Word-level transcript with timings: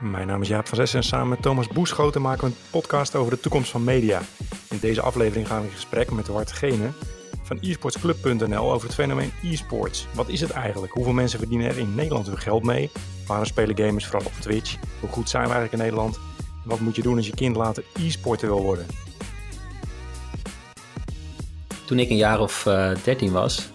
Mijn 0.00 0.26
naam 0.26 0.42
is 0.42 0.48
Jaap 0.48 0.68
van 0.68 0.76
Zessen 0.76 0.98
en 0.98 1.04
samen 1.04 1.28
met 1.28 1.42
Thomas 1.42 1.68
Boeschoten 1.68 2.22
maken 2.22 2.40
we 2.40 2.46
een 2.46 2.60
podcast 2.70 3.14
over 3.14 3.30
de 3.30 3.40
toekomst 3.40 3.70
van 3.70 3.84
media. 3.84 4.20
In 4.70 4.78
deze 4.80 5.00
aflevering 5.00 5.46
gaan 5.46 5.60
we 5.60 5.66
in 5.66 5.72
gesprek 5.72 6.10
met 6.10 6.28
Wart 6.28 6.52
Gene 6.52 6.88
van 7.42 7.60
esportsclub.nl 7.60 8.72
over 8.72 8.86
het 8.86 8.96
fenomeen 8.96 9.32
e-sports. 9.42 10.06
Wat 10.14 10.28
is 10.28 10.40
het 10.40 10.50
eigenlijk? 10.50 10.92
Hoeveel 10.92 11.12
mensen 11.12 11.38
verdienen 11.38 11.68
er 11.68 11.78
in 11.78 11.94
Nederland 11.94 12.26
hun 12.26 12.38
geld 12.38 12.62
mee? 12.62 12.90
Waarom 13.26 13.46
spelen 13.46 13.76
gamers 13.76 14.06
vooral 14.06 14.26
op 14.26 14.32
Twitch? 14.32 14.76
Hoe 15.00 15.10
goed 15.10 15.28
zijn 15.28 15.46
we 15.46 15.52
eigenlijk 15.52 15.82
in 15.82 15.88
Nederland? 15.88 16.18
Wat 16.64 16.80
moet 16.80 16.96
je 16.96 17.02
doen 17.02 17.16
als 17.16 17.26
je 17.26 17.34
kind 17.34 17.56
later 17.56 17.84
e-sporter 17.94 18.48
wil 18.48 18.62
worden? 18.62 18.86
Toen 21.84 21.98
ik 21.98 22.10
een 22.10 22.16
jaar 22.16 22.40
of 22.40 22.66
uh, 22.66 22.90
13 23.04 23.32
was, 23.32 23.70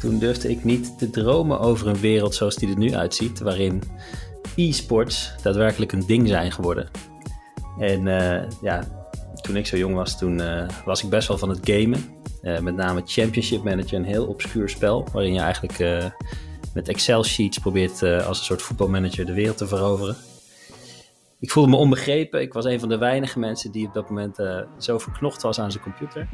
toen 0.00 0.18
durfde 0.18 0.50
ik 0.50 0.64
niet 0.64 0.98
te 0.98 1.10
dromen 1.10 1.60
over 1.60 1.86
een 1.86 2.00
wereld 2.00 2.34
zoals 2.34 2.56
die 2.56 2.68
er 2.68 2.78
nu 2.78 2.94
uitziet, 2.94 3.40
waarin 3.40 3.82
e-sports 4.56 5.34
daadwerkelijk 5.42 5.92
een 5.92 6.06
ding 6.06 6.28
zijn 6.28 6.52
geworden. 6.52 6.90
En 7.78 8.06
uh, 8.06 8.42
ja, 8.62 8.84
toen 9.40 9.56
ik 9.56 9.66
zo 9.66 9.76
jong 9.76 9.94
was, 9.94 10.18
toen 10.18 10.38
uh, 10.38 10.68
was 10.84 11.02
ik 11.02 11.10
best 11.10 11.28
wel 11.28 11.38
van 11.38 11.48
het 11.48 11.58
gamen. 11.62 12.04
Uh, 12.42 12.58
met 12.58 12.74
name 12.74 13.02
Championship 13.04 13.62
Manager, 13.62 13.98
een 13.98 14.04
heel 14.04 14.26
obscuur 14.26 14.68
spel, 14.68 15.08
waarin 15.12 15.34
je 15.34 15.40
eigenlijk 15.40 15.78
met 16.74 16.88
Excel-sheets 16.88 17.58
probeert 17.58 18.02
als 18.02 18.38
een 18.38 18.44
soort 18.44 18.62
voetbalmanager 18.62 19.26
de 19.26 19.32
wereld 19.32 19.56
te 19.56 19.66
veroveren. 19.66 20.16
Ik 21.40 21.50
voelde 21.50 21.70
me 21.70 21.76
onbegrepen. 21.76 22.40
Ik 22.40 22.52
was 22.52 22.64
een 22.64 22.80
van 22.80 22.88
de 22.88 22.98
weinige 22.98 23.38
mensen 23.38 23.72
die 23.72 23.86
op 23.86 23.94
dat 23.94 24.08
moment 24.08 24.36
zo 24.78 24.98
verknocht 24.98 25.42
was 25.42 25.60
aan 25.60 25.72
zijn 25.72 25.82
computer. 25.82 26.28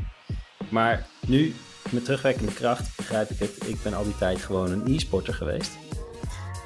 Maar 0.70 1.06
nu, 1.26 1.54
met 1.90 2.04
terugwerkende 2.04 2.52
kracht, 2.52 2.96
begrijp 2.96 3.30
ik 3.30 3.38
het. 3.38 3.68
Ik 3.68 3.82
ben 3.82 3.94
al 3.94 4.04
die 4.04 4.18
tijd 4.18 4.38
gewoon 4.38 4.70
een 4.70 4.94
e-sporter 4.94 5.34
geweest. 5.34 5.70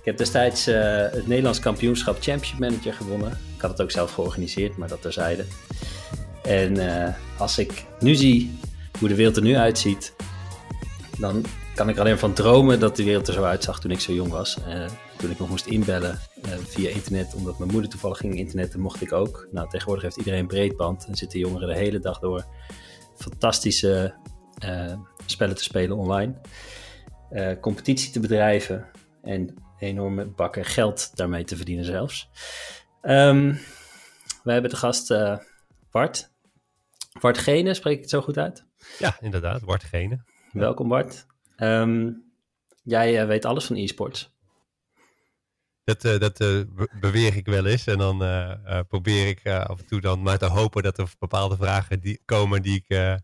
Ik 0.02 0.08
heb 0.08 0.16
destijds 0.16 0.68
uh, 0.68 0.74
het 0.96 1.26
Nederlands 1.26 1.58
kampioenschap 1.58 2.14
Championship 2.20 2.58
Manager 2.58 2.92
gewonnen. 2.92 3.30
Ik 3.30 3.60
had 3.60 3.70
het 3.70 3.82
ook 3.82 3.90
zelf 3.90 4.12
georganiseerd, 4.12 4.76
maar 4.76 4.88
dat 4.88 5.02
terzijde. 5.02 5.44
En 6.42 6.74
uh, 6.76 7.08
als 7.38 7.58
ik 7.58 7.84
nu 8.00 8.14
zie 8.14 8.58
hoe 8.98 9.08
de 9.08 9.14
wereld 9.14 9.36
er 9.36 9.42
nu 9.42 9.56
uitziet, 9.56 10.14
dan 11.18 11.44
kan 11.74 11.88
ik 11.88 11.98
alleen 11.98 12.18
van 12.18 12.32
dromen 12.32 12.80
dat 12.80 12.96
de 12.96 13.04
wereld 13.04 13.28
er 13.28 13.34
zo 13.34 13.42
uitzag 13.42 13.80
toen 13.80 13.90
ik 13.90 14.00
zo 14.00 14.12
jong 14.12 14.30
was. 14.30 14.58
Uh, 14.68 14.86
toen 15.16 15.30
ik 15.30 15.38
nog 15.38 15.48
moest 15.48 15.66
inbellen 15.66 16.18
via 16.66 16.90
internet, 16.90 17.34
omdat 17.34 17.58
mijn 17.58 17.70
moeder 17.70 17.90
toevallig 17.90 18.18
ging 18.18 18.36
internetten, 18.36 18.80
mocht 18.80 19.02
ik 19.02 19.12
ook. 19.12 19.48
Nou, 19.50 19.68
tegenwoordig 19.68 20.04
heeft 20.04 20.16
iedereen 20.16 20.46
breedband 20.46 21.06
en 21.06 21.14
zitten 21.14 21.38
jongeren 21.38 21.68
de 21.68 21.76
hele 21.76 21.98
dag 21.98 22.18
door 22.18 22.44
fantastische 23.16 24.14
spellen 25.26 25.56
te 25.56 25.62
spelen 25.62 25.96
online. 25.96 26.34
competitie 27.60 28.12
te 28.12 28.20
bedrijven 28.20 28.86
en 29.22 29.54
enorme 29.82 30.26
bakken 30.26 30.64
geld 30.64 31.16
daarmee 31.16 31.44
te 31.44 31.56
verdienen 31.56 31.84
zelfs. 31.84 32.28
Um, 33.02 33.60
we 34.42 34.52
hebben 34.52 34.70
de 34.70 34.76
gast 34.76 35.10
uh, 35.10 35.38
Bart. 35.90 36.30
Bart 37.20 37.38
Gene, 37.38 37.74
spreek 37.74 37.94
ik 37.94 38.00
het 38.00 38.10
zo 38.10 38.20
goed 38.20 38.38
uit? 38.38 38.66
Ja, 38.98 39.16
inderdaad, 39.20 39.64
Bart 39.64 39.84
Gene. 39.84 40.24
Welkom 40.52 40.88
Bart. 40.88 41.26
Um, 41.56 42.24
jij 42.82 43.20
uh, 43.22 43.26
weet 43.26 43.44
alles 43.44 43.64
van 43.64 43.76
e-sports. 43.76 44.30
Dat, 45.84 46.04
uh, 46.04 46.18
dat 46.18 46.38
beweer 47.00 47.36
ik 47.36 47.46
wel 47.46 47.66
eens 47.66 47.86
en 47.86 47.98
dan 47.98 48.18
probeer 48.88 49.28
ik 49.28 49.46
af 49.46 49.78
en 49.78 49.86
toe 49.86 50.00
dan 50.00 50.22
maar 50.22 50.38
te 50.38 50.46
hopen 50.46 50.82
dat 50.82 50.98
er 50.98 51.12
bepaalde 51.18 51.56
vragen 51.56 52.00
die 52.00 52.22
komen 52.24 52.62
die 52.62 52.84
ik 52.86 53.18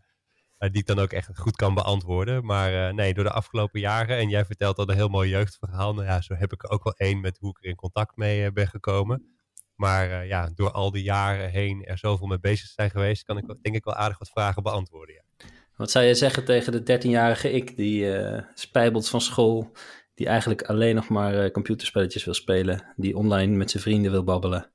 die 0.59 0.81
ik 0.81 0.85
dan 0.85 0.99
ook 0.99 1.11
echt 1.11 1.29
goed 1.33 1.55
kan 1.55 1.73
beantwoorden. 1.73 2.45
Maar 2.45 2.73
uh, 2.73 2.93
nee, 2.93 3.13
door 3.13 3.23
de 3.23 3.31
afgelopen 3.31 3.79
jaren, 3.79 4.17
en 4.17 4.29
jij 4.29 4.45
vertelt 4.45 4.77
al 4.77 4.89
een 4.89 4.95
heel 4.95 5.07
mooi 5.07 5.29
jeugdverhaal. 5.29 5.93
Nou 5.93 6.05
ja, 6.05 6.21
zo 6.21 6.33
heb 6.33 6.53
ik 6.53 6.63
er 6.63 6.69
ook 6.69 6.83
wel 6.83 6.93
één 6.93 7.21
met 7.21 7.37
hoe 7.37 7.49
ik 7.49 7.57
er 7.63 7.69
in 7.69 7.75
contact 7.75 8.15
mee 8.15 8.45
uh, 8.45 8.51
ben 8.51 8.67
gekomen. 8.67 9.37
Maar 9.75 10.25
ja, 10.25 10.51
door 10.55 10.71
al 10.71 10.91
die 10.91 11.03
jaren 11.03 11.49
heen 11.49 11.85
er 11.85 11.97
zoveel 11.97 12.27
mee 12.27 12.39
bezig 12.39 12.67
zijn 12.67 12.89
geweest, 12.89 13.23
kan 13.23 13.37
ik 13.37 13.45
denk 13.61 13.75
ik 13.75 13.83
wel 13.83 13.95
aardig 13.95 14.19
wat 14.19 14.29
vragen 14.29 14.63
beantwoorden. 14.63 15.15
Ja. 15.15 15.47
Wat 15.75 15.91
zou 15.91 16.05
je 16.05 16.15
zeggen 16.15 16.45
tegen 16.45 16.71
de 16.71 16.99
13-jarige 16.99 17.51
ik, 17.51 17.75
die 17.75 18.15
spijbelt 18.53 19.09
van 19.09 19.21
school, 19.21 19.71
die 20.13 20.27
eigenlijk 20.27 20.61
alleen 20.61 20.95
nog 20.95 21.09
maar 21.09 21.51
computerspelletjes 21.51 22.25
wil 22.25 22.33
spelen, 22.33 22.93
die 22.95 23.17
online 23.17 23.55
met 23.55 23.71
zijn 23.71 23.83
vrienden 23.83 24.11
wil 24.11 24.23
babbelen? 24.23 24.71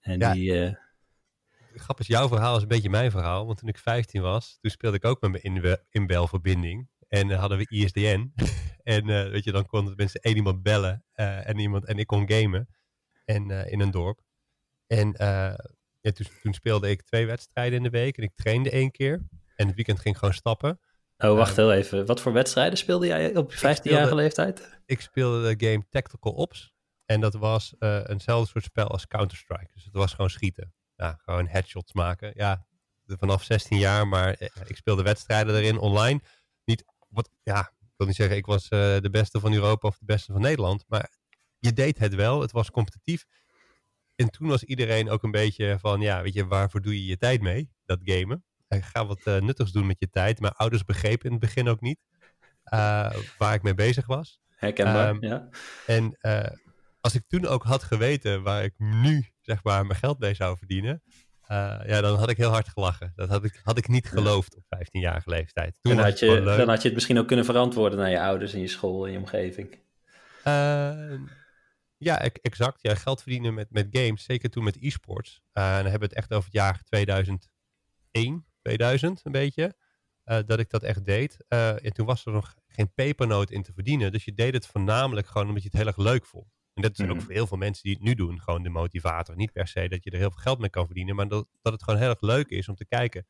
En 0.00 0.18
ja. 0.18 0.32
die 0.32 0.78
grappig 1.74 2.08
is, 2.08 2.14
jouw 2.14 2.28
verhaal 2.28 2.56
is 2.56 2.62
een 2.62 2.68
beetje 2.68 2.90
mijn 2.90 3.10
verhaal. 3.10 3.46
Want 3.46 3.58
toen 3.58 3.68
ik 3.68 3.78
15 3.78 4.22
was, 4.22 4.58
toen 4.60 4.70
speelde 4.70 4.96
ik 4.96 5.04
ook 5.04 5.20
met 5.20 5.42
mijn 5.42 5.78
inbelverbinding. 5.90 6.88
En 7.08 7.28
uh, 7.28 7.38
hadden 7.38 7.58
we 7.58 7.66
ISDN. 7.68 8.32
en 8.82 9.08
uh, 9.08 9.30
weet 9.30 9.44
je, 9.44 9.52
dan 9.52 9.66
konden 9.66 9.94
mensen 9.96 10.20
één 10.20 10.36
iemand 10.36 10.62
bellen 10.62 11.04
uh, 11.14 11.48
en, 11.48 11.58
iemand, 11.58 11.86
en 11.86 11.98
ik 11.98 12.06
kon 12.06 12.30
gamen. 12.30 12.68
En 13.24 13.50
in 13.50 13.80
een 13.80 13.90
dorp. 13.90 14.20
En 14.86 15.14
ja, 16.00 16.12
toen, 16.12 16.26
toen, 16.42 16.52
speelde 16.52 16.90
ik 16.90 17.02
twee 17.02 17.26
wedstrijden 17.26 17.76
in 17.76 17.82
de 17.82 17.90
week. 17.90 18.16
En 18.16 18.22
ik 18.22 18.32
trainde 18.34 18.70
één 18.70 18.90
keer. 18.90 19.22
En 19.56 19.66
het 19.66 19.74
weekend 19.74 20.00
ging 20.00 20.14
ik 20.14 20.20
gewoon 20.20 20.34
stappen. 20.34 20.80
Oh, 21.18 21.36
wacht 21.36 21.56
heel 21.56 21.72
even. 21.72 22.06
Wat 22.06 22.20
voor 22.20 22.32
wedstrijden 22.32 22.78
speelde 22.78 23.06
jij 23.06 23.36
op 23.36 23.52
je 23.52 23.58
15-jarige 23.58 24.14
leeftijd? 24.14 24.78
Ik 24.86 25.00
speelde 25.00 25.54
de 25.54 25.66
game 25.66 25.86
Tactical 25.88 26.32
Ops. 26.32 26.72
En 27.04 27.20
dat 27.20 27.34
was 27.34 27.74
eenzelfde 27.78 28.48
soort 28.50 28.64
spel 28.64 28.88
als 28.88 29.06
Counter-Strike. 29.06 29.70
Dus 29.74 29.84
het 29.84 29.94
was 29.94 30.12
gewoon 30.12 30.30
schieten 30.30 30.72
ja, 31.00 31.18
gewoon 31.24 31.46
headshots 31.46 31.92
maken. 31.92 32.32
Ja, 32.34 32.66
vanaf 33.06 33.42
16 33.42 33.78
jaar, 33.78 34.08
maar 34.08 34.34
eh, 34.34 34.48
ik 34.66 34.76
speelde 34.76 35.02
wedstrijden 35.02 35.56
erin 35.56 35.78
online. 35.78 36.20
Niet, 36.64 36.84
wat, 37.08 37.30
ja, 37.42 37.60
ik 37.60 37.94
wil 37.96 38.06
niet 38.06 38.16
zeggen, 38.16 38.36
ik 38.36 38.46
was 38.46 38.64
uh, 38.64 38.70
de 39.00 39.10
beste 39.10 39.40
van 39.40 39.52
Europa 39.52 39.88
of 39.88 39.98
de 39.98 40.04
beste 40.04 40.32
van 40.32 40.40
Nederland, 40.40 40.84
maar 40.88 41.10
je 41.58 41.72
deed 41.72 41.98
het 41.98 42.14
wel. 42.14 42.40
Het 42.40 42.52
was 42.52 42.70
competitief. 42.70 43.24
En 44.16 44.30
toen 44.30 44.48
was 44.48 44.64
iedereen 44.64 45.10
ook 45.10 45.22
een 45.22 45.30
beetje 45.30 45.78
van, 45.80 46.00
ja, 46.00 46.22
weet 46.22 46.34
je, 46.34 46.46
waarvoor 46.46 46.82
doe 46.82 46.94
je 46.94 47.06
je 47.06 47.16
tijd 47.16 47.40
mee? 47.40 47.70
Dat 47.84 47.98
gamen. 48.04 48.44
Ik 48.68 48.84
ga 48.84 49.06
wat 49.06 49.20
uh, 49.24 49.40
nuttigs 49.40 49.72
doen 49.72 49.86
met 49.86 49.96
je 49.98 50.10
tijd. 50.10 50.40
Mijn 50.40 50.52
ouders 50.52 50.84
begrepen 50.84 51.24
in 51.24 51.30
het 51.30 51.40
begin 51.40 51.68
ook 51.68 51.80
niet 51.80 51.98
uh, 52.72 53.12
waar 53.38 53.54
ik 53.54 53.62
mee 53.62 53.74
bezig 53.74 54.06
was. 54.06 54.40
Herkenbaar, 54.56 55.08
um, 55.08 55.22
ja. 55.22 55.48
En 55.86 56.18
als 57.00 57.14
ik 57.14 57.22
toen 57.26 57.46
ook 57.46 57.62
had 57.62 57.82
geweten 57.82 58.42
waar 58.42 58.64
ik 58.64 58.74
nu 58.76 59.30
zeg 59.50 59.64
maar 59.64 59.86
mijn 59.86 59.98
geld 59.98 60.18
mee 60.18 60.34
zou 60.34 60.58
verdienen, 60.58 61.02
uh, 61.50 61.80
ja, 61.86 62.00
dan 62.00 62.18
had 62.18 62.30
ik 62.30 62.36
heel 62.36 62.50
hard 62.50 62.68
gelachen. 62.68 63.12
Dat 63.16 63.28
had 63.28 63.44
ik, 63.44 63.60
had 63.62 63.78
ik 63.78 63.88
niet 63.88 64.08
geloofd 64.08 64.56
op 64.56 64.62
15-jarige 64.64 65.30
leeftijd. 65.30 65.78
Toen 65.80 65.98
had 65.98 66.18
je, 66.18 66.42
dan 66.56 66.68
had 66.68 66.78
je 66.78 66.84
het 66.84 66.94
misschien 66.94 67.18
ook 67.18 67.26
kunnen 67.26 67.44
verantwoorden 67.44 67.98
naar 67.98 68.10
je 68.10 68.20
ouders 68.20 68.52
en 68.52 68.60
je 68.60 68.68
school 68.68 69.06
en 69.06 69.12
je 69.12 69.18
omgeving. 69.18 69.78
Uh, 70.44 71.20
ja, 71.96 72.20
exact. 72.20 72.82
Ja, 72.82 72.94
geld 72.94 73.22
verdienen 73.22 73.54
met, 73.54 73.70
met 73.70 73.86
games, 73.90 74.24
zeker 74.24 74.50
toen 74.50 74.64
met 74.64 74.76
e-sports. 74.80 75.42
Uh, 75.54 75.64
en 75.68 75.82
dan 75.82 75.90
hebben 75.90 76.08
we 76.08 76.14
het 76.14 76.14
echt 76.14 76.32
over 76.32 76.44
het 76.44 76.54
jaar 76.54 76.82
2001, 76.82 78.46
2000 78.62 79.20
een 79.24 79.32
beetje. 79.32 79.74
dat 80.24 80.58
ik 80.58 80.70
dat 80.70 80.82
echt 80.82 81.04
deed. 81.04 81.44
en 81.48 81.92
toen 81.92 82.06
was 82.06 82.26
er 82.26 82.32
nog 82.32 82.54
geen 82.68 82.92
pepernoot 82.94 83.50
in 83.50 83.62
te 83.62 83.72
verdienen. 83.72 84.12
Dus 84.12 84.24
je 84.24 84.34
deed 84.34 84.54
het 84.54 84.66
voornamelijk 84.66 85.26
gewoon 85.26 85.48
omdat 85.48 85.62
je 85.62 85.68
het 85.68 85.78
heel 85.78 85.86
erg 85.86 85.96
leuk 85.96 86.26
vond. 86.26 86.59
En 86.74 86.82
dat 86.82 86.98
is 86.98 87.04
ook 87.04 87.14
mhm. 87.14 87.24
voor 87.24 87.32
heel 87.32 87.46
veel 87.46 87.58
mensen 87.58 87.82
die 87.82 87.92
het 87.92 88.02
nu 88.02 88.14
doen, 88.14 88.40
gewoon 88.40 88.62
de 88.62 88.68
motivator. 88.68 89.36
Niet 89.36 89.52
per 89.52 89.68
se 89.68 89.88
dat 89.88 90.04
je 90.04 90.10
er 90.10 90.18
heel 90.18 90.30
veel 90.30 90.42
geld 90.42 90.58
mee 90.58 90.70
kan 90.70 90.86
verdienen, 90.86 91.16
maar 91.16 91.28
dat, 91.28 91.46
dat 91.62 91.72
het 91.72 91.82
gewoon 91.82 92.00
heel 92.00 92.08
erg 92.08 92.20
leuk 92.20 92.48
is 92.48 92.68
om 92.68 92.74
te 92.74 92.86
kijken 92.86 93.26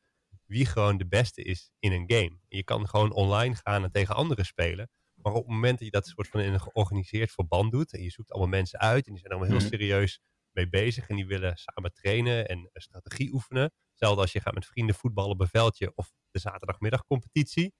wie 0.51 0.65
gewoon 0.65 0.97
de 0.97 1.07
beste 1.07 1.43
is 1.43 1.71
in 1.79 1.91
een 1.91 2.03
game. 2.07 2.37
je 2.47 2.63
kan 2.63 2.87
gewoon 2.87 3.11
online 3.11 3.55
gaan 3.55 3.83
en 3.83 3.91
tegen 3.91 4.15
anderen 4.15 4.45
spelen. 4.45 4.89
Maar 5.13 5.33
op 5.33 5.43
het 5.43 5.53
moment 5.53 5.77
dat 5.77 5.87
je 5.87 5.91
dat 5.91 6.07
soort 6.07 6.27
van 6.27 6.39
in 6.39 6.53
een 6.53 6.61
georganiseerd 6.61 7.31
verband 7.31 7.71
doet 7.71 7.93
en 7.93 8.03
je 8.03 8.09
zoekt 8.09 8.31
allemaal 8.31 8.49
mensen 8.49 8.79
uit 8.79 9.05
en 9.05 9.11
die 9.11 9.21
zijn 9.21 9.33
allemaal 9.33 9.51
heel 9.51 9.59
mhm. 9.59 9.69
serieus 9.69 10.21
mee 10.51 10.69
bezig 10.69 11.07
en 11.07 11.15
die 11.15 11.25
willen 11.25 11.57
samen 11.57 11.93
trainen 11.93 12.47
en 12.47 12.69
strategie 12.73 13.33
oefenen. 13.33 13.73
Hetzelfde 13.89 14.21
als 14.21 14.31
je 14.31 14.39
gaat 14.39 14.53
met 14.53 14.65
vrienden 14.65 14.95
voetballen 14.95 15.31
op 15.31 15.41
een 15.41 15.47
veldje 15.47 15.91
of 15.95 16.11
de 16.31 16.39
zaterdagmiddagcompetitie. 16.39 17.73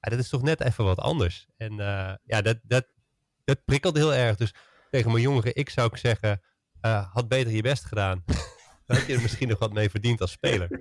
Ja, 0.00 0.10
dat 0.10 0.18
is 0.18 0.28
toch 0.28 0.42
net 0.42 0.60
even 0.60 0.84
wat 0.84 0.98
anders. 0.98 1.46
En 1.56 1.72
uh, 1.72 2.14
ja, 2.24 2.42
dat, 2.42 2.58
dat, 2.62 2.86
dat 3.44 3.64
prikkelt 3.64 3.96
heel 3.96 4.14
erg. 4.14 4.36
Dus 4.36 4.54
tegen 4.90 5.10
mijn 5.10 5.22
jongere 5.22 5.52
ik 5.52 5.70
zou 5.70 5.88
ik 5.92 5.96
zeggen, 5.96 6.40
uh, 6.82 7.12
had 7.12 7.28
beter 7.28 7.52
je 7.52 7.62
best 7.62 7.84
gedaan. 7.84 8.22
Dan 8.86 8.96
had 8.96 9.06
je 9.06 9.14
er 9.14 9.22
misschien 9.22 9.48
nog 9.48 9.58
wat 9.58 9.72
mee 9.72 9.90
verdiend 9.90 10.20
als 10.20 10.30
speler. 10.30 10.80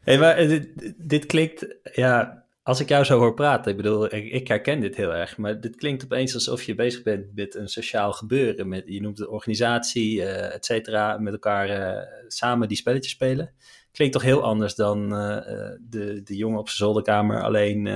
Hey, 0.00 0.18
maar 0.18 0.36
eh, 0.36 0.48
dit, 0.48 0.94
dit, 0.96 1.26
klinkt, 1.26 1.66
ja, 1.92 2.44
als 2.62 2.80
ik 2.80 2.88
jou 2.88 3.04
zo 3.04 3.18
hoor 3.18 3.34
praten, 3.34 3.70
ik 3.70 3.76
bedoel, 3.76 4.14
ik, 4.14 4.48
herken 4.48 4.80
dit 4.80 4.96
heel 4.96 5.14
erg, 5.14 5.36
maar 5.36 5.60
dit 5.60 5.76
klinkt 5.76 6.04
opeens 6.04 6.34
alsof 6.34 6.62
je 6.62 6.74
bezig 6.74 7.02
bent 7.02 7.34
met 7.34 7.54
een 7.54 7.68
sociaal 7.68 8.12
gebeuren. 8.12 8.68
Met, 8.68 8.82
je 8.86 9.00
noemt 9.00 9.16
de 9.16 9.30
organisatie, 9.30 10.16
uh, 10.16 10.54
et 10.54 10.64
cetera, 10.64 11.18
met 11.18 11.32
elkaar 11.32 11.68
uh, 11.68 12.02
samen 12.28 12.68
die 12.68 12.76
spelletjes 12.76 13.12
spelen. 13.12 13.52
Klinkt 13.92 14.14
toch 14.14 14.22
heel 14.22 14.42
anders 14.42 14.74
dan 14.74 15.08
de, 15.08 16.20
de 16.24 16.36
jongen 16.36 16.58
op 16.58 16.68
zijn 16.68 16.78
zolderkamer 16.78 17.42
alleen 17.42 17.88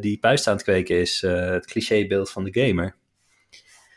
die 0.00 0.18
puist 0.18 0.46
aan 0.46 0.54
het 0.54 0.62
kweken 0.62 1.00
is. 1.00 1.20
het 1.20 1.66
clichébeeld 1.66 2.30
van 2.30 2.44
de 2.44 2.66
gamer. 2.66 2.96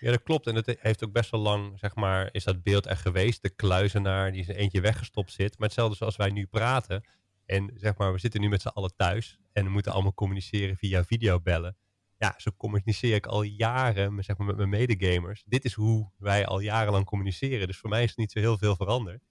Ja, 0.04 0.12
dat 0.12 0.24
klopt. 0.24 0.48
En 0.48 0.56
het 0.56 0.76
heeft 0.80 1.04
ook 1.04 1.12
best 1.12 1.32
wel 1.32 1.40
lang, 1.40 1.80
zeg 1.80 1.96
maar, 1.96 2.30
is 2.32 2.44
dat 2.44 2.64
beeld 2.64 2.86
er 2.86 2.98
geweest. 2.98 3.42
De 3.42 3.50
kluizenaar 3.50 4.32
die 4.32 4.44
zijn 4.44 4.58
eentje 4.58 4.82
weggestopt 4.82 5.32
zit. 5.32 5.58
Maar 5.58 5.68
hetzelfde 5.68 5.96
zoals 5.96 6.16
wij 6.16 6.30
nu 6.30 6.46
praten. 6.46 7.04
En 7.46 7.72
zeg 7.76 7.98
maar, 7.98 8.14
we 8.14 8.20
zitten 8.20 8.42
nu 8.42 8.50
met 8.50 8.62
z'n 8.62 8.68
allen 8.68 8.96
thuis. 8.96 9.40
En 9.52 9.64
we 9.64 9.70
moeten 9.70 9.92
allemaal 9.92 10.14
communiceren 10.14 10.78
via 10.78 11.04
videobellen. 11.04 11.78
ja, 12.18 12.34
zo 12.38 12.52
communiceer 12.58 13.16
ik 13.16 13.26
al 13.26 13.42
jaren 13.42 14.24
zeg 14.24 14.38
maar, 14.38 14.48
met 14.48 14.58
mijn 14.58 14.70
medegamers. 14.70 15.44
Dit 15.46 15.66
is 15.66 15.74
hoe 15.74 16.12
wij 16.18 16.46
al 16.46 16.60
jarenlang 16.60 17.06
communiceren. 17.06 17.68
Dus 17.68 17.78
voor 17.78 17.90
mij 17.90 18.04
is 18.04 18.10
het 18.10 18.18
niet 18.18 18.32
zo 18.32 18.40
heel 18.40 18.58
veel 18.58 18.76
veranderd. 18.76 19.24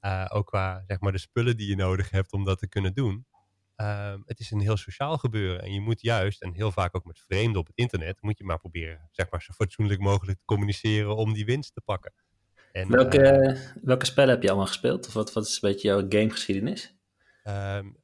Uh, 0.00 0.26
ook 0.28 0.46
qua 0.46 0.84
zeg 0.86 1.00
maar, 1.00 1.12
de 1.12 1.18
spullen 1.18 1.56
die 1.56 1.68
je 1.68 1.76
nodig 1.76 2.10
hebt 2.10 2.32
om 2.32 2.44
dat 2.44 2.58
te 2.58 2.68
kunnen 2.68 2.94
doen. 2.94 3.26
Uh, 3.76 4.14
het 4.24 4.38
is 4.38 4.50
een 4.50 4.60
heel 4.60 4.76
sociaal 4.76 5.18
gebeuren. 5.18 5.62
En 5.62 5.72
je 5.72 5.80
moet 5.80 6.00
juist, 6.00 6.42
en 6.42 6.52
heel 6.52 6.72
vaak 6.72 6.96
ook 6.96 7.04
met 7.04 7.20
vreemden 7.26 7.60
op 7.60 7.66
het 7.66 7.76
internet, 7.76 8.22
moet 8.22 8.38
je 8.38 8.44
maar 8.44 8.58
proberen 8.58 9.08
zeg 9.10 9.30
maar, 9.30 9.42
zo 9.42 9.52
fatsoenlijk 9.52 10.00
mogelijk 10.00 10.38
te 10.38 10.44
communiceren 10.44 11.16
om 11.16 11.32
die 11.32 11.44
winst 11.44 11.74
te 11.74 11.80
pakken. 11.80 12.12
En, 12.72 12.88
welke, 12.88 13.18
uh, 13.18 13.58
welke 13.82 14.06
spellen 14.06 14.30
heb 14.30 14.42
je 14.42 14.48
allemaal 14.48 14.66
gespeeld? 14.66 15.06
Of 15.06 15.12
wat, 15.12 15.32
wat 15.32 15.46
is 15.46 15.52
een 15.52 15.70
beetje 15.70 15.88
jouw 15.88 16.06
gamegeschiedenis? 16.08 16.96
Um, 17.44 17.96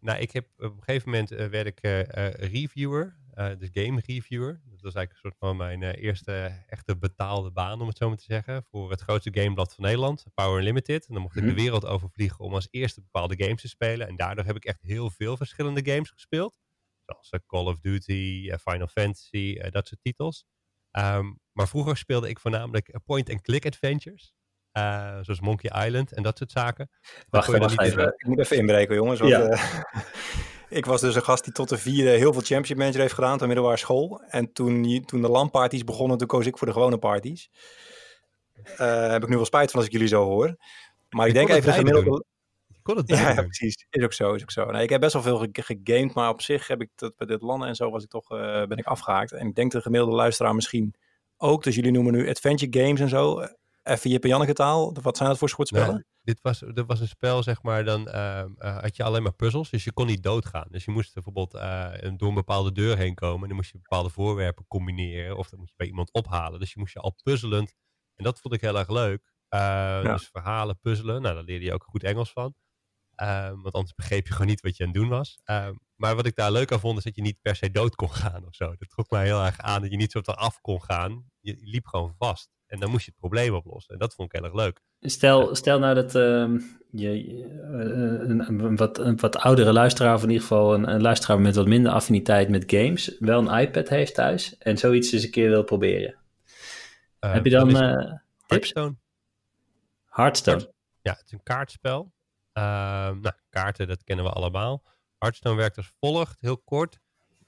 nou, 0.00 0.18
ik 0.18 0.30
heb 0.30 0.46
op 0.56 0.76
een 0.76 0.82
gegeven 0.82 1.10
moment 1.10 1.32
uh, 1.32 1.46
werd 1.46 1.66
ik 1.66 1.78
uh, 1.82 2.30
reviewer, 2.30 3.16
dus 3.36 3.68
game 3.72 4.02
reviewer. 4.06 4.60
Dat 4.64 4.80
was 4.80 4.94
eigenlijk 4.94 5.10
een 5.10 5.16
soort 5.16 5.36
van 5.38 5.56
mijn 5.56 5.82
eerste 5.82 6.64
echte 6.66 6.96
betaalde 6.96 7.50
baan, 7.50 7.80
om 7.80 7.88
het 7.88 7.96
zo 7.96 8.08
maar 8.08 8.16
te 8.16 8.24
zeggen, 8.24 8.64
voor 8.70 8.90
het 8.90 9.00
grootste 9.00 9.30
gameblad 9.32 9.74
van 9.74 9.84
Nederland, 9.84 10.24
Power 10.34 10.58
Unlimited. 10.58 11.06
En 11.06 11.14
dan 11.14 11.22
mocht 11.22 11.36
ik 11.36 11.42
de 11.42 11.48
mhm. 11.48 11.60
wereld 11.60 11.86
overvliegen 11.86 12.44
om 12.44 12.54
als 12.54 12.68
eerste 12.70 13.00
bepaalde 13.00 13.44
games 13.44 13.60
te 13.60 13.68
spelen. 13.68 14.08
En 14.08 14.16
daardoor 14.16 14.44
heb 14.44 14.56
ik 14.56 14.64
echt 14.64 14.82
heel 14.82 15.10
veel 15.10 15.36
verschillende 15.36 15.92
games 15.92 16.10
gespeeld. 16.10 16.58
Zoals 17.04 17.44
Call 17.46 17.64
of 17.64 17.78
Duty, 17.80 18.50
Final 18.62 18.86
Fantasy, 18.86 19.58
dat 19.70 19.86
soort 19.86 20.00
titels. 20.02 20.46
Um, 20.92 21.40
maar 21.52 21.68
vroeger 21.68 21.96
speelde 21.96 22.28
ik 22.28 22.38
voornamelijk 22.38 22.98
point-and-click 23.04 23.66
adventures. 23.66 24.34
Uh, 24.72 25.18
zoals 25.20 25.40
Monkey 25.40 25.86
Island 25.86 26.12
en 26.12 26.22
dat 26.22 26.38
soort 26.38 26.50
zaken. 26.50 26.90
Wacht, 27.28 27.58
wacht 27.58 27.80
even. 27.80 28.14
Ik 28.16 28.26
moet 28.26 28.38
even 28.38 28.56
inbreken, 28.56 28.94
jongens. 28.94 29.20
Want, 29.20 29.32
ja. 29.32 29.50
uh, 29.50 29.74
ik 30.68 30.86
was 30.86 31.00
dus 31.00 31.14
een 31.14 31.22
gast 31.22 31.44
die 31.44 31.52
tot 31.52 31.68
de 31.68 31.78
vierde 31.78 32.10
heel 32.10 32.32
veel 32.32 32.42
championship 32.42 32.76
manager 32.76 33.00
heeft 33.00 33.14
gedaan 33.14 33.40
op 33.40 33.46
middelbare 33.46 33.76
school. 33.76 34.22
En 34.28 34.52
toen, 34.52 35.02
toen 35.04 35.22
de 35.22 35.28
landparties 35.28 35.84
begonnen, 35.84 36.18
toen 36.18 36.26
koos 36.26 36.46
ik 36.46 36.58
voor 36.58 36.66
de 36.66 36.72
gewone 36.72 36.98
parties. 36.98 37.50
Uh, 38.80 39.10
heb 39.10 39.22
ik 39.22 39.28
nu 39.28 39.36
wel 39.36 39.44
spijt 39.44 39.70
van 39.70 39.78
als 39.78 39.88
ik 39.88 39.92
jullie 39.92 40.08
zo 40.08 40.24
hoor. 40.24 40.56
Maar 41.10 41.26
ik, 41.26 41.32
ik 41.32 41.38
denk 41.38 41.48
even 41.48 41.72
de 41.72 41.78
gemiddelde... 41.78 42.24
Kon 42.82 42.96
het 42.96 43.08
ja, 43.08 43.30
ja, 43.30 43.42
precies. 43.42 43.86
Is 43.90 44.04
ook 44.04 44.12
zo, 44.12 44.34
is 44.34 44.42
ook 44.42 44.50
zo. 44.50 44.70
Nee, 44.70 44.82
ik 44.82 44.90
heb 44.90 45.00
best 45.00 45.12
wel 45.12 45.22
veel 45.22 45.46
gegamed, 45.52 46.14
maar 46.14 46.28
op 46.28 46.42
zich 46.42 46.66
heb 46.66 46.80
ik 46.80 46.90
dat 46.94 47.16
bij 47.16 47.26
dit 47.26 47.42
landen 47.42 47.68
en 47.68 47.74
zo 47.74 47.90
was 47.90 48.02
ik 48.02 48.08
toch, 48.08 48.28
ben 48.68 48.76
ik 48.76 48.86
afgehaakt. 48.86 49.32
En 49.32 49.46
ik 49.46 49.54
denk 49.54 49.72
de 49.72 49.80
gemiddelde 49.80 50.14
luisteraar 50.14 50.54
misschien 50.54 50.94
ook. 51.36 51.62
Dus 51.62 51.74
jullie 51.74 51.90
noemen 51.90 52.12
nu 52.12 52.28
adventure 52.28 52.84
games 52.84 53.00
en 53.00 53.08
zo 53.08 53.46
even 53.82 54.10
Jip 54.10 54.22
en 54.22 54.28
Janneke 54.28 54.52
taal. 54.52 54.96
Wat 55.02 55.16
zijn 55.16 55.28
dat 55.28 55.38
voor 55.38 55.48
soort 55.48 55.68
spellen? 55.68 55.94
Nee, 55.94 56.04
dit 56.26 56.40
was, 56.42 56.58
dit 56.58 56.86
was 56.86 57.00
een 57.00 57.08
spel, 57.08 57.42
zeg 57.42 57.62
maar, 57.62 57.84
dan 57.84 58.08
uh, 58.08 58.44
uh, 58.58 58.78
had 58.78 58.96
je 58.96 59.02
alleen 59.02 59.22
maar 59.22 59.32
puzzels. 59.32 59.70
Dus 59.70 59.84
je 59.84 59.92
kon 59.92 60.06
niet 60.06 60.22
doodgaan. 60.22 60.66
Dus 60.70 60.84
je 60.84 60.90
moest 60.90 61.14
bijvoorbeeld 61.14 61.54
uh, 61.54 61.92
door 62.16 62.28
een 62.28 62.34
bepaalde 62.34 62.72
deur 62.72 62.96
heen 62.96 63.14
komen. 63.14 63.42
En 63.42 63.48
dan 63.48 63.56
moest 63.56 63.70
je 63.70 63.78
bepaalde 63.78 64.10
voorwerpen 64.10 64.66
combineren. 64.68 65.36
Of 65.36 65.48
dan 65.48 65.58
moest 65.58 65.70
je 65.70 65.76
bij 65.76 65.86
iemand 65.86 66.12
ophalen. 66.12 66.60
Dus 66.60 66.72
je 66.72 66.78
moest 66.78 66.92
je 66.92 67.00
al 67.00 67.16
puzzelend. 67.22 67.74
En 68.14 68.24
dat 68.24 68.40
vond 68.40 68.54
ik 68.54 68.60
heel 68.60 68.78
erg 68.78 68.88
leuk. 68.88 69.34
Ja. 69.48 70.02
Dus 70.02 70.28
verhalen, 70.32 70.78
puzzelen. 70.80 71.22
Nou, 71.22 71.34
daar 71.34 71.44
leerde 71.44 71.64
je 71.64 71.72
ook 71.72 71.84
goed 71.84 72.02
Engels 72.02 72.32
van. 72.32 72.54
Ehm, 73.14 73.60
want 73.60 73.74
anders 73.74 73.94
begreep 73.94 74.26
je 74.26 74.32
gewoon 74.32 74.46
niet 74.46 74.60
wat 74.60 74.76
je 74.76 74.84
aan 74.84 74.90
het 74.90 74.98
doen 74.98 75.08
was. 75.08 75.40
Ehm, 75.44 75.74
maar 75.94 76.16
wat 76.16 76.26
ik 76.26 76.34
daar 76.34 76.52
leuk 76.52 76.72
aan 76.72 76.80
vond, 76.80 76.98
is 76.98 77.04
dat 77.04 77.14
je 77.14 77.22
niet 77.22 77.40
per 77.42 77.56
se 77.56 77.70
dood 77.70 77.94
kon 77.94 78.10
gaan 78.22 78.46
of 78.46 78.54
zo. 78.54 78.76
Dat 78.76 78.88
trok 78.88 79.10
mij 79.10 79.24
heel 79.24 79.44
erg 79.44 79.58
aan 79.58 79.80
dat 79.80 79.90
je 79.90 79.96
niet 79.96 80.12
zo 80.12 80.20
af 80.20 80.60
kon 80.60 80.82
gaan. 80.82 81.30
Je 81.40 81.56
liep 81.60 81.86
gewoon 81.86 82.14
vast. 82.18 82.55
En 82.66 82.80
dan 82.80 82.90
moest 82.90 83.04
je 83.04 83.10
het 83.10 83.20
probleem 83.20 83.54
oplossen. 83.54 83.92
En 83.92 83.98
dat 83.98 84.14
vond 84.14 84.32
ik 84.32 84.40
heel 84.40 84.50
erg 84.50 84.64
leuk. 84.64 84.80
Stel, 85.00 85.54
stel 85.54 85.78
nou 85.78 85.94
dat 85.94 86.14
uh, 86.14 86.60
je 86.90 87.24
uh, 87.24 88.28
een, 88.28 88.48
een, 88.64 88.76
wat, 88.76 88.98
een 88.98 89.20
wat 89.20 89.36
oudere 89.36 89.72
luisteraar, 89.72 90.14
of 90.14 90.22
in 90.22 90.28
ieder 90.28 90.42
geval 90.42 90.74
een, 90.74 90.90
een, 90.90 91.02
luisteraar 91.02 91.40
met 91.40 91.56
wat 91.56 91.66
minder 91.66 91.92
affiniteit 91.92 92.48
met 92.48 92.64
games, 92.66 93.16
wel 93.18 93.48
een 93.48 93.60
iPad 93.60 93.88
heeft 93.88 94.14
thuis 94.14 94.58
en 94.58 94.78
zoiets 94.78 95.12
eens 95.12 95.24
een 95.24 95.30
keer 95.30 95.50
wil 95.50 95.64
proberen. 95.64 96.14
Uh, 97.20 97.32
Heb 97.32 97.44
je 97.44 97.50
dan? 97.50 97.74
Hearthstone. 98.46 98.96
Hearthstone. 100.04 100.72
Ja, 101.02 101.12
het 101.12 101.24
is 101.24 101.32
een 101.32 101.42
kaartspel. 101.42 102.12
Ehm, 102.52 103.20
nou, 103.20 103.34
kaarten, 103.50 103.88
dat 103.88 104.04
kennen 104.04 104.24
we 104.24 104.30
allemaal. 104.30 104.82
Hearthstone 105.18 105.56
werkt 105.56 105.76
als 105.76 105.92
volgt, 106.00 106.40
heel 106.40 106.58
kort. 106.58 107.00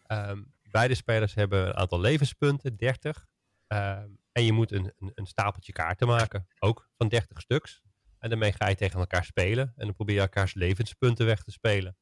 Um, 0.07 0.53
beide 0.71 0.95
spelers 0.95 1.35
hebben 1.35 1.67
een 1.67 1.75
aantal 1.75 2.01
levenspunten, 2.01 2.77
30. 2.77 3.27
Um, 3.69 4.18
en 4.39 4.45
je 4.45 4.53
moet 4.53 4.73
een, 4.73 4.93
een, 4.99 5.13
een, 5.15 5.27
stapeltje 5.27 5.73
kaarten 5.73 6.07
maken, 6.07 6.47
ook 6.59 6.89
van 6.97 7.09
30 7.09 7.41
stuks. 7.41 7.83
En 8.19 8.29
daarmee 8.29 8.53
ga 8.53 8.69
je 8.69 8.75
tegen 8.75 8.99
elkaar 8.99 9.25
spelen. 9.25 9.73
En 9.77 9.85
dan 9.85 9.95
probeer 9.95 10.15
je 10.15 10.21
elkaars 10.21 10.55
levenspunten 10.55 11.27
weg 11.27 11.43
te 11.43 11.51
spelen. 11.51 11.97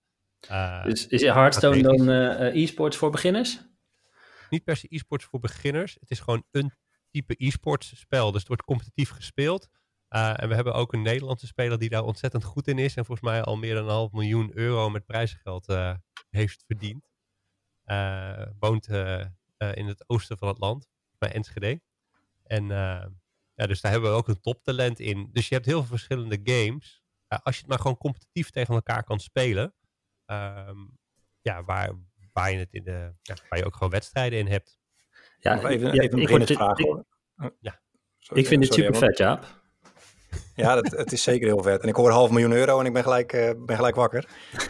Uh, 0.50 0.84
dus 0.84 1.06
is 1.06 1.22
Hearthstone 1.22 1.82
dan 1.82 2.08
uh, 2.08 2.62
e-sports 2.62 2.96
voor 2.96 3.10
beginners? 3.10 3.60
Niet 4.50 4.64
per 4.64 4.76
se 4.76 4.86
e-sports 4.90 5.24
voor 5.24 5.40
beginners. 5.40 5.96
Het 6.00 6.10
is 6.10 6.20
gewoon 6.20 6.44
een 6.50 6.72
type 7.10 7.34
e-sports 7.38 7.98
spel. 7.98 8.30
Dus 8.30 8.38
het 8.38 8.48
wordt 8.48 8.64
competitief 8.64 9.10
gespeeld. 9.10 9.68
Uh, 10.10 10.42
en 10.42 10.48
we 10.48 10.54
hebben 10.54 10.74
ook 10.74 10.92
een 10.92 11.02
Nederlandse 11.02 11.46
speler 11.46 11.78
die 11.78 11.88
daar 11.88 12.04
ontzettend 12.04 12.44
goed 12.44 12.68
in 12.68 12.78
is. 12.78 12.96
En 12.96 13.04
volgens 13.04 13.28
mij 13.28 13.42
al 13.42 13.56
meer 13.56 13.74
dan 13.74 13.84
een 13.84 13.90
half 13.90 14.12
miljoen 14.12 14.50
euro 14.54 14.90
met 14.90 15.06
prijzengeld 15.06 15.66
heeft 16.30 16.64
verdiend. 16.66 17.08
woont 18.58 18.86
in 19.74 19.86
het 19.86 20.04
oosten 20.06 20.38
van 20.38 20.48
het 20.48 20.58
land, 20.58 20.88
bij 21.18 21.32
Enschede. 21.32 21.80
En 22.46 22.62
uh, 22.62 23.04
ja, 23.54 23.66
dus 23.66 23.80
daar 23.80 23.92
hebben 23.92 24.10
we 24.10 24.16
ook 24.16 24.28
een 24.28 24.40
toptalent 24.40 25.00
in. 25.00 25.28
Dus 25.32 25.48
je 25.48 25.54
hebt 25.54 25.66
heel 25.66 25.78
veel 25.78 25.88
verschillende 25.88 26.40
games. 26.42 27.02
Uh, 27.28 27.38
als 27.42 27.54
je 27.54 27.60
het 27.60 27.70
maar 27.70 27.78
gewoon 27.78 27.96
competitief 27.96 28.50
tegen 28.50 28.74
elkaar 28.74 29.04
kan 29.04 29.20
spelen. 29.20 29.74
Um, 30.26 30.98
ja, 31.40 31.64
waar, 31.64 31.92
waar, 32.32 32.52
je 32.52 32.58
het 32.58 32.72
in 32.72 32.84
de, 32.84 33.12
ja, 33.22 33.34
waar 33.48 33.58
je 33.58 33.64
ook 33.64 33.74
gewoon 33.74 33.90
wedstrijden 33.90 34.38
in 34.38 34.46
hebt. 34.46 34.78
Ja, 35.38 35.68
even, 35.68 35.94
ja, 35.94 36.02
even 36.02 36.40
een 36.40 36.46
vraag 36.46 36.78
hoor. 36.78 37.04
Ja. 37.60 37.80
Sorry, 38.18 38.42
ik 38.42 38.48
vind 38.48 38.64
het 38.64 38.74
super 38.74 38.96
vet, 38.96 39.18
Jaap. 39.18 39.64
Ja, 40.54 40.74
dat, 40.74 40.90
het 40.90 41.12
is 41.12 41.22
zeker 41.22 41.46
heel 41.46 41.62
vet. 41.62 41.82
En 41.82 41.88
ik 41.88 41.94
hoor 41.94 42.10
half 42.10 42.30
miljoen 42.30 42.52
euro 42.52 42.80
en 42.80 42.86
ik 42.86 42.92
ben 42.92 43.02
gelijk, 43.02 43.32
uh, 43.32 43.50
ben 43.56 43.76
gelijk 43.76 43.94
wakker. 43.94 44.28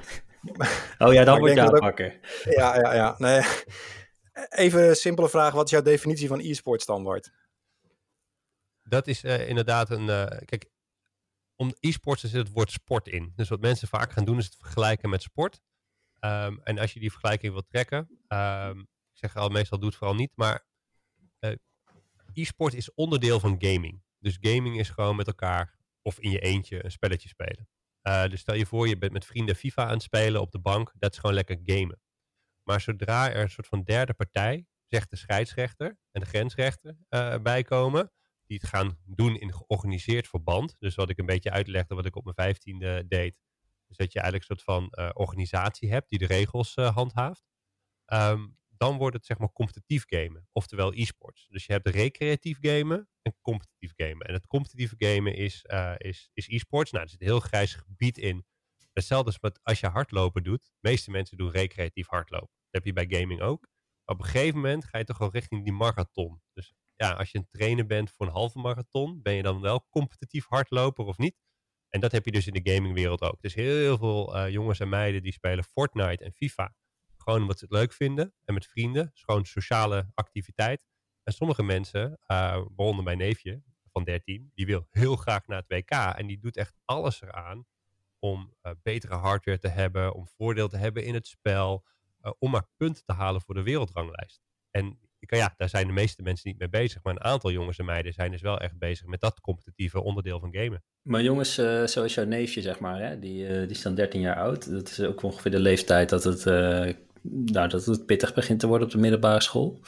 Oh 0.99 1.13
ja, 1.13 1.25
dan 1.25 1.39
word 1.39 1.55
je 1.55 1.65
wakker. 1.65 2.19
Ja, 2.45 2.77
ja, 2.77 2.95
ja. 2.95 3.15
Nee. 3.19 3.41
Even 4.65 4.89
een 4.89 4.97
simpele 4.97 5.29
vraag. 5.29 5.53
Wat 5.53 5.65
is 5.65 5.71
jouw 5.71 5.83
definitie 5.83 6.29
van 6.29 6.41
e-sport 6.41 6.83
standaard? 6.83 7.31
Dat 8.89 9.07
is 9.07 9.25
uh, 9.25 9.49
inderdaad 9.49 9.91
een. 9.91 10.09
Uh, 10.09 10.27
kijk, 10.45 10.71
om 11.57 11.75
e-sports 11.81 12.23
zit 12.23 12.33
het 12.33 12.53
woord 12.53 12.71
sport 12.71 13.09
in. 13.09 13.33
Dus 13.37 13.49
wat 13.49 13.61
mensen 13.61 13.89
vaak 13.89 14.13
gaan 14.13 14.25
doen 14.25 14.39
is 14.39 14.45
het 14.45 14.57
vergelijken 14.57 15.11
met 15.11 15.23
sport. 15.23 15.61
Um, 16.21 16.61
en 16.63 16.79
als 16.79 16.93
je 16.93 17.01
die 17.01 17.11
vergelijking 17.11 17.53
wilt 17.53 17.69
trekken, 17.69 18.09
um, 18.29 18.81
ik 18.81 19.19
zeg 19.19 19.37
al 19.37 19.49
meestal 19.49 19.79
doe 19.79 19.89
het 19.89 19.99
vooral 19.99 20.17
niet, 20.17 20.33
maar 20.35 20.67
uh, 21.41 21.51
e-sport 22.33 22.75
is 22.75 22.95
onderdeel 22.95 23.41
van 23.41 23.57
gaming. 23.59 24.03
Dus 24.19 24.39
gaming 24.41 24.79
is 24.79 24.91
gewoon 24.91 25.17
met 25.17 25.27
elkaar 25.27 25.79
of 26.03 26.19
in 26.19 26.31
je 26.31 26.39
eentje 26.39 26.85
een 26.85 26.91
spelletje 26.91 27.29
spelen. 27.29 27.69
dus 28.31 28.41
stel 28.41 28.55
je 28.55 28.67
voor, 28.67 28.89
je 28.89 28.99
bent 28.99 29.13
met 29.13 29.25
vrienden 29.25 29.57
FIFA 29.57 29.85
aan 29.85 29.93
het 29.93 30.03
spelen 30.03 30.41
op 30.41 30.53
de 30.53 30.59
bank, 30.59 30.93
dat 30.99 31.13
is 31.13 31.19
gewoon 31.19 31.35
lekker 31.35 31.59
gamen. 31.65 32.01
Maar 32.63 32.81
zodra 32.81 33.31
er 33.31 33.43
een 33.43 33.51
soort 33.51 33.67
van 33.67 33.83
derde 33.83 34.15
partij, 34.15 34.67
zegt 34.87 35.11
de 35.11 35.17
scheidsrechter 35.17 35.99
en 36.11 36.21
de 36.21 36.27
grensrechter, 36.27 36.97
bij 37.43 37.63
komen, 37.63 38.13
die 38.47 38.59
het 38.61 38.69
gaan 38.69 38.99
doen 39.05 39.37
in 39.37 39.55
georganiseerd 39.55 40.29
verband. 40.29 40.77
Dus 40.79 40.95
wat 40.95 41.11
ik 41.11 41.19
een 41.19 41.27
beetje 41.27 41.51
uitlegde 41.51 41.95
wat 41.95 42.07
ik 42.07 42.17
op 42.17 42.25
mijn 42.25 42.37
vijftiende 42.37 43.05
deed. 43.09 43.39
Dus 43.87 43.97
dat 43.97 44.13
je 44.13 44.21
eigenlijk 44.21 44.51
een 44.51 44.57
soort 44.57 44.79
van 44.79 45.05
uh, 45.05 45.11
organisatie 45.15 45.91
hebt 45.91 46.09
die 46.09 46.19
de 46.19 46.27
regels 46.27 46.77
uh, 46.77 46.95
handhaaft. 46.95 47.45
Um, 48.13 48.57
dan 48.77 48.97
wordt 48.97 49.17
het 49.17 49.27
zeg 49.27 49.39
maar 49.39 49.53
competitief 49.53 50.05
gamen, 50.07 50.49
oftewel 50.53 50.93
e-sports. 50.95 51.47
Dus 51.51 51.67
je 51.67 51.73
hebt 51.73 51.89
recreatief 51.89 52.59
gamen 52.61 53.09
en 53.23 53.37
competitief 53.41 53.93
gamen. 53.97 54.27
En 54.27 54.35
het 54.35 54.47
competitieve 54.47 54.95
gamen 54.99 55.35
is, 55.35 55.65
uh, 55.71 55.95
is, 55.97 56.31
is 56.33 56.49
e-sports. 56.49 56.91
Nou, 56.91 57.05
er 57.05 57.11
zit 57.11 57.21
een 57.21 57.27
heel 57.27 57.41
grijs 57.41 57.75
gebied 57.75 58.19
in. 58.19 58.45
Hetzelfde 58.93 59.39
als 59.41 59.59
als 59.63 59.81
je 59.81 59.87
hardlopen 59.87 60.43
doet. 60.43 60.65
De 60.65 60.89
meeste 60.89 61.11
mensen 61.11 61.37
doen 61.37 61.51
recreatief 61.51 62.07
hardlopen. 62.07 62.55
Dat 62.71 62.85
heb 62.85 62.85
je 62.85 62.93
bij 62.93 63.19
gaming 63.21 63.41
ook. 63.41 63.69
Maar 64.05 64.17
op 64.17 64.23
een 64.23 64.31
gegeven 64.31 64.55
moment 64.55 64.85
ga 64.85 64.99
je 64.99 65.05
toch 65.05 65.19
wel 65.19 65.31
richting 65.31 65.65
die 65.65 65.73
marathon. 65.73 66.43
Dus 66.53 66.75
ja, 66.97 67.13
als 67.13 67.31
je 67.31 67.39
een 67.39 67.49
trainer 67.51 67.87
bent 67.87 68.11
voor 68.11 68.27
een 68.27 68.33
halve 68.33 68.59
marathon, 68.59 69.23
ben 69.23 69.35
je 69.35 69.43
dan 69.43 69.61
wel 69.61 69.87
competitief 69.89 70.47
hardloper 70.49 71.05
of 71.05 71.19
niet? 71.19 71.37
En 71.89 72.01
dat 72.01 72.13
heb 72.13 72.25
je 72.25 72.31
dus 72.31 72.47
in 72.47 72.63
de 72.63 72.73
gamingwereld 72.73 73.21
ook. 73.21 73.41
Dus 73.41 73.55
heel 73.55 73.99
veel 73.99 74.37
uh, 74.37 74.51
jongens 74.51 74.81
en 74.81 74.89
meiden 74.89 75.23
die 75.23 75.33
spelen 75.33 75.65
Fortnite 75.65 76.25
en 76.25 76.33
FIFA. 76.33 76.75
Gewoon 77.17 77.41
omdat 77.41 77.59
ze 77.59 77.65
het 77.65 77.75
leuk 77.75 77.93
vinden. 77.93 78.35
En 78.45 78.55
met 78.55 78.67
vrienden. 78.67 79.11
Gewoon 79.15 79.45
sociale 79.45 80.11
activiteit. 80.15 80.85
En 81.23 81.33
sommige 81.33 81.63
mensen, 81.63 82.11
uh, 82.11 82.17
waaronder 82.75 83.05
mijn 83.05 83.19
neefje 83.19 83.63
van 83.93 84.05
13, 84.05 84.51
die 84.55 84.67
wil 84.67 84.87
heel 84.91 85.17
graag 85.17 85.47
naar 85.47 85.65
het 85.67 85.69
WK. 85.69 85.91
En 85.91 86.27
die 86.27 86.39
doet 86.39 86.57
echt 86.57 86.75
alles 86.85 87.23
eraan 87.23 87.67
om 88.19 88.55
uh, 88.63 88.73
betere 88.83 89.15
hardware 89.15 89.59
te 89.59 89.69
hebben, 89.69 90.15
om 90.15 90.29
voordeel 90.29 90.69
te 90.69 90.77
hebben 90.77 91.05
in 91.05 91.15
het 91.15 91.27
spel, 91.27 91.85
om 92.39 92.51
maar 92.51 92.69
punten 92.77 93.05
te 93.05 93.13
halen 93.13 93.41
voor 93.41 93.55
de 93.55 93.63
wereldranglijst. 93.63 94.41
En 94.71 94.99
ja, 95.27 95.55
daar 95.57 95.69
zijn 95.69 95.87
de 95.87 95.93
meeste 95.93 96.23
mensen 96.23 96.49
niet 96.49 96.59
mee 96.59 96.69
bezig. 96.69 97.03
Maar 97.03 97.13
een 97.13 97.25
aantal 97.25 97.51
jongens 97.51 97.79
en 97.79 97.85
meiden 97.85 98.13
zijn 98.13 98.31
dus 98.31 98.41
wel 98.41 98.59
echt 98.59 98.79
bezig 98.79 99.07
met 99.07 99.21
dat 99.21 99.41
competitieve 99.41 100.03
onderdeel 100.03 100.41
van 100.41 100.55
gamen. 100.55 100.83
Maar 101.03 101.23
jongens, 101.23 101.59
uh, 101.59 101.85
zoals 101.85 102.15
jouw 102.15 102.25
neefje, 102.25 102.61
zeg 102.61 102.79
maar, 102.79 103.01
hè, 103.01 103.19
die, 103.19 103.43
uh, 103.43 103.59
die 103.59 103.69
is 103.69 103.83
dan 103.83 103.95
13 103.95 104.21
jaar 104.21 104.37
oud. 104.37 104.71
Dat 104.71 104.89
is 104.89 105.01
ook 105.01 105.23
ongeveer 105.23 105.51
de 105.51 105.59
leeftijd 105.59 106.09
dat 106.09 106.25
het 106.25 106.47
uh, 106.47 106.93
nou, 107.45 107.69
dat 107.69 107.85
het 107.85 108.07
pittig 108.07 108.35
begint 108.35 108.61
te 108.61 108.67
worden 108.67 108.87
op 108.87 108.93
de 108.93 109.01
middelbare 109.01 109.43
school. 109.43 109.81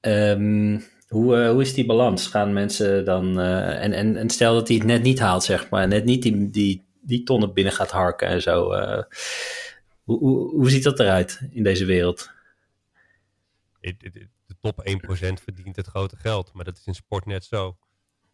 Ehm, 0.00 0.78
hoe, 1.08 1.46
hoe 1.46 1.62
is 1.62 1.74
die 1.74 1.86
balans? 1.86 2.26
Gaan 2.26 2.52
mensen 2.52 3.04
dan. 3.04 3.40
En, 3.40 3.92
en, 3.92 4.16
en 4.16 4.30
stel 4.30 4.54
dat 4.54 4.68
hij 4.68 4.76
het 4.76 4.86
net 4.86 5.02
niet 5.02 5.18
haalt, 5.18 5.44
zeg 5.44 5.68
maar. 5.68 5.88
Net 5.88 6.04
niet 6.04 6.22
die, 6.22 6.50
die, 6.50 6.84
die 7.00 7.22
tonnen 7.22 7.52
binnen 7.52 7.72
gaat 7.72 7.90
harken 7.90 8.28
en 8.28 8.42
zo. 8.42 8.74
Hoe, 10.02 10.18
hoe, 10.18 10.50
hoe 10.50 10.70
ziet 10.70 10.82
dat 10.82 11.00
eruit 11.00 11.40
in 11.50 11.62
deze 11.62 11.84
wereld? 11.84 12.30
De 13.80 14.56
top 14.60 14.88
1% 14.88 15.42
verdient 15.42 15.76
het 15.76 15.86
grote 15.86 16.16
geld, 16.16 16.52
maar 16.52 16.64
dat 16.64 16.78
is 16.78 16.86
in 16.86 16.94
sport 16.94 17.26
net 17.26 17.44
zo. 17.44 17.78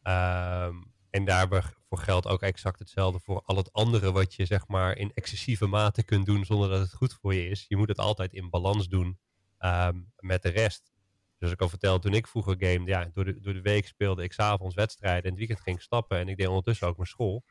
Um, 0.02 0.94
en 1.10 1.24
daarvoor 1.24 1.74
geldt 1.90 2.26
ook 2.26 2.42
exact 2.42 2.78
hetzelfde 2.78 3.20
voor 3.20 3.42
al 3.44 3.56
het 3.56 3.72
andere 3.72 4.12
wat 4.12 4.34
je 4.34 4.44
zeg 4.44 4.66
maar 4.66 4.96
in 4.96 5.12
excessieve 5.14 5.66
mate 5.66 6.04
kunt 6.04 6.26
doen 6.26 6.44
zonder 6.44 6.68
dat 6.68 6.80
het 6.80 6.94
goed 6.94 7.14
voor 7.14 7.34
je 7.34 7.48
is. 7.48 7.64
Je 7.68 7.76
moet 7.76 7.88
het 7.88 7.98
altijd 7.98 8.32
in 8.32 8.50
balans 8.50 8.88
doen 8.88 9.18
um, 9.58 10.12
met 10.18 10.42
de 10.42 10.48
rest. 10.48 10.92
Dus 11.38 11.50
ik 11.50 11.60
al 11.60 11.68
vertelde, 11.68 12.00
toen 12.00 12.14
ik 12.14 12.26
vroeger 12.26 12.56
gamede, 12.58 12.90
ja, 12.90 13.10
door 13.12 13.24
de, 13.24 13.40
door 13.40 13.54
de 13.54 13.60
week 13.60 13.86
speelde 13.86 14.22
ik 14.22 14.32
s'avonds 14.32 14.74
wedstrijden 14.74 15.22
en 15.22 15.28
het 15.28 15.38
weekend 15.38 15.60
ging 15.60 15.76
ik 15.76 15.82
stappen 15.82 16.18
en 16.18 16.28
ik 16.28 16.36
deed 16.36 16.46
ondertussen 16.46 16.86
ook 16.88 16.96
mijn 16.96 17.08
school. 17.08 17.44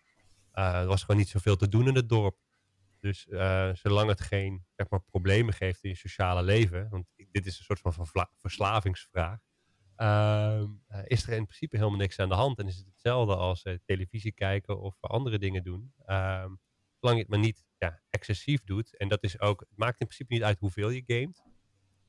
Er 0.51 0.85
was 0.85 1.01
gewoon 1.01 1.17
niet 1.17 1.29
zoveel 1.29 1.55
te 1.55 1.67
doen 1.67 1.87
in 1.87 1.95
het 1.95 2.09
dorp. 2.09 2.37
Dus 2.99 3.25
uh, 3.29 3.69
zolang 3.73 4.09
het 4.09 4.21
geen 4.21 4.65
zeg 4.75 4.89
maar, 4.89 5.01
problemen 5.01 5.53
geeft 5.53 5.83
in 5.83 5.89
je 5.89 5.95
sociale 5.95 6.43
leven, 6.43 6.87
want 6.89 7.05
dit 7.35 7.45
is 7.45 7.57
een 7.57 7.65
soort 7.65 7.95
van 7.95 8.07
verslavingsvraag, 8.41 9.39
uh, 9.97 10.63
is 11.03 11.23
er 11.23 11.33
in 11.33 11.45
principe 11.45 11.77
helemaal 11.77 11.99
niks 11.99 12.19
aan 12.19 12.29
de 12.29 12.35
hand. 12.35 12.59
En 12.59 12.67
is 12.67 12.75
het 12.75 12.85
hetzelfde 12.85 13.35
als 13.35 13.65
uh, 13.65 13.73
televisie 13.85 14.31
kijken 14.31 14.79
of 14.79 14.95
andere 15.01 15.39
dingen 15.39 15.63
doen. 15.63 15.93
Uh, 16.07 16.45
zolang 16.99 17.17
je 17.17 17.19
het 17.19 17.27
maar 17.27 17.39
niet 17.39 17.63
ja, 17.77 18.01
excessief 18.09 18.63
doet. 18.63 18.97
En 18.97 19.07
dat 19.07 19.23
is 19.23 19.39
ook, 19.39 19.59
het 19.59 19.77
maakt 19.77 19.99
in 19.99 20.07
principe 20.07 20.33
niet 20.33 20.43
uit 20.43 20.59
hoeveel 20.59 20.89
je 20.89 21.03
gamet. 21.05 21.43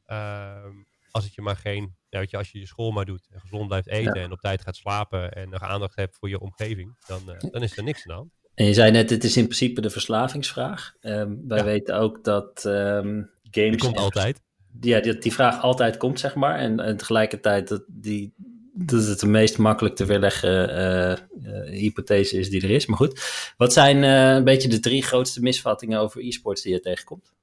Ehm, 0.06 0.74
als 1.10 1.24
het 1.24 1.34
je 1.34 1.42
maar 1.42 1.56
geen, 1.56 1.96
ja, 2.08 2.18
weet 2.18 2.30
je, 2.30 2.36
als 2.36 2.50
je 2.50 2.58
je 2.58 2.66
school 2.66 2.90
maar 2.90 3.04
doet 3.04 3.28
en 3.30 3.40
gezond 3.40 3.66
blijft 3.66 3.88
eten 3.88 4.20
en 4.20 4.32
op 4.32 4.40
tijd 4.40 4.62
gaat 4.62 4.76
slapen 4.76 5.32
en 5.32 5.48
nog 5.48 5.62
aandacht 5.62 5.96
hebt 5.96 6.16
voor 6.16 6.28
je 6.28 6.40
omgeving, 6.40 6.96
dan, 7.06 7.32
eh, 7.32 7.50
dan 7.50 7.62
is 7.62 7.76
er 7.76 7.82
niks 7.82 7.98
aan 7.98 8.14
de 8.14 8.20
hand. 8.20 8.32
En 8.54 8.66
je 8.66 8.74
zei 8.74 8.90
net, 8.90 9.10
het 9.10 9.24
is 9.24 9.36
in 9.36 9.44
principe 9.44 9.80
de 9.80 9.90
verslavingsvraag. 9.90 10.94
Um, 11.00 11.48
wij 11.48 11.58
ja. 11.58 11.64
weten 11.64 11.98
ook 11.98 12.24
dat 12.24 12.64
um, 12.64 13.30
games... 13.42 13.70
Die 13.70 13.78
komt 13.78 13.96
altijd 13.96 14.45
ja, 14.80 15.00
die, 15.00 15.18
die 15.18 15.32
vraag 15.32 15.60
altijd 15.60 15.96
komt, 15.96 16.20
zeg 16.20 16.34
maar. 16.34 16.58
En, 16.58 16.80
en 16.80 16.96
tegelijkertijd 16.96 17.68
dat, 17.68 17.84
die, 17.86 18.34
dat 18.78 19.06
het 19.06 19.20
de 19.20 19.26
meest 19.26 19.58
makkelijk 19.58 19.94
te 19.94 20.04
weerleggen 20.04 20.70
uh, 20.70 21.16
uh, 21.42 21.70
hypothese 21.70 22.38
is 22.38 22.50
die 22.50 22.62
er 22.62 22.70
is. 22.70 22.86
Maar 22.86 22.96
goed, 22.96 23.52
wat 23.56 23.72
zijn 23.72 24.02
uh, 24.02 24.34
een 24.34 24.44
beetje 24.44 24.68
de 24.68 24.80
drie 24.80 25.02
grootste 25.02 25.40
misvattingen 25.40 26.00
over 26.00 26.24
e-sports 26.24 26.62
die 26.62 26.72
je 26.72 26.80
tegenkomt? 26.80 27.34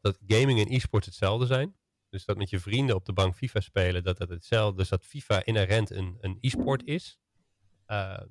Dat 0.00 0.18
gaming 0.26 0.60
en 0.60 0.72
e-sports 0.72 1.06
hetzelfde 1.06 1.46
zijn. 1.46 1.74
Dus 2.10 2.24
dat 2.24 2.36
met 2.36 2.50
je 2.50 2.60
vrienden 2.60 2.96
op 2.96 3.04
de 3.04 3.12
bank 3.12 3.34
FIFA 3.34 3.60
spelen, 3.60 4.02
dat 4.02 4.18
dat 4.18 4.28
hetzelfde 4.28 4.76
Dus 4.76 4.88
dat 4.88 5.04
FIFA 5.04 5.44
inherent 5.44 5.90
een, 5.90 6.16
een 6.20 6.38
e-sport 6.40 6.82
is. 6.84 7.18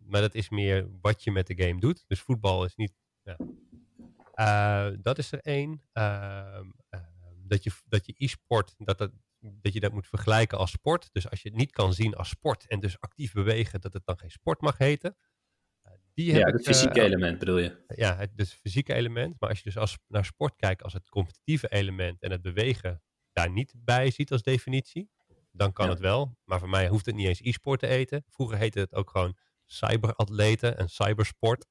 maar 0.05 0.21
dat 0.21 0.35
is 0.35 0.49
meer 0.49 0.87
wat 1.01 1.23
je 1.23 1.31
met 1.31 1.47
de 1.47 1.63
game 1.63 1.79
doet. 1.79 2.03
Dus 2.07 2.19
voetbal 2.19 2.65
is 2.65 2.75
niet... 2.75 2.93
Ja. 3.23 4.91
dat 5.01 5.17
is 5.17 5.31
er 5.31 5.39
één. 5.39 5.81
Dat 7.47 7.63
je 7.63 7.71
dat 7.85 8.05
je 8.05 8.13
e-sport, 8.17 8.73
dat, 8.77 8.97
dat, 8.97 9.11
dat 9.39 9.73
je 9.73 9.79
dat 9.79 9.91
moet 9.91 10.07
vergelijken 10.07 10.57
als 10.57 10.71
sport. 10.71 11.09
Dus 11.11 11.29
als 11.29 11.41
je 11.41 11.49
het 11.49 11.57
niet 11.57 11.71
kan 11.71 11.93
zien 11.93 12.15
als 12.15 12.29
sport 12.29 12.67
en 12.67 12.79
dus 12.79 12.99
actief 12.99 13.33
bewegen, 13.33 13.81
dat 13.81 13.93
het 13.93 14.05
dan 14.05 14.17
geen 14.17 14.31
sport 14.31 14.61
mag 14.61 14.77
heten. 14.77 15.17
Eh, 15.81 15.91
die 16.13 16.33
ja, 16.33 16.47
het 16.51 16.63
fysieke 16.63 16.99
uh, 16.99 17.05
element 17.05 17.39
bedoel 17.39 17.57
je? 17.57 17.83
Ja, 17.87 18.15
het 18.15 18.37
dus 18.37 18.53
fysieke 18.53 18.93
element. 18.93 19.35
Maar 19.39 19.49
als 19.49 19.57
je 19.57 19.63
dus 19.63 19.77
als, 19.77 19.97
naar 20.07 20.25
sport 20.25 20.55
kijkt 20.55 20.83
als 20.83 20.93
het 20.93 21.09
competitieve 21.09 21.67
element 21.67 22.21
en 22.21 22.31
het 22.31 22.41
bewegen 22.41 23.01
daar 23.31 23.49
niet 23.49 23.73
bij 23.77 24.11
ziet 24.11 24.31
als 24.31 24.41
definitie, 24.41 25.09
dan 25.51 25.73
kan 25.73 25.85
ja. 25.85 25.91
het 25.91 25.99
wel. 25.99 26.37
Maar 26.43 26.59
voor 26.59 26.69
mij 26.69 26.87
hoeft 26.87 27.05
het 27.05 27.15
niet 27.15 27.27
eens 27.27 27.41
e-sport 27.41 27.79
te 27.79 27.87
eten. 27.87 28.23
Vroeger 28.29 28.57
heette 28.57 28.79
het 28.79 28.93
ook 28.93 29.09
gewoon 29.09 29.37
cyberatleten 29.65 30.77
en 30.77 30.89
cybersport. 30.89 31.65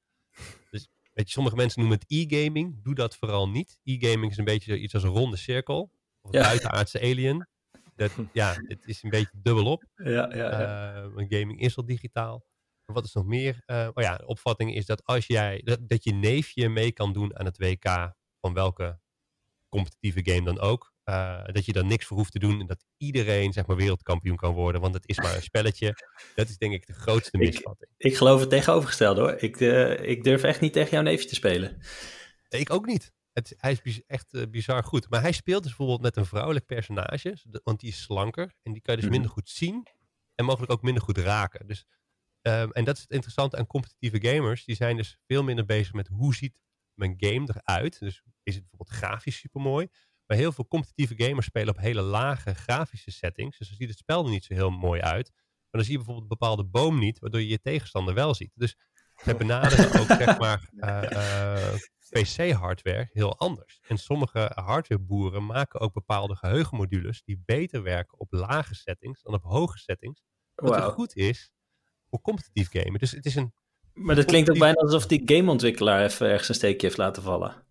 Weet 1.15 1.27
je, 1.27 1.33
sommige 1.33 1.55
mensen 1.55 1.79
noemen 1.79 1.97
het 1.97 2.11
e-gaming. 2.11 2.83
Doe 2.83 2.95
dat 2.95 3.15
vooral 3.15 3.49
niet. 3.49 3.79
E-gaming 3.83 4.31
is 4.31 4.37
een 4.37 4.45
beetje 4.45 4.79
iets 4.79 4.93
als 4.93 5.03
een 5.03 5.09
ronde 5.09 5.37
cirkel. 5.37 5.91
Of 6.21 6.33
een 6.33 6.39
ja. 6.39 6.45
buitenaardse 6.45 7.01
alien. 7.01 7.47
Dat, 7.95 8.11
ja, 8.33 8.55
het 8.67 8.85
is 8.85 9.03
een 9.03 9.09
beetje 9.09 9.31
dubbelop. 9.41 9.83
Ja, 9.95 10.11
ja, 10.11 10.35
ja. 10.35 11.03
Uh, 11.05 11.25
gaming 11.29 11.59
is 11.59 11.77
al 11.77 11.85
digitaal. 11.85 12.45
Wat 12.85 13.05
is 13.05 13.13
nog 13.13 13.25
meer? 13.25 13.63
Uh, 13.65 13.89
oh 13.93 14.03
ja, 14.03 14.17
de 14.17 14.25
opvatting 14.25 14.75
is 14.75 14.85
dat 14.85 15.05
als 15.05 15.27
jij 15.27 15.61
dat, 15.63 15.89
dat 15.89 16.03
je 16.03 16.13
neefje 16.13 16.69
mee 16.69 16.91
kan 16.91 17.13
doen 17.13 17.37
aan 17.37 17.45
het 17.45 17.57
WK 17.57 18.13
van 18.39 18.53
welke 18.53 18.99
competitieve 19.69 20.31
game 20.31 20.43
dan 20.43 20.59
ook. 20.59 20.93
Uh, 21.09 21.43
dat 21.45 21.65
je 21.65 21.73
daar 21.73 21.85
niks 21.85 22.05
voor 22.05 22.17
hoeft 22.17 22.31
te 22.31 22.39
doen 22.39 22.59
en 22.59 22.67
dat 22.67 22.85
iedereen 22.97 23.53
zeg 23.53 23.65
maar 23.65 23.75
wereldkampioen 23.75 24.35
kan 24.35 24.53
worden, 24.53 24.81
want 24.81 24.93
het 24.93 25.07
is 25.07 25.17
maar 25.17 25.35
een 25.35 25.41
spelletje. 25.41 25.93
Dat 26.35 26.49
is 26.49 26.57
denk 26.57 26.73
ik 26.73 26.85
de 26.85 26.93
grootste 26.93 27.37
misvatting. 27.37 27.91
Ik, 27.97 28.11
ik 28.11 28.17
geloof 28.17 28.39
het 28.39 28.49
tegenovergestelde 28.49 29.21
hoor. 29.21 29.35
Ik, 29.37 29.59
uh, 29.59 29.99
ik 29.99 30.23
durf 30.23 30.43
echt 30.43 30.61
niet 30.61 30.73
tegen 30.73 30.91
jouw 30.91 31.01
neefje 31.01 31.27
te 31.27 31.35
spelen. 31.35 31.81
Ik 32.49 32.69
ook 32.69 32.85
niet. 32.85 33.13
Het, 33.33 33.53
hij 33.57 33.79
is 33.83 34.01
echt 34.07 34.33
uh, 34.33 34.43
bizar 34.49 34.83
goed. 34.83 35.09
Maar 35.09 35.21
hij 35.21 35.31
speelt 35.31 35.63
dus 35.63 35.75
bijvoorbeeld 35.75 36.01
met 36.01 36.17
een 36.17 36.25
vrouwelijk 36.25 36.65
personage, 36.65 37.37
want 37.63 37.79
die 37.79 37.89
is 37.89 38.01
slanker 38.01 38.53
en 38.63 38.71
die 38.71 38.81
kan 38.81 38.95
je 38.95 39.01
dus 39.01 39.09
minder 39.09 39.31
goed 39.31 39.49
zien 39.49 39.87
en 40.35 40.45
mogelijk 40.45 40.71
ook 40.71 40.81
minder 40.81 41.03
goed 41.03 41.17
raken. 41.17 41.67
Dus, 41.67 41.85
um, 42.41 42.71
en 42.71 42.83
dat 42.83 42.95
is 42.95 43.01
het 43.01 43.11
interessante 43.11 43.57
aan 43.57 43.67
competitieve 43.67 44.27
gamers. 44.27 44.65
Die 44.65 44.75
zijn 44.75 44.97
dus 44.97 45.17
veel 45.27 45.43
minder 45.43 45.65
bezig 45.65 45.93
met 45.93 46.07
hoe 46.07 46.35
ziet 46.35 46.59
mijn 46.93 47.13
game 47.17 47.49
eruit. 47.53 47.99
Dus 47.99 48.21
is 48.43 48.55
het 48.55 48.69
bijvoorbeeld 48.69 48.97
grafisch 48.97 49.37
supermooi. 49.37 49.87
Maar 50.25 50.37
heel 50.37 50.51
veel 50.51 50.67
competitieve 50.67 51.23
gamers 51.23 51.45
spelen 51.45 51.69
op 51.69 51.81
hele 51.81 52.01
lage 52.01 52.53
grafische 52.53 53.11
settings. 53.11 53.57
Dus 53.57 53.67
dan 53.67 53.77
ziet 53.77 53.89
het 53.89 53.97
spel 53.97 54.23
er 54.23 54.29
niet 54.29 54.45
zo 54.45 54.53
heel 54.53 54.69
mooi 54.69 55.01
uit. 55.01 55.31
Maar 55.35 55.83
dan 55.83 55.83
zie 55.83 55.91
je 55.91 55.97
bijvoorbeeld 55.97 56.31
een 56.31 56.37
bepaalde 56.37 56.63
boom 56.63 56.99
niet, 56.99 57.19
waardoor 57.19 57.41
je 57.41 57.47
je 57.47 57.59
tegenstander 57.59 58.13
wel 58.13 58.33
ziet. 58.33 58.51
Dus 58.53 58.77
ze 59.23 59.35
benaderen 59.35 59.99
ook 59.99 60.07
zeg 60.07 60.37
maar 60.43 60.69
uh, 60.75 61.01
uh, 61.11 61.75
PC-hardware 62.09 63.09
heel 63.11 63.37
anders. 63.37 63.79
En 63.87 63.97
sommige 63.97 64.51
hardwareboeren 64.53 65.45
maken 65.45 65.79
ook 65.79 65.93
bepaalde 65.93 66.35
geheugenmodules 66.35 67.23
die 67.23 67.41
beter 67.45 67.83
werken 67.83 68.19
op 68.19 68.31
lage 68.31 68.75
settings 68.75 69.21
dan 69.21 69.33
op 69.33 69.43
hoge 69.43 69.77
settings. 69.77 70.21
Wat 70.55 70.79
wow. 70.79 70.93
goed 70.93 71.15
is 71.15 71.51
voor 72.09 72.21
competitief 72.21 72.69
gamen. 72.71 72.99
Dus 72.99 73.11
het 73.11 73.25
is 73.25 73.35
een. 73.35 73.53
Maar 73.93 74.15
dat 74.15 74.25
klinkt 74.25 74.49
ook 74.49 74.57
bijna 74.57 74.81
alsof 74.81 75.07
die 75.07 75.21
gameontwikkelaar 75.25 76.03
even 76.03 76.27
ergens 76.27 76.49
een 76.49 76.55
steekje 76.55 76.87
heeft 76.87 76.99
laten 76.99 77.23
vallen. 77.23 77.64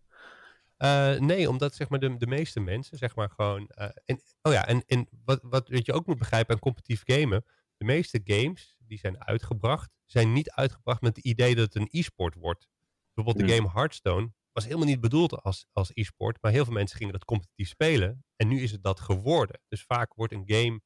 Uh, 0.79 1.19
nee, 1.19 1.49
omdat 1.49 1.75
zeg 1.75 1.89
maar 1.89 1.99
de, 1.99 2.17
de 2.17 2.27
meeste 2.27 2.61
mensen 2.61 2.99
zeg 2.99 3.17
maar 3.17 3.31
gewoon... 3.31 3.71
Uh, 3.79 3.89
en, 4.05 4.21
oh 4.43 4.53
ja, 4.53 4.67
en, 4.67 4.83
en 4.87 5.09
wat, 5.25 5.41
wat, 5.43 5.69
wat 5.69 5.87
je 5.87 5.93
ook 5.93 6.07
moet 6.07 6.19
begrijpen 6.19 6.55
aan 6.55 6.61
competitief 6.61 7.03
gamen... 7.05 7.45
De 7.77 7.85
meeste 7.85 8.21
games 8.25 8.77
die 8.79 8.99
zijn 8.99 9.25
uitgebracht, 9.25 9.91
zijn 10.05 10.33
niet 10.33 10.51
uitgebracht 10.51 11.01
met 11.01 11.17
het 11.17 11.25
idee 11.25 11.55
dat 11.55 11.65
het 11.65 11.75
een 11.75 11.89
e-sport 11.91 12.35
wordt. 12.35 12.69
Bijvoorbeeld 13.15 13.49
de 13.49 13.55
game 13.55 13.71
Hearthstone 13.71 14.33
was 14.53 14.65
helemaal 14.65 14.87
niet 14.87 15.01
bedoeld 15.01 15.43
als, 15.43 15.67
als 15.73 15.91
e-sport, 15.95 16.39
maar 16.41 16.53
heel 16.53 16.65
veel 16.65 16.73
mensen 16.73 16.97
gingen 16.97 17.13
dat 17.13 17.25
competitief 17.25 17.69
spelen. 17.69 18.25
En 18.37 18.49
nu 18.49 18.61
is 18.61 18.71
het 18.71 18.83
dat 18.83 19.01
geworden. 19.01 19.61
Dus 19.69 19.83
vaak 19.83 20.15
wordt 20.15 20.33
een 20.33 20.45
game, 20.47 20.81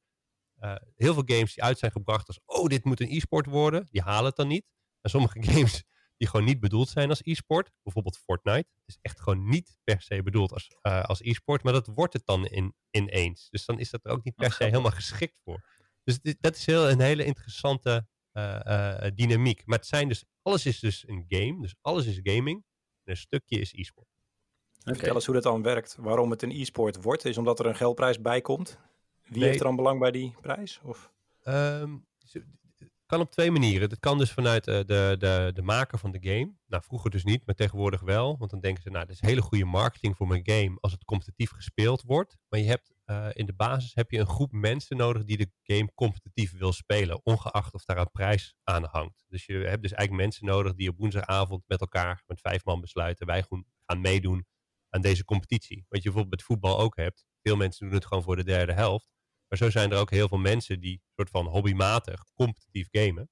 uh, 0.59 0.75
heel 0.95 1.13
veel 1.13 1.23
games 1.25 1.53
die 1.53 1.63
uit 1.63 1.79
zijn 1.79 1.91
gebracht 1.91 2.27
als, 2.27 2.39
oh, 2.45 2.67
dit 2.67 2.83
moet 2.83 2.99
een 2.99 3.11
e-sport 3.11 3.45
worden, 3.45 3.87
die 3.91 4.01
halen 4.01 4.25
het 4.25 4.35
dan 4.35 4.47
niet. 4.47 4.65
En 5.01 5.09
sommige 5.09 5.43
games 5.51 5.83
die 6.19 6.27
gewoon 6.27 6.45
niet 6.45 6.59
bedoeld 6.59 6.89
zijn 6.89 7.09
als 7.09 7.21
e-sport. 7.23 7.71
Bijvoorbeeld 7.83 8.17
Fortnite 8.17 8.67
is 8.85 8.97
echt 9.01 9.19
gewoon 9.19 9.49
niet 9.49 9.77
per 9.83 10.01
se 10.01 10.23
bedoeld 10.23 10.53
als, 10.53 10.75
uh, 10.81 11.03
als 11.03 11.21
e-sport, 11.21 11.63
maar 11.63 11.73
dat 11.73 11.87
wordt 11.87 12.13
het 12.13 12.25
dan 12.25 12.45
in, 12.45 12.73
ineens. 12.91 13.49
Dus 13.49 13.65
dan 13.65 13.79
is 13.79 13.89
dat 13.89 14.05
er 14.05 14.11
ook 14.11 14.23
niet 14.23 14.35
per 14.35 14.51
se 14.51 14.63
helemaal 14.63 14.91
geschikt 14.91 15.39
voor. 15.43 15.65
Dus 16.03 16.19
dit, 16.19 16.37
dat 16.39 16.55
is 16.55 16.65
heel, 16.65 16.89
een 16.89 16.99
hele 16.99 17.25
interessante 17.25 18.07
uh, 18.33 18.59
uh, 18.65 19.11
dynamiek. 19.15 19.65
Maar 19.65 19.77
het 19.77 19.87
zijn 19.87 20.07
dus, 20.07 20.23
alles 20.41 20.65
is 20.65 20.79
dus 20.79 21.07
een 21.07 21.25
game, 21.27 21.61
dus 21.61 21.75
alles 21.81 22.05
is 22.05 22.19
gaming. 22.23 22.63
En 23.03 23.11
een 23.11 23.17
stukje 23.17 23.59
is 23.59 23.73
e-sport. 23.73 24.07
Okay. 24.79 24.93
Vertel 24.93 25.15
eens 25.15 25.25
hoe 25.25 25.33
dat 25.33 25.43
dan 25.43 25.61
werkt. 25.61 25.95
Waarom 25.99 26.31
het 26.31 26.41
een 26.41 26.51
e-sport 26.51 27.03
wordt, 27.03 27.25
is 27.25 27.37
omdat 27.37 27.59
er 27.59 27.65
een 27.65 27.75
geldprijs 27.75 28.21
bij 28.21 28.41
komt. 28.41 28.79
Wie 29.23 29.37
nee. 29.37 29.47
heeft 29.47 29.59
er 29.59 29.65
dan 29.65 29.75
belang 29.75 29.99
bij 29.99 30.11
die 30.11 30.35
prijs? 30.41 30.79
Of? 30.83 31.11
Um, 31.45 32.07
kan 33.09 33.19
op 33.19 33.31
twee 33.31 33.51
manieren. 33.51 33.89
Dat 33.89 33.99
kan 33.99 34.17
dus 34.17 34.31
vanuit 34.31 34.67
uh, 34.67 34.75
de, 34.75 35.15
de, 35.19 35.51
de 35.53 35.61
maker 35.61 35.99
van 35.99 36.11
de 36.11 36.19
game. 36.21 36.53
Nou, 36.67 36.83
vroeger 36.83 37.09
dus 37.09 37.23
niet, 37.23 37.45
maar 37.45 37.55
tegenwoordig 37.55 38.01
wel. 38.01 38.37
Want 38.37 38.51
dan 38.51 38.59
denken 38.59 38.83
ze, 38.83 38.89
nou, 38.89 39.05
dat 39.05 39.15
is 39.15 39.21
hele 39.21 39.41
goede 39.41 39.65
marketing 39.65 40.15
voor 40.15 40.27
mijn 40.27 40.41
game 40.49 40.77
als 40.79 40.91
het 40.91 41.03
competitief 41.03 41.51
gespeeld 41.51 42.01
wordt. 42.01 42.37
Maar 42.49 42.59
je 42.59 42.65
hebt 42.65 42.93
uh, 43.05 43.27
in 43.33 43.45
de 43.45 43.53
basis 43.53 43.93
heb 43.93 44.11
je 44.11 44.19
een 44.19 44.27
groep 44.27 44.51
mensen 44.51 44.97
nodig 44.97 45.23
die 45.23 45.37
de 45.37 45.51
game 45.63 45.93
competitief 45.95 46.57
wil 46.57 46.73
spelen, 46.73 47.25
ongeacht 47.25 47.73
of 47.73 47.85
daar 47.85 47.97
een 47.97 48.11
prijs 48.11 48.55
aan 48.63 48.83
hangt. 48.83 49.25
Dus 49.27 49.45
je 49.45 49.53
hebt 49.53 49.81
dus 49.81 49.93
eigenlijk 49.93 50.23
mensen 50.23 50.45
nodig 50.45 50.73
die 50.73 50.89
op 50.89 50.97
woensdagavond 50.97 51.63
met 51.67 51.79
elkaar, 51.79 52.23
met 52.27 52.41
vijf 52.41 52.65
man 52.65 52.81
besluiten, 52.81 53.25
wij 53.25 53.45
gaan 53.85 54.01
meedoen 54.01 54.45
aan 54.89 55.01
deze 55.01 55.25
competitie. 55.25 55.85
Wat 55.87 56.03
je 56.03 56.11
bijvoorbeeld 56.11 56.35
met 56.35 56.43
voetbal 56.43 56.79
ook 56.79 56.95
hebt. 56.95 57.25
Veel 57.41 57.55
mensen 57.55 57.85
doen 57.85 57.95
het 57.95 58.05
gewoon 58.05 58.23
voor 58.23 58.35
de 58.35 58.43
derde 58.43 58.73
helft. 58.73 59.07
Maar 59.49 59.57
zo 59.57 59.69
zijn 59.69 59.91
er 59.91 59.97
ook 59.97 60.11
heel 60.11 60.27
veel 60.27 60.37
mensen 60.37 60.79
die 60.79 61.01
soort 61.15 61.29
van 61.29 61.45
hobbymatig 61.45 62.23
competitief 62.33 62.87
gamen. 62.91 63.29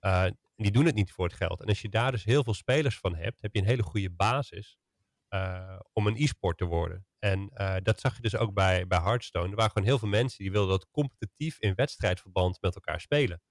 Uh, 0.00 0.26
die 0.56 0.70
doen 0.70 0.86
het 0.86 0.94
niet 0.94 1.12
voor 1.12 1.24
het 1.24 1.36
geld. 1.36 1.60
En 1.60 1.66
als 1.66 1.80
je 1.80 1.88
daar 1.88 2.10
dus 2.10 2.24
heel 2.24 2.44
veel 2.44 2.54
spelers 2.54 2.98
van 2.98 3.16
hebt, 3.16 3.42
heb 3.42 3.54
je 3.54 3.60
een 3.60 3.66
hele 3.66 3.82
goede 3.82 4.10
basis 4.10 4.76
uh, 5.30 5.78
om 5.92 6.06
een 6.06 6.16
e-sport 6.16 6.58
te 6.58 6.64
worden. 6.64 7.06
En 7.18 7.50
dat 7.82 8.00
zag 8.00 8.16
je 8.16 8.22
dus 8.22 8.36
ook 8.36 8.54
bij, 8.54 8.86
bij 8.86 8.98
Hearthstone. 8.98 9.48
Er 9.48 9.56
waren 9.56 9.70
gewoon 9.70 9.88
heel 9.88 9.98
veel 9.98 10.08
mensen 10.08 10.38
die 10.38 10.52
wilden 10.52 10.70
dat 10.70 10.90
competitief 10.90 11.58
in 11.58 11.74
wedstrijdverband 11.74 12.60
met 12.60 12.74
elkaar 12.74 13.00
spelen. 13.00 13.42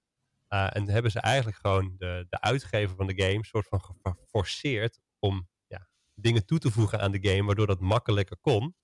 en 0.48 0.88
hebben 0.88 1.10
ze 1.10 1.20
eigenlijk 1.20 1.56
gewoon 1.56 1.94
de, 1.96 2.26
de 2.28 2.40
uitgever 2.40 2.96
van 2.96 3.06
de 3.06 3.22
game 3.22 3.44
soort 3.44 3.66
van 3.68 3.80
geforceerd 4.02 5.00
om 5.18 5.48
ja, 5.66 5.88
dingen 6.14 6.46
toe 6.46 6.58
te 6.58 6.70
voegen 6.70 7.00
aan 7.00 7.12
de 7.12 7.28
game, 7.28 7.44
waardoor 7.44 7.66
dat 7.66 7.80
makkelijker 7.80 8.36
kon. 8.40 8.74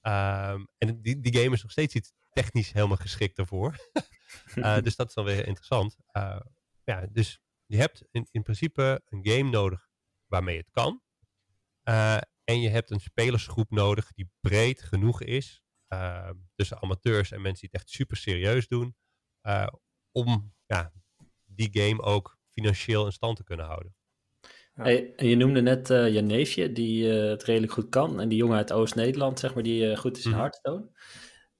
Ehm, 0.00 0.64
en 0.78 1.02
die, 1.02 1.20
die 1.20 1.36
game 1.36 1.54
is 1.54 1.62
nog 1.62 1.70
steeds 1.70 1.94
iets 1.94 2.12
technisch 2.32 2.72
helemaal 2.72 2.96
geschikt 2.96 3.36
daarvoor. 3.36 3.76
uh, 4.54 4.78
dus 4.84 4.96
dat 4.96 5.08
is 5.08 5.14
dan 5.14 5.24
weer 5.24 5.46
interessant. 5.46 5.96
Uh, 6.12 6.40
ja, 6.84 7.06
dus 7.12 7.40
je 7.66 7.76
hebt 7.76 8.04
in, 8.10 8.28
in 8.30 8.42
principe 8.42 9.02
een 9.08 9.26
game 9.26 9.50
nodig 9.50 9.88
waarmee 10.26 10.56
het 10.56 10.70
kan. 10.70 11.02
Uh, 11.84 12.16
en 12.44 12.60
je 12.60 12.68
hebt 12.68 12.90
een 12.90 13.00
spelersgroep 13.00 13.70
nodig 13.70 14.12
die 14.12 14.30
breed 14.40 14.82
genoeg 14.82 15.22
is. 15.22 15.62
Ehm, 15.88 16.34
tussen 16.54 16.82
amateurs 16.82 17.30
en 17.30 17.40
mensen 17.40 17.60
die 17.60 17.68
het 17.72 17.80
echt 17.80 17.90
super 17.90 18.16
serieus 18.16 18.68
doen. 18.68 18.96
om 20.12 20.54
ja, 20.66 20.92
die 21.44 21.68
game 21.72 22.02
ook 22.02 22.38
financieel 22.48 23.06
in 23.06 23.12
stand 23.12 23.36
te 23.36 23.44
kunnen 23.44 23.66
houden. 23.66 23.94
Hey, 24.74 25.12
je 25.16 25.36
noemde 25.36 25.62
net 25.62 25.90
uh, 25.90 26.14
je 26.14 26.20
neefje, 26.20 26.72
die 26.72 27.04
uh, 27.04 27.30
het 27.30 27.42
redelijk 27.42 27.72
goed 27.72 27.88
kan. 27.88 28.20
En 28.20 28.28
die 28.28 28.38
jongen 28.38 28.56
uit 28.56 28.72
Oost-Nederland, 28.72 29.38
zeg 29.38 29.54
maar, 29.54 29.62
die 29.62 29.90
uh, 29.90 29.96
goed 29.96 30.18
is 30.18 30.24
in 30.24 30.30
mm 30.30 30.50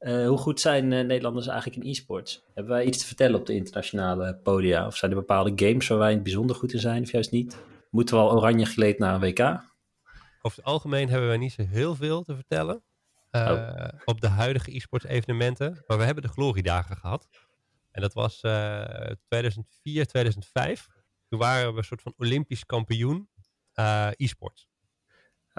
Hearthstone. 0.00 0.28
hoe 0.28 0.38
goed 0.38 0.61
zijn 0.61 0.88
Nederlanders 0.88 1.47
eigenlijk 1.47 1.83
in 1.83 1.90
e-sports? 1.90 2.45
Hebben 2.54 2.73
wij 2.73 2.85
iets 2.85 2.99
te 2.99 3.07
vertellen 3.07 3.40
op 3.40 3.47
de 3.47 3.54
internationale 3.54 4.35
podia? 4.42 4.87
Of 4.87 4.97
zijn 4.97 5.11
er 5.11 5.16
bepaalde 5.16 5.52
games 5.54 5.88
waar 5.88 5.99
wij 5.99 6.09
in 6.09 6.14
het 6.14 6.23
bijzonder 6.23 6.57
goed 6.57 6.73
in 6.73 6.80
zijn, 6.80 7.02
of 7.02 7.11
juist 7.11 7.30
niet? 7.30 7.59
Moeten 7.90 8.14
we 8.14 8.21
al 8.23 8.37
oranje 8.37 8.66
geleed 8.66 8.99
naar 8.99 9.14
een 9.14 9.21
WK? 9.21 9.40
Over 10.42 10.59
het 10.59 10.66
algemeen 10.66 11.09
hebben 11.09 11.28
wij 11.28 11.37
niet 11.37 11.52
zo 11.52 11.62
heel 11.62 11.95
veel 11.95 12.23
te 12.23 12.35
vertellen. 12.35 12.83
Oh. 13.30 13.88
Op 14.04 14.21
de 14.21 14.28
huidige 14.28 14.76
e-sports 14.76 15.04
evenementen. 15.04 15.85
Maar 15.87 15.99
we 15.99 16.04
hebben 16.04 16.23
de 16.23 16.28
gloriedagen 16.28 16.97
gehad. 16.97 17.28
En 17.90 18.02
dat 18.02 18.12
was 18.12 18.38
2004, 18.38 20.07
2005. 20.07 20.87
Toen 21.28 21.38
waren 21.38 21.73
we 21.73 21.78
een 21.78 21.85
soort 21.85 22.02
van 22.02 22.14
Olympisch 22.16 22.66
kampioen 22.66 23.28
uh, 23.75 24.09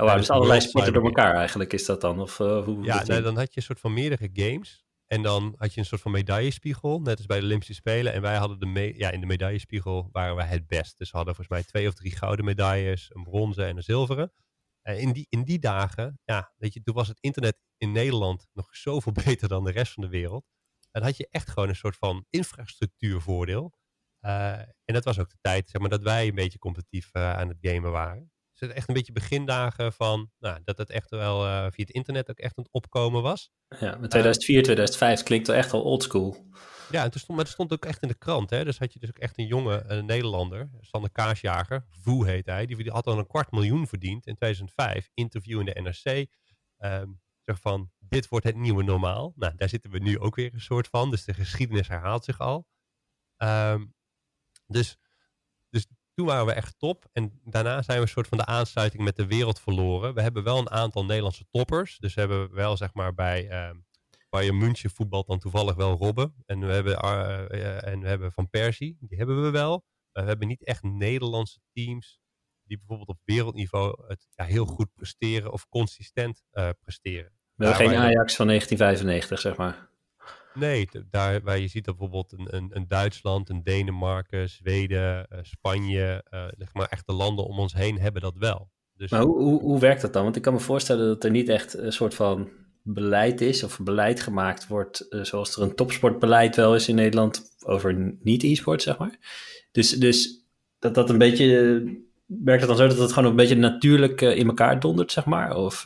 Oh, 0.01 0.07
wow, 0.07 0.17
dus 0.17 0.29
allerlei 0.29 0.61
sporten 0.61 0.93
door 0.93 1.03
elkaar 1.03 1.35
eigenlijk 1.35 1.73
is 1.73 1.85
dat 1.85 2.01
dan? 2.01 2.19
Of, 2.19 2.39
uh, 2.39 2.63
hoe, 2.63 2.83
ja, 2.83 3.03
nee, 3.03 3.21
dan 3.21 3.37
had 3.37 3.53
je 3.53 3.59
een 3.59 3.65
soort 3.65 3.79
van 3.79 3.93
meerdere 3.93 4.29
games. 4.33 4.85
En 5.07 5.21
dan 5.21 5.53
had 5.57 5.73
je 5.73 5.79
een 5.79 5.85
soort 5.85 6.01
van 6.01 6.11
medaillespiegel, 6.11 7.01
net 7.01 7.17
als 7.17 7.25
bij 7.25 7.39
de 7.39 7.45
Olympische 7.45 7.73
Spelen. 7.73 8.13
En 8.13 8.21
wij 8.21 8.35
hadden 8.35 8.59
de 8.59 8.65
me 8.65 8.97
ja, 8.97 9.09
in 9.09 9.19
de 9.19 9.25
medaillespiegel 9.25 10.09
waren 10.11 10.35
wij 10.35 10.45
het 10.45 10.67
best. 10.67 10.97
Dus 10.97 11.11
we 11.11 11.17
hadden 11.17 11.35
volgens 11.35 11.57
mij 11.57 11.67
twee 11.67 11.87
of 11.87 11.93
drie 11.93 12.15
gouden 12.15 12.45
medailles, 12.45 13.09
een 13.13 13.23
bronzen 13.23 13.65
en 13.65 13.77
een 13.77 13.83
zilveren. 13.83 14.33
En 14.81 14.99
in 14.99 15.11
die, 15.11 15.25
in 15.29 15.43
die 15.43 15.59
dagen, 15.59 16.19
ja, 16.23 16.53
weet 16.57 16.73
je, 16.73 16.81
toen 16.81 16.95
was 16.95 17.07
het 17.07 17.19
internet 17.19 17.57
in 17.77 17.91
Nederland 17.91 18.47
nog 18.53 18.75
zoveel 18.75 19.11
beter 19.25 19.47
dan 19.47 19.63
de 19.63 19.71
rest 19.71 19.93
van 19.93 20.03
de 20.03 20.09
wereld. 20.09 20.45
En 20.91 21.03
had 21.03 21.17
je 21.17 21.27
echt 21.29 21.49
gewoon 21.49 21.69
een 21.69 21.75
soort 21.75 21.95
van 21.95 22.25
infrastructuurvoordeel. 22.29 23.73
Uh, 24.21 24.59
en 24.59 24.93
dat 24.93 25.03
was 25.03 25.19
ook 25.19 25.29
de 25.29 25.37
tijd 25.41 25.69
zeg 25.69 25.81
maar, 25.81 25.89
dat 25.89 26.03
wij 26.03 26.27
een 26.27 26.35
beetje 26.35 26.59
competitief 26.59 27.09
uh, 27.13 27.33
aan 27.33 27.47
het 27.47 27.57
gamen 27.61 27.91
waren. 27.91 28.30
Dus 28.61 28.69
het 28.69 28.77
echt 28.77 28.87
een 28.87 28.95
beetje 28.95 29.11
begindagen 29.11 29.93
van 29.93 30.31
nou, 30.39 30.59
dat 30.63 30.77
het 30.77 30.89
echt 30.89 31.09
wel 31.09 31.45
uh, 31.45 31.61
via 31.61 31.83
het 31.85 31.89
internet 31.89 32.29
ook 32.29 32.37
echt 32.37 32.57
aan 32.57 32.63
het 32.63 32.73
opkomen 32.73 33.21
was. 33.21 33.51
Ja, 33.79 33.97
met 33.97 34.09
2004, 34.09 34.63
2005 34.63 35.23
klinkt 35.23 35.47
wel 35.47 35.55
echt 35.55 35.73
al 35.73 35.83
oldschool. 35.83 36.45
Ja, 36.91 37.09
toen 37.09 37.19
stond, 37.19 37.37
maar 37.37 37.45
het 37.45 37.53
stond 37.53 37.73
ook 37.73 37.85
echt 37.85 38.01
in 38.01 38.07
de 38.07 38.17
krant. 38.17 38.49
Hè? 38.49 38.63
Dus 38.63 38.77
had 38.77 38.93
je 38.93 38.99
dus 38.99 39.09
ook 39.09 39.17
echt 39.17 39.37
een 39.37 39.45
jonge 39.45 39.83
een 39.87 40.05
Nederlander, 40.05 40.69
Sander 40.79 41.11
Kaasjager, 41.11 41.85
Voe 41.89 42.27
heet 42.27 42.45
hij, 42.45 42.65
die 42.65 42.91
had 42.91 43.05
al 43.05 43.17
een 43.17 43.27
kwart 43.27 43.51
miljoen 43.51 43.87
verdiend 43.87 44.27
in 44.27 44.35
2005. 44.35 45.09
Interview 45.13 45.59
in 45.59 45.65
de 45.65 45.81
NRC. 45.81 46.15
Um, 46.15 46.27
ehm, 46.77 47.07
zeg 47.41 47.59
van, 47.59 47.91
dit 47.99 48.27
wordt 48.27 48.45
het 48.45 48.55
nieuwe 48.55 48.83
normaal. 48.83 49.33
Nou, 49.35 49.53
daar 49.55 49.69
zitten 49.69 49.91
we 49.91 49.99
nu 49.99 50.19
ook 50.19 50.35
weer 50.35 50.53
een 50.53 50.61
soort 50.61 50.87
van. 50.87 51.09
Dus 51.09 51.25
de 51.25 51.33
geschiedenis 51.33 51.87
herhaalt 51.87 52.23
zich 52.25 52.39
al. 52.39 52.67
Um, 53.37 53.93
dus, 54.67 54.97
toen 56.21 56.29
waren 56.29 56.45
we 56.45 56.53
echt 56.53 56.79
top. 56.79 57.09
En 57.11 57.39
daarna 57.43 57.81
zijn 57.81 57.97
we 57.97 58.03
een 58.03 58.09
soort 58.09 58.27
van 58.27 58.37
de 58.37 58.45
aansluiting 58.45 59.03
met 59.03 59.15
de 59.15 59.25
wereld 59.25 59.59
verloren. 59.59 60.13
We 60.13 60.21
hebben 60.21 60.43
wel 60.43 60.57
een 60.57 60.69
aantal 60.69 61.05
Nederlandse 61.05 61.45
toppers. 61.49 61.97
Dus 61.97 62.13
we 62.13 62.19
hebben 62.19 62.53
wel 62.53 62.77
zeg 62.77 62.93
maar 62.93 63.13
bij 63.13 63.49
uh, 63.51 63.69
Bayern 64.29 64.57
München 64.57 64.89
voetbal 64.89 65.23
dan 65.25 65.39
toevallig 65.39 65.75
wel 65.75 65.97
Robben. 65.97 66.33
En 66.45 66.59
we 66.59 66.73
hebben, 66.73 67.05
uh, 67.05 67.87
en 67.87 68.01
we 68.01 68.07
hebben 68.07 68.31
Van 68.31 68.49
Persie. 68.49 68.97
Die 68.99 69.17
hebben 69.17 69.43
we 69.43 69.49
wel. 69.49 69.85
Maar 70.11 70.23
we 70.23 70.29
hebben 70.29 70.47
niet 70.47 70.63
echt 70.63 70.83
Nederlandse 70.83 71.59
teams 71.73 72.21
die 72.63 72.77
bijvoorbeeld 72.77 73.09
op 73.09 73.19
wereldniveau 73.25 74.03
het 74.07 74.27
ja, 74.29 74.45
heel 74.45 74.65
goed 74.65 74.93
presteren 74.93 75.51
of 75.51 75.67
consistent 75.69 76.43
uh, 76.53 76.69
presteren. 76.79 77.31
We 77.55 77.65
hebben 77.65 77.87
geen 77.87 77.97
Ajax 77.97 78.35
van 78.35 78.47
1995, 78.47 79.39
zeg 79.39 79.57
maar. 79.57 79.89
Nee, 80.53 80.87
daar 81.09 81.41
waar 81.41 81.59
je 81.59 81.67
ziet 81.67 81.85
dat 81.85 81.97
bijvoorbeeld 81.97 82.31
een, 82.31 82.55
een, 82.55 82.69
een 82.73 82.87
Duitsland, 82.87 83.49
een 83.49 83.63
Denemarken, 83.63 84.49
Zweden, 84.49 85.27
uh, 85.33 85.39
Spanje, 85.41 86.25
uh, 86.33 86.45
zeg 86.57 86.73
maar 86.73 86.87
echt 86.87 87.07
de 87.07 87.13
landen 87.13 87.45
om 87.45 87.59
ons 87.59 87.73
heen 87.73 87.99
hebben 87.99 88.21
dat 88.21 88.37
wel. 88.37 88.69
Dus... 88.95 89.11
Maar 89.11 89.21
hoe, 89.21 89.41
hoe, 89.41 89.61
hoe 89.61 89.79
werkt 89.79 90.01
dat 90.01 90.13
dan? 90.13 90.23
Want 90.23 90.35
ik 90.35 90.41
kan 90.41 90.53
me 90.53 90.59
voorstellen 90.59 91.07
dat 91.07 91.23
er 91.23 91.31
niet 91.31 91.49
echt 91.49 91.77
een 91.77 91.93
soort 91.93 92.13
van 92.13 92.49
beleid 92.83 93.41
is 93.41 93.63
of 93.63 93.79
beleid 93.79 94.21
gemaakt 94.21 94.67
wordt, 94.67 95.05
uh, 95.09 95.23
zoals 95.23 95.55
er 95.55 95.61
een 95.61 95.75
topsportbeleid 95.75 96.55
wel 96.55 96.75
is 96.75 96.87
in 96.87 96.95
Nederland 96.95 97.55
over 97.65 98.15
niet-e-sport, 98.19 98.81
zeg 98.81 98.97
maar. 98.97 99.17
Dus, 99.71 99.89
dus 99.89 100.45
dat 100.79 100.95
dat 100.95 101.09
een 101.09 101.17
beetje, 101.17 101.45
werkt 102.25 102.61
het 102.61 102.69
dan 102.69 102.77
zo 102.77 102.87
dat 102.87 102.97
het 102.97 103.13
gewoon 103.13 103.29
een 103.29 103.35
beetje 103.35 103.55
natuurlijk 103.55 104.21
in 104.21 104.47
elkaar 104.47 104.79
dondert, 104.79 105.11
zeg 105.11 105.25
maar? 105.25 105.55
Of... 105.55 105.85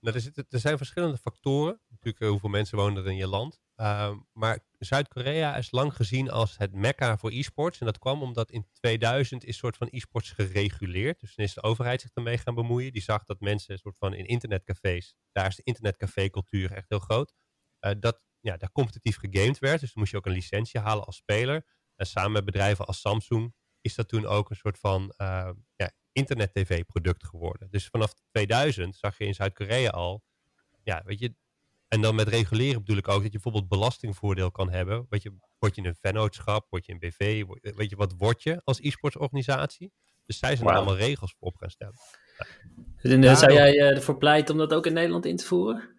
Nou, 0.00 0.18
er, 0.18 0.20
zitten, 0.20 0.46
er 0.50 0.58
zijn 0.58 0.76
verschillende 0.76 1.16
factoren. 1.16 1.78
Uh, 2.06 2.28
hoeveel 2.28 2.48
mensen 2.48 2.78
wonen 2.78 3.04
er 3.04 3.10
in 3.10 3.16
je 3.16 3.26
land. 3.26 3.60
Uh, 3.76 4.16
maar 4.32 4.58
Zuid-Korea 4.78 5.56
is 5.56 5.70
lang 5.70 5.94
gezien 5.94 6.30
als 6.30 6.56
het 6.58 6.72
mekka 6.72 7.18
voor 7.18 7.30
e-sports. 7.30 7.78
En 7.78 7.86
dat 7.86 7.98
kwam 7.98 8.22
omdat 8.22 8.50
in 8.50 8.66
2000 8.72 9.44
is 9.44 9.56
soort 9.56 9.76
van 9.76 9.88
e-sports 9.90 10.30
gereguleerd. 10.30 11.20
Dus 11.20 11.34
toen 11.34 11.44
is 11.44 11.54
de 11.54 11.62
overheid 11.62 12.00
zich 12.00 12.10
ermee 12.14 12.38
gaan 12.38 12.54
bemoeien. 12.54 12.92
Die 12.92 13.02
zag 13.02 13.24
dat 13.24 13.40
mensen 13.40 13.78
soort 13.78 13.98
van 13.98 14.14
in 14.14 14.26
internetcafés, 14.26 15.14
daar 15.32 15.46
is 15.46 15.56
de 15.56 15.62
internetcafé-cultuur 15.64 16.72
echt 16.72 16.88
heel 16.88 16.98
groot. 16.98 17.34
Uh, 17.80 17.92
dat 17.98 18.20
ja, 18.40 18.56
daar 18.56 18.72
competitief 18.72 19.16
gegamed 19.16 19.58
werd. 19.58 19.80
Dus 19.80 19.92
dan 19.92 19.98
moest 20.02 20.10
je 20.10 20.16
ook 20.16 20.26
een 20.26 20.32
licentie 20.32 20.80
halen 20.80 21.04
als 21.04 21.16
speler. 21.16 21.66
En 21.96 22.06
samen 22.06 22.32
met 22.32 22.44
bedrijven 22.44 22.86
als 22.86 23.00
Samsung 23.00 23.54
is 23.80 23.94
dat 23.94 24.08
toen 24.08 24.26
ook 24.26 24.50
een 24.50 24.56
soort 24.56 24.78
van 24.78 25.14
uh, 25.16 25.50
ja, 25.76 25.90
internet-tv-product 26.12 27.24
geworden. 27.24 27.70
Dus 27.70 27.86
vanaf 27.86 28.14
2000 28.30 28.96
zag 28.96 29.18
je 29.18 29.24
in 29.24 29.34
Zuid-Korea 29.34 29.90
al, 29.90 30.24
ja, 30.82 31.02
weet 31.04 31.18
je, 31.18 31.34
en 31.88 32.00
dan 32.00 32.14
met 32.14 32.28
reguleren 32.28 32.80
bedoel 32.80 32.96
ik 32.96 33.08
ook 33.08 33.14
dat 33.14 33.24
je 33.24 33.30
bijvoorbeeld 33.30 33.68
belastingvoordeel 33.68 34.50
kan 34.50 34.70
hebben. 34.70 35.06
Weet 35.08 35.22
je, 35.22 35.32
word 35.58 35.74
je 35.74 35.84
een 35.84 35.96
vennootschap, 36.00 36.66
word 36.70 36.86
je 36.86 36.92
een 36.92 36.98
BV, 36.98 37.44
weet 37.60 37.90
je, 37.90 37.96
wat 37.96 38.14
word 38.18 38.42
je 38.42 38.60
als 38.64 38.80
e-sportsorganisatie? 38.80 39.92
Dus 40.26 40.38
zij 40.38 40.56
zijn 40.56 40.68
er 40.68 40.74
allemaal 40.74 40.96
regels 40.96 41.34
voor 41.38 41.48
op 41.48 41.56
gaan 41.56 41.70
stellen. 41.70 41.94
Nou, 43.02 43.36
zou 43.36 43.52
jij 43.52 43.74
uh, 43.74 43.96
ervoor 43.96 44.16
pleiten 44.16 44.54
om 44.54 44.60
dat 44.60 44.74
ook 44.74 44.86
in 44.86 44.92
Nederland 44.92 45.24
in 45.24 45.36
te 45.36 45.44
voeren? 45.44 45.94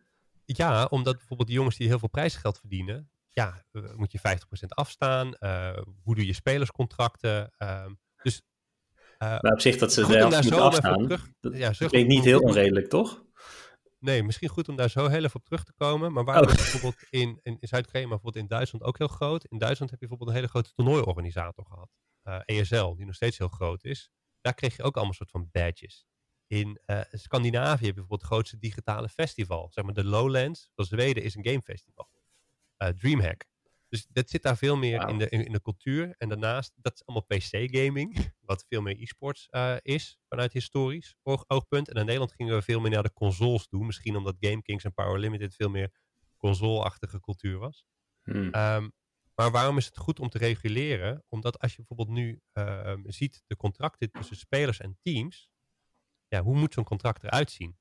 Ja, 0.45 0.85
omdat 0.85 1.17
bijvoorbeeld 1.17 1.47
die 1.47 1.57
jongens 1.57 1.77
die 1.77 1.87
heel 1.87 1.99
veel 1.99 2.09
prijsgeld 2.09 2.59
verdienen, 2.59 3.09
ja, 3.29 3.63
moet 3.95 4.11
je 4.11 4.19
50% 4.19 4.21
afstaan. 4.67 5.35
Uh, 5.39 5.77
hoe 6.03 6.15
doe 6.15 6.25
je 6.25 6.33
spelerscontracten? 6.33 7.53
Uh, 7.59 7.85
dus 8.23 8.41
uh, 9.19 9.39
maar 9.39 9.51
op 9.51 9.61
zich 9.61 9.77
dat 9.77 9.93
ze 9.93 10.01
er 10.01 10.27
moeten 10.29 10.61
afstaan, 10.61 11.03
terug, 11.03 11.29
dat 11.39 11.57
ja, 11.57 11.71
klinkt 11.71 12.07
niet 12.07 12.23
heel 12.23 12.39
onredelijk, 12.39 12.89
toch? 12.89 13.25
Nee, 13.99 14.23
misschien 14.23 14.49
goed 14.49 14.69
om 14.69 14.75
daar 14.75 14.89
zo 14.89 15.07
heel 15.07 15.23
even 15.23 15.35
op 15.35 15.45
terug 15.45 15.63
te 15.63 15.73
komen. 15.73 16.13
Maar 16.13 16.23
waar 16.23 16.41
oh. 16.41 16.47
bijvoorbeeld 16.47 16.95
in, 17.09 17.39
in, 17.43 17.57
Zuid-Korea, 17.59 18.07
maar 18.07 18.17
bijvoorbeeld 18.17 18.43
in 18.43 18.49
Duitsland 18.49 18.85
ook 18.85 18.97
heel 18.97 19.07
groot. 19.07 19.45
In 19.45 19.57
Duitsland 19.57 19.91
heb 19.91 19.99
je 20.01 20.07
bijvoorbeeld 20.07 20.29
een 20.29 20.35
hele 20.35 20.47
grote 20.47 20.73
toernooiorganisator 20.73 21.65
gehad. 21.65 21.89
Uh, 22.23 22.39
eh, 22.45 22.59
ESL, 22.59 22.95
die 22.95 23.05
nog 23.05 23.15
steeds 23.15 23.37
heel 23.37 23.47
groot 23.47 23.83
is. 23.83 24.11
Daar 24.41 24.53
kreeg 24.53 24.77
je 24.77 24.83
ook 24.83 24.95
allemaal 24.95 25.13
soort 25.13 25.31
van 25.31 25.49
badges. 25.51 26.05
In 26.47 26.81
uh, 26.85 27.01
Scandinavië 27.11 27.69
heb 27.69 27.79
je 27.79 27.93
bijvoorbeeld 27.93 28.21
het 28.21 28.29
grootste 28.29 28.57
digitale 28.57 29.09
festival. 29.09 29.69
Zeg 29.71 29.83
maar 29.83 29.93
de 29.93 30.03
Lowlands 30.03 30.69
van 30.75 30.85
Zweden 30.85 31.23
is 31.23 31.35
een 31.35 31.45
gamefestival. 31.45 32.09
Uh, 32.77 32.89
Dreamhack. 32.89 33.45
Dus 33.89 34.07
dat 34.09 34.29
zit 34.29 34.41
daar 34.41 34.57
veel 34.57 34.77
meer 34.77 35.07
in, 35.09 35.17
de, 35.17 35.29
in, 35.29 35.51
de 35.51 35.61
cultuur. 35.61 36.15
En 36.17 36.29
daarnaast, 36.29 36.73
dat 36.75 36.93
is 36.93 37.05
allemaal 37.05 37.25
PC-gaming, 37.37 38.31
wat 38.49 38.65
veel 38.67 38.81
meer 38.81 39.01
e-sports 39.01 39.47
uh, 39.51 39.75
is 39.81 40.19
vanuit 40.29 40.53
historisch 40.53 41.15
oog, 41.23 41.43
oogpunt. 41.47 41.89
En 41.89 41.95
in 41.95 42.05
Nederland 42.05 42.33
gingen 42.33 42.55
we 42.55 42.61
veel 42.61 42.79
meer 42.79 42.91
naar 42.91 43.03
de 43.03 43.13
consoles 43.13 43.67
doen. 43.67 43.85
Misschien 43.85 44.15
omdat 44.15 44.35
GameKings 44.39 44.83
en 44.83 44.93
Power 44.93 45.19
Limited 45.19 45.55
veel 45.55 45.69
meer 45.69 45.91
console-achtige 46.37 47.19
cultuur 47.19 47.57
was. 47.57 47.85
Hmm. 48.23 48.55
Um, 48.55 48.91
maar 49.35 49.51
waarom 49.51 49.77
is 49.77 49.85
het 49.85 49.97
goed 49.97 50.19
om 50.19 50.29
te 50.29 50.37
reguleren? 50.37 51.23
Omdat 51.29 51.59
als 51.59 51.71
je 51.71 51.77
bijvoorbeeld 51.77 52.17
nu 52.17 52.41
uh, 52.53 52.93
ziet 53.03 53.43
de 53.47 53.55
contracten 53.55 54.11
tussen 54.11 54.35
spelers 54.37 54.79
en 54.79 54.97
teams. 55.01 55.49
Ja, 56.27 56.41
hoe 56.41 56.55
moet 56.55 56.73
zo'n 56.73 56.83
contract 56.83 57.23
eruit 57.23 57.51
zien? 57.51 57.77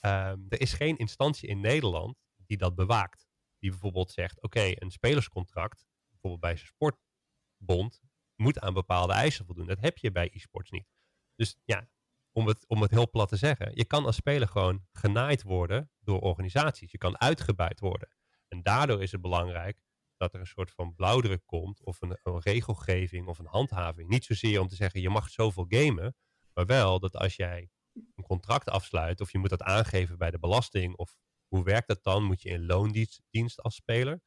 Um, 0.00 0.46
er 0.48 0.60
is 0.60 0.72
geen 0.72 0.96
instantie 0.96 1.48
in 1.48 1.60
Nederland 1.60 2.16
die 2.46 2.56
dat 2.56 2.74
bewaakt 2.74 3.27
die 3.58 3.70
bijvoorbeeld 3.70 4.10
zegt: 4.10 4.42
oké, 4.42 4.72
een 4.74 4.90
spelerscontract, 4.90 5.86
bijvoorbeeld 6.08 6.42
bij 6.42 6.56
zijn 6.56 6.68
sportbond, 6.68 8.00
moet 8.36 8.60
aan 8.60 8.74
bepaalde 8.74 9.12
eisen 9.12 9.44
voldoen. 9.44 9.66
Dat 9.66 9.80
heb 9.80 9.98
je 9.98 10.10
bij 10.10 10.30
e-sports 10.32 10.70
niet. 10.70 10.88
Dus 11.34 11.56
ja, 11.64 11.88
om 12.32 12.46
het, 12.46 12.66
om 12.66 12.82
het 12.82 12.90
heel 12.90 13.10
plat 13.10 13.28
te 13.28 13.36
zeggen. 13.36 13.70
Je 13.74 13.84
kan 13.84 14.04
als 14.04 14.16
speler 14.16 14.48
gewoon 14.48 14.86
genaaid 14.92 15.42
worden 15.42 15.90
door 16.00 16.20
organisaties. 16.20 16.92
Je 16.92 16.98
kan 16.98 17.20
uitgebuit 17.20 17.80
worden. 17.80 18.08
En 18.48 18.62
daardoor 18.62 19.02
is 19.02 19.12
het 19.12 19.20
belangrijk 19.20 19.82
dat 20.16 20.34
er 20.34 20.40
een 20.40 20.46
soort 20.46 20.70
van 20.70 20.94
blauwdruk 20.94 21.42
komt, 21.46 21.84
of 21.84 22.00
een, 22.00 22.18
een 22.22 22.40
regelgeving 22.40 23.26
of 23.26 23.38
een 23.38 23.46
handhaving. 23.46 24.08
Niet 24.08 24.24
zozeer 24.24 24.60
om 24.60 24.68
te 24.68 24.74
zeggen 24.74 25.00
je 25.00 25.08
mag 25.08 25.30
zoveel 25.30 25.66
gamen, 25.68 26.16
maar 26.54 26.66
wel 26.66 27.00
dat 27.00 27.16
als 27.16 27.36
jij 27.36 27.70
een 28.14 28.24
contract 28.24 28.68
afsluit, 28.68 29.20
of 29.20 29.32
je 29.32 29.38
moet 29.38 29.50
dat 29.50 29.62
aangeven 29.62 30.18
bij 30.18 30.30
de 30.30 30.38
belasting, 30.38 30.96
of 30.96 31.16
hoe 31.48 31.64
werkt 31.64 31.88
dat 31.88 32.02
dan? 32.02 32.24
Moet 32.24 32.42
je 32.42 32.48
in 32.48 32.66
loondienst 32.66 33.62
als 33.62 33.74
speler? 33.74 34.20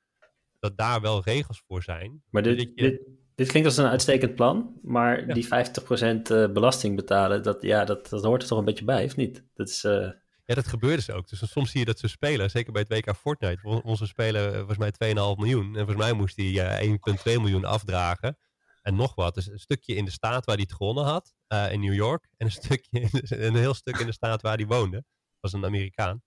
Dat 0.60 0.78
daar 0.78 1.02
wel 1.02 1.24
regels 1.24 1.64
voor 1.68 1.84
zijn. 1.84 2.24
Maar 2.30 2.44
dit, 2.44 2.60
je... 2.60 2.74
dit, 2.76 3.02
dit, 3.36 3.48
klinkt 3.48 3.68
als 3.68 3.78
een 3.78 3.86
uitstekend 3.86 4.36
plan, 4.36 4.80
maar 4.82 5.34
die 5.34 5.46
50% 5.46 5.48
eh, 5.50 6.52
belasting 6.52 6.96
betalen, 6.96 7.44
dat, 7.44 7.62
ja, 7.62 7.86
dat, 7.86 8.10
dat 8.10 8.24
hoort 8.24 8.42
er 8.42 8.48
toch 8.48 8.60
een 8.60 8.66
beetje 8.66 8.86
bij, 8.86 9.06
of 9.06 9.16
niet? 9.16 9.46
Dat 9.54 9.70
is... 9.70 9.84
Uh... 9.84 10.10
Ja, 10.46 10.56
dat 10.56 10.68
gebeurt 10.68 10.96
dus 10.96 11.12
ook. 11.12 11.30
Dus 11.30 11.52
soms 11.52 11.72
zie 11.72 11.80
je 11.80 11.86
dat 11.86 12.00
ze 12.00 12.08
spelen, 12.08 12.50
zeker 12.50 12.72
bij 12.72 12.86
het 12.88 13.06
WK 13.06 13.16
Fortnite. 13.16 13.82
Onze 13.84 14.08
speler, 14.08 14.52
eh, 14.52 14.58
volgens 14.58 14.78
mij 14.78 14.92
2,5 14.92 15.38
miljoen. 15.38 15.66
En 15.68 15.86
volgens 15.86 15.98
mij 15.98 16.14
moest 16.14 16.36
hij 16.36 16.82
uh, 16.84 16.98
1,2 17.18 17.24
miljoen 17.24 17.66
afdragen. 17.66 18.38
En 18.82 18.96
nog 18.96 19.16
wat. 19.16 19.34
Dus 19.36 19.48
een 19.48 19.60
stukje 19.60 19.96
in 19.96 20.06
de 20.06 20.12
staat 20.12 20.46
waar 20.46 20.56
hij 20.56 20.66
het 20.68 20.76
gewonnen 20.76 21.04
had, 21.04 21.34
uh, 21.48 21.72
in 21.72 21.80
New 21.80 21.94
York. 21.94 22.28
En 22.38 22.46
een, 22.46 22.52
stukje, 22.52 23.10
een 23.48 23.56
heel 23.56 23.74
stuk 23.74 23.98
in 23.98 24.06
de 24.06 24.12
staat 24.12 24.42
waar 24.42 24.56
hij 24.56 24.66
woonde. 24.66 24.96
Dat 24.96 25.52
was 25.52 25.54
een 25.54 25.66
Amerikaan. 25.66 26.22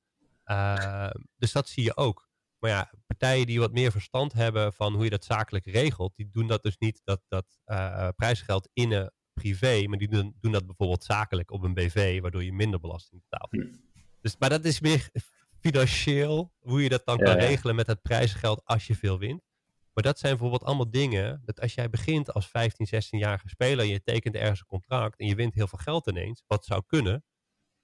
Uh, 0.46 1.10
dus 1.36 1.52
dat 1.52 1.68
zie 1.68 1.84
je 1.84 1.96
ook. 1.96 2.28
Maar 2.58 2.70
ja, 2.70 2.90
partijen 3.06 3.46
die 3.46 3.60
wat 3.60 3.72
meer 3.72 3.90
verstand 3.90 4.32
hebben 4.32 4.72
van 4.72 4.94
hoe 4.94 5.04
je 5.04 5.10
dat 5.10 5.24
zakelijk 5.24 5.64
regelt, 5.64 6.16
die 6.16 6.30
doen 6.30 6.46
dat 6.46 6.62
dus 6.62 6.76
niet 6.78 7.00
dat, 7.04 7.20
dat 7.28 7.58
uh, 7.66 8.08
prijsgeld 8.16 8.68
innen 8.72 9.12
privé, 9.32 9.84
maar 9.86 9.98
die 9.98 10.08
doen, 10.08 10.36
doen, 10.40 10.52
dat 10.52 10.66
bijvoorbeeld 10.66 11.04
zakelijk 11.04 11.50
op 11.50 11.62
een 11.62 11.74
BV, 11.74 12.20
waardoor 12.20 12.44
je 12.44 12.52
minder 12.52 12.80
belasting 12.80 13.22
betaalt. 13.28 13.50
Hm. 13.50 13.76
Dus, 14.20 14.36
maar 14.38 14.48
dat 14.48 14.64
is 14.64 14.80
meer 14.80 15.10
financieel, 15.60 16.52
hoe 16.58 16.82
je 16.82 16.88
dat 16.88 17.04
dan 17.04 17.18
kan 17.18 17.36
regelen 17.36 17.74
met 17.74 17.86
het 17.86 18.02
prijsgeld 18.02 18.60
als 18.64 18.86
je 18.86 18.94
veel 18.94 19.18
wint. 19.18 19.42
Maar 19.92 20.04
dat 20.04 20.18
zijn 20.18 20.32
bijvoorbeeld 20.32 20.64
allemaal 20.64 20.90
dingen, 20.90 21.42
dat 21.44 21.60
als 21.60 21.74
jij 21.74 21.90
begint 21.90 22.32
als 22.32 22.48
15, 22.48 22.86
16-jarige 22.86 23.48
speler, 23.48 23.84
je 23.84 24.02
tekent 24.02 24.34
ergens 24.34 24.60
een 24.60 24.66
contract 24.66 25.18
en 25.18 25.26
je 25.26 25.34
wint 25.34 25.54
heel 25.54 25.66
veel 25.66 25.78
geld 25.78 26.06
ineens, 26.06 26.44
wat 26.46 26.64
zou 26.64 26.82
kunnen, 26.86 27.24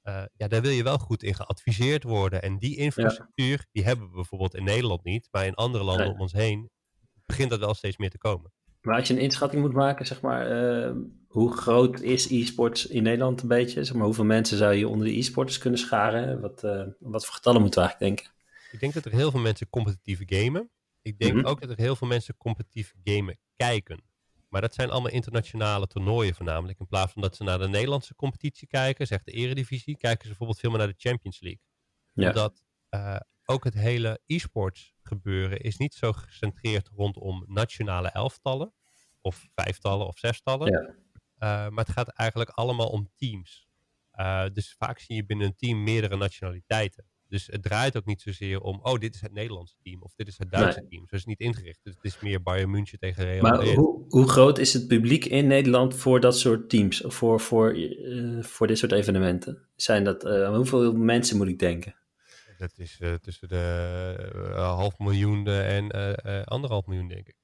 uh, 0.04 0.22
ja, 0.36 0.48
daar 0.48 0.62
wil 0.62 0.70
je 0.70 0.82
wel 0.82 0.98
goed 0.98 1.22
in 1.22 1.34
geadviseerd 1.34 2.02
worden. 2.02 2.42
En 2.42 2.58
die 2.58 2.76
infrastructuur, 2.76 3.66
die 3.72 3.84
hebben 3.84 4.08
we 4.08 4.14
bijvoorbeeld 4.14 4.54
in 4.54 4.64
Nederland 4.64 5.04
niet, 5.04 5.28
maar 5.30 5.46
in 5.46 5.54
andere 5.54 5.84
landen 5.84 6.10
om 6.10 6.20
ons 6.20 6.32
heen 6.32 6.70
begint 7.26 7.50
dat 7.50 7.58
wel 7.58 7.74
steeds 7.74 7.96
meer 7.96 8.10
te 8.10 8.18
komen. 8.18 8.52
Maar 8.80 8.96
als 8.96 9.08
je 9.08 9.14
een 9.14 9.20
inschatting 9.20 9.62
moet 9.62 9.72
maken, 9.72 10.06
zeg 10.06 10.20
maar, 10.20 10.74
uh, 10.86 10.96
hoe 11.26 11.52
groot 11.52 12.00
is 12.00 12.30
e-sports 12.30 12.86
in 12.86 13.02
Nederland 13.02 13.42
een 13.42 13.48
beetje? 13.48 13.84
Zeg 13.84 13.96
maar, 13.96 14.04
hoeveel 14.04 14.24
mensen 14.24 14.56
zou 14.56 14.74
je 14.74 14.88
onder 14.88 15.06
de 15.06 15.16
e-sporters 15.16 15.58
kunnen 15.58 15.78
scharen? 15.78 16.40
Wat, 16.40 16.64
uh, 16.64 16.86
wat 16.98 17.24
voor 17.24 17.34
getallen 17.34 17.60
moeten 17.60 17.82
we 17.82 17.88
eigenlijk 17.88 18.16
denken? 18.16 18.38
Ik 18.72 18.80
denk 18.80 18.94
dat 18.94 19.04
er 19.04 19.12
heel 19.12 19.30
veel 19.30 19.40
mensen 19.40 19.70
competitieve 19.70 20.24
gamen. 20.26 20.70
Ik 21.02 21.18
denk 21.18 21.32
mm 21.32 21.38
-hmm. 21.38 21.46
ook 21.46 21.60
dat 21.60 21.70
er 21.70 21.76
heel 21.76 21.96
veel 21.96 22.08
mensen 22.08 22.36
competitief 22.36 22.94
gamen 23.04 23.38
kijken. 23.56 24.02
Maar 24.50 24.60
dat 24.60 24.74
zijn 24.74 24.90
allemaal 24.90 25.10
internationale 25.10 25.86
toernooien 25.86 26.34
voornamelijk. 26.34 26.78
In 26.78 26.86
plaats 26.86 27.12
van 27.12 27.22
dat 27.22 27.36
ze 27.36 27.44
naar 27.44 27.58
de 27.58 27.68
Nederlandse 27.68 28.14
competitie 28.14 28.68
kijken, 28.68 29.06
zegt 29.06 29.24
de 29.24 29.32
eredivisie, 29.32 29.96
kijken 29.96 30.22
ze 30.22 30.28
bijvoorbeeld 30.28 30.58
veel 30.58 30.70
meer 30.70 30.78
naar 30.78 30.88
de 30.88 31.08
Champions 31.08 31.40
League. 31.40 31.62
Ja. 32.12 32.28
Omdat 32.28 32.64
uh, 32.90 33.16
ook 33.44 33.64
het 33.64 33.74
hele 33.74 34.20
e-sports 34.26 34.94
gebeuren 35.02 35.60
is 35.60 35.76
niet 35.76 35.94
zo 35.94 36.12
gecentreerd 36.12 36.88
rondom 36.88 37.44
nationale 37.46 38.08
elftallen. 38.08 38.74
Of 39.20 39.48
vijftallen 39.54 40.06
of 40.06 40.18
zestallen. 40.18 40.72
Ja. 40.72 40.80
Uh, 41.38 41.70
maar 41.70 41.84
het 41.84 41.94
gaat 41.94 42.08
eigenlijk 42.08 42.50
allemaal 42.50 42.88
om 42.88 43.10
teams. 43.16 43.68
Uh, 44.14 44.44
dus 44.52 44.74
vaak 44.78 44.98
zie 44.98 45.16
je 45.16 45.24
binnen 45.24 45.46
een 45.46 45.56
team 45.56 45.82
meerdere 45.82 46.16
nationaliteiten. 46.16 47.10
Dus 47.30 47.46
het 47.46 47.62
draait 47.62 47.96
ook 47.96 48.04
niet 48.04 48.20
zozeer 48.20 48.60
om, 48.60 48.80
oh, 48.82 48.98
dit 48.98 49.14
is 49.14 49.20
het 49.20 49.32
Nederlandse 49.32 49.74
team 49.82 50.02
of 50.02 50.12
dit 50.14 50.28
is 50.28 50.38
het 50.38 50.50
Duitse 50.50 50.80
nee. 50.80 50.88
team. 50.88 51.06
Zo 51.08 51.14
is 51.14 51.20
het 51.20 51.28
niet 51.28 51.40
ingericht. 51.40 51.78
Dus 51.82 51.94
het 51.94 52.04
is 52.04 52.20
meer 52.20 52.42
Bayern 52.42 52.70
München 52.70 52.98
tegen 52.98 53.24
Real 53.24 53.42
Maar 53.42 53.64
hoe, 53.64 54.04
hoe, 54.08 54.28
groot 54.28 54.58
is 54.58 54.72
het 54.72 54.86
publiek 54.86 55.24
in 55.24 55.46
Nederland 55.46 55.94
voor 55.94 56.20
dat 56.20 56.38
soort 56.38 56.68
teams, 56.68 57.04
of 57.04 57.14
voor, 57.14 57.40
voor, 57.40 57.76
uh, 57.76 58.42
voor 58.42 58.66
dit 58.66 58.78
soort 58.78 58.92
evenementen? 58.92 59.66
Zijn 59.76 60.04
dat, 60.04 60.24
uh, 60.24 60.54
hoeveel 60.56 60.92
mensen 60.92 61.36
moet 61.36 61.48
ik 61.48 61.58
denken? 61.58 61.94
Dat 62.58 62.72
is 62.76 62.98
uh, 63.00 63.14
tussen 63.14 63.48
de 63.48 64.52
half 64.56 64.98
miljoen 64.98 65.46
en 65.46 65.90
anderhalf 66.44 66.86
miljoen, 66.86 67.08
denk 67.08 67.28
ik. 67.28 67.36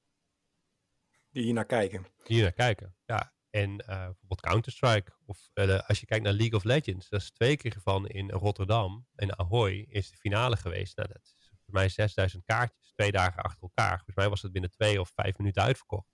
Die 1.31 1.42
hier 1.42 1.55
naar 1.55 1.66
kijken. 1.66 2.07
Die 2.25 2.35
hier 2.37 2.42
naar 2.42 2.53
kijken, 2.53 2.94
ja. 3.05 3.33
En 3.57 3.71
uh, 3.71 3.87
bijvoorbeeld 3.87 4.40
Counter-Strike. 4.40 5.12
Of 5.27 5.51
uh, 5.55 5.79
als 5.87 6.01
je 6.01 6.07
kijkt 6.07 6.25
naar 6.25 6.33
League 6.33 6.55
of 6.55 6.64
Legends. 6.64 7.09
Dat 7.09 7.21
is 7.21 7.31
twee 7.31 7.57
keer 7.57 7.77
van 7.83 8.07
in 8.07 8.31
Rotterdam. 8.31 9.07
In 9.14 9.38
Ahoy 9.38 9.87
is 9.88 10.11
de 10.11 10.16
finale 10.16 10.57
geweest. 10.57 10.97
Nou, 10.97 11.09
dat 11.09 11.23
is 11.23 11.53
voor 11.64 11.75
mij 11.75 11.88
6000 11.88 12.45
kaartjes. 12.45 12.92
Twee 12.92 13.12
dagen 13.12 13.42
achter 13.42 13.62
elkaar. 13.62 13.95
Volgens 13.95 14.16
mij 14.16 14.29
was 14.29 14.42
het 14.42 14.53
binnen 14.53 14.71
twee 14.71 15.01
of 15.01 15.11
vijf 15.14 15.38
minuten 15.38 15.62
uitverkocht. 15.62 16.09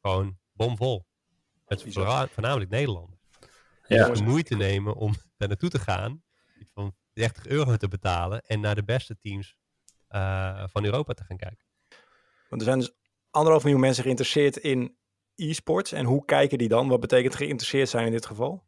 Gewoon 0.00 0.38
bomvol. 0.52 1.06
Met 1.66 1.82
voornamelijk 2.32 2.70
Nederlanders. 2.70 3.20
Ja. 3.86 4.08
Dus 4.08 4.18
de 4.18 4.24
moeite 4.24 4.54
nemen 4.54 4.94
om 4.94 5.14
daar 5.36 5.48
naartoe 5.48 5.70
te 5.70 5.78
gaan. 5.78 6.22
Iets 6.58 6.70
van 6.72 6.96
30 7.12 7.46
euro 7.46 7.76
te 7.76 7.88
betalen. 7.88 8.42
En 8.42 8.60
naar 8.60 8.74
de 8.74 8.84
beste 8.84 9.18
teams 9.18 9.56
uh, 10.10 10.64
van 10.68 10.84
Europa 10.84 11.12
te 11.12 11.24
gaan 11.24 11.36
kijken. 11.36 11.66
Want 12.48 12.60
er 12.60 12.68
zijn 12.68 12.78
dus 12.78 12.92
anderhalf 13.30 13.62
miljoen 13.62 13.80
mensen 13.80 14.02
geïnteresseerd 14.02 14.56
in 14.56 14.96
e-sports. 15.36 15.92
En 15.92 16.04
hoe 16.04 16.24
kijken 16.24 16.58
die 16.58 16.68
dan? 16.68 16.88
Wat 16.88 17.00
betekent 17.00 17.34
geïnteresseerd 17.34 17.88
zijn 17.88 18.06
in 18.06 18.12
dit 18.12 18.26
geval? 18.26 18.64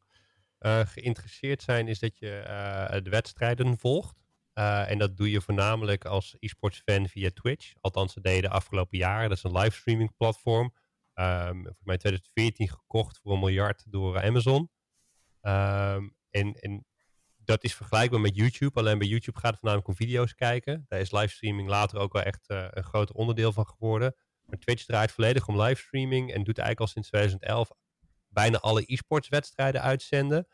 Uh, 0.61 0.81
geïnteresseerd 0.81 1.63
zijn 1.63 1.89
is 1.89 1.99
dat 1.99 2.19
je 2.19 2.45
uh, 2.47 3.03
de 3.03 3.11
wedstrijden 3.11 3.79
volgt. 3.79 4.17
Uh, 4.55 4.91
en 4.91 4.99
dat 4.99 5.17
doe 5.17 5.31
je 5.31 5.41
voornamelijk 5.41 6.05
als 6.05 6.37
e-sports 6.39 6.83
fan 6.85 7.09
via 7.09 7.31
Twitch. 7.35 7.73
Althans, 7.81 8.15
dat 8.15 8.25
deden 8.25 8.43
de 8.43 8.57
afgelopen 8.57 8.99
jaren. 8.99 9.29
Dat 9.29 9.39
is 9.39 9.45
een 9.45 9.59
livestreaming 9.59 10.17
platform. 10.17 10.75
Um, 11.15 11.55
volgens 11.55 11.85
mij 11.85 11.97
2014 11.97 12.69
gekocht 12.69 13.19
voor 13.19 13.33
een 13.33 13.39
miljard 13.39 13.85
door 13.89 14.23
Amazon. 14.23 14.71
Um, 15.43 16.17
en, 16.31 16.53
en 16.55 16.87
dat 17.37 17.65
is 17.65 17.75
vergelijkbaar 17.75 18.21
met 18.21 18.37
YouTube. 18.37 18.79
Alleen 18.79 18.99
bij 18.99 19.09
YouTube 19.09 19.39
gaat 19.39 19.51
het 19.51 19.61
voornamelijk 19.61 19.89
om 19.89 20.07
video's 20.07 20.35
kijken. 20.35 20.85
Daar 20.89 21.01
is 21.01 21.13
livestreaming 21.13 21.69
later 21.69 21.99
ook 21.99 22.13
wel 22.13 22.23
echt 22.23 22.45
een 22.49 22.85
groot 22.85 23.13
onderdeel 23.13 23.53
van 23.53 23.67
geworden. 23.67 24.15
Maar 24.49 24.59
Twitch 24.59 24.85
draait 24.85 25.13
volledig 25.13 25.49
om 25.49 25.61
livestreaming 25.61 26.33
en 26.33 26.45
doet 26.45 26.59
eigenlijk 26.59 26.81
al 26.81 26.87
sinds 26.87 27.09
2011 27.09 27.71
bijna 28.29 28.59
alle 28.59 28.83
e-sports 28.87 29.29
wedstrijden 29.29 29.83
uitzenden. 29.83 30.47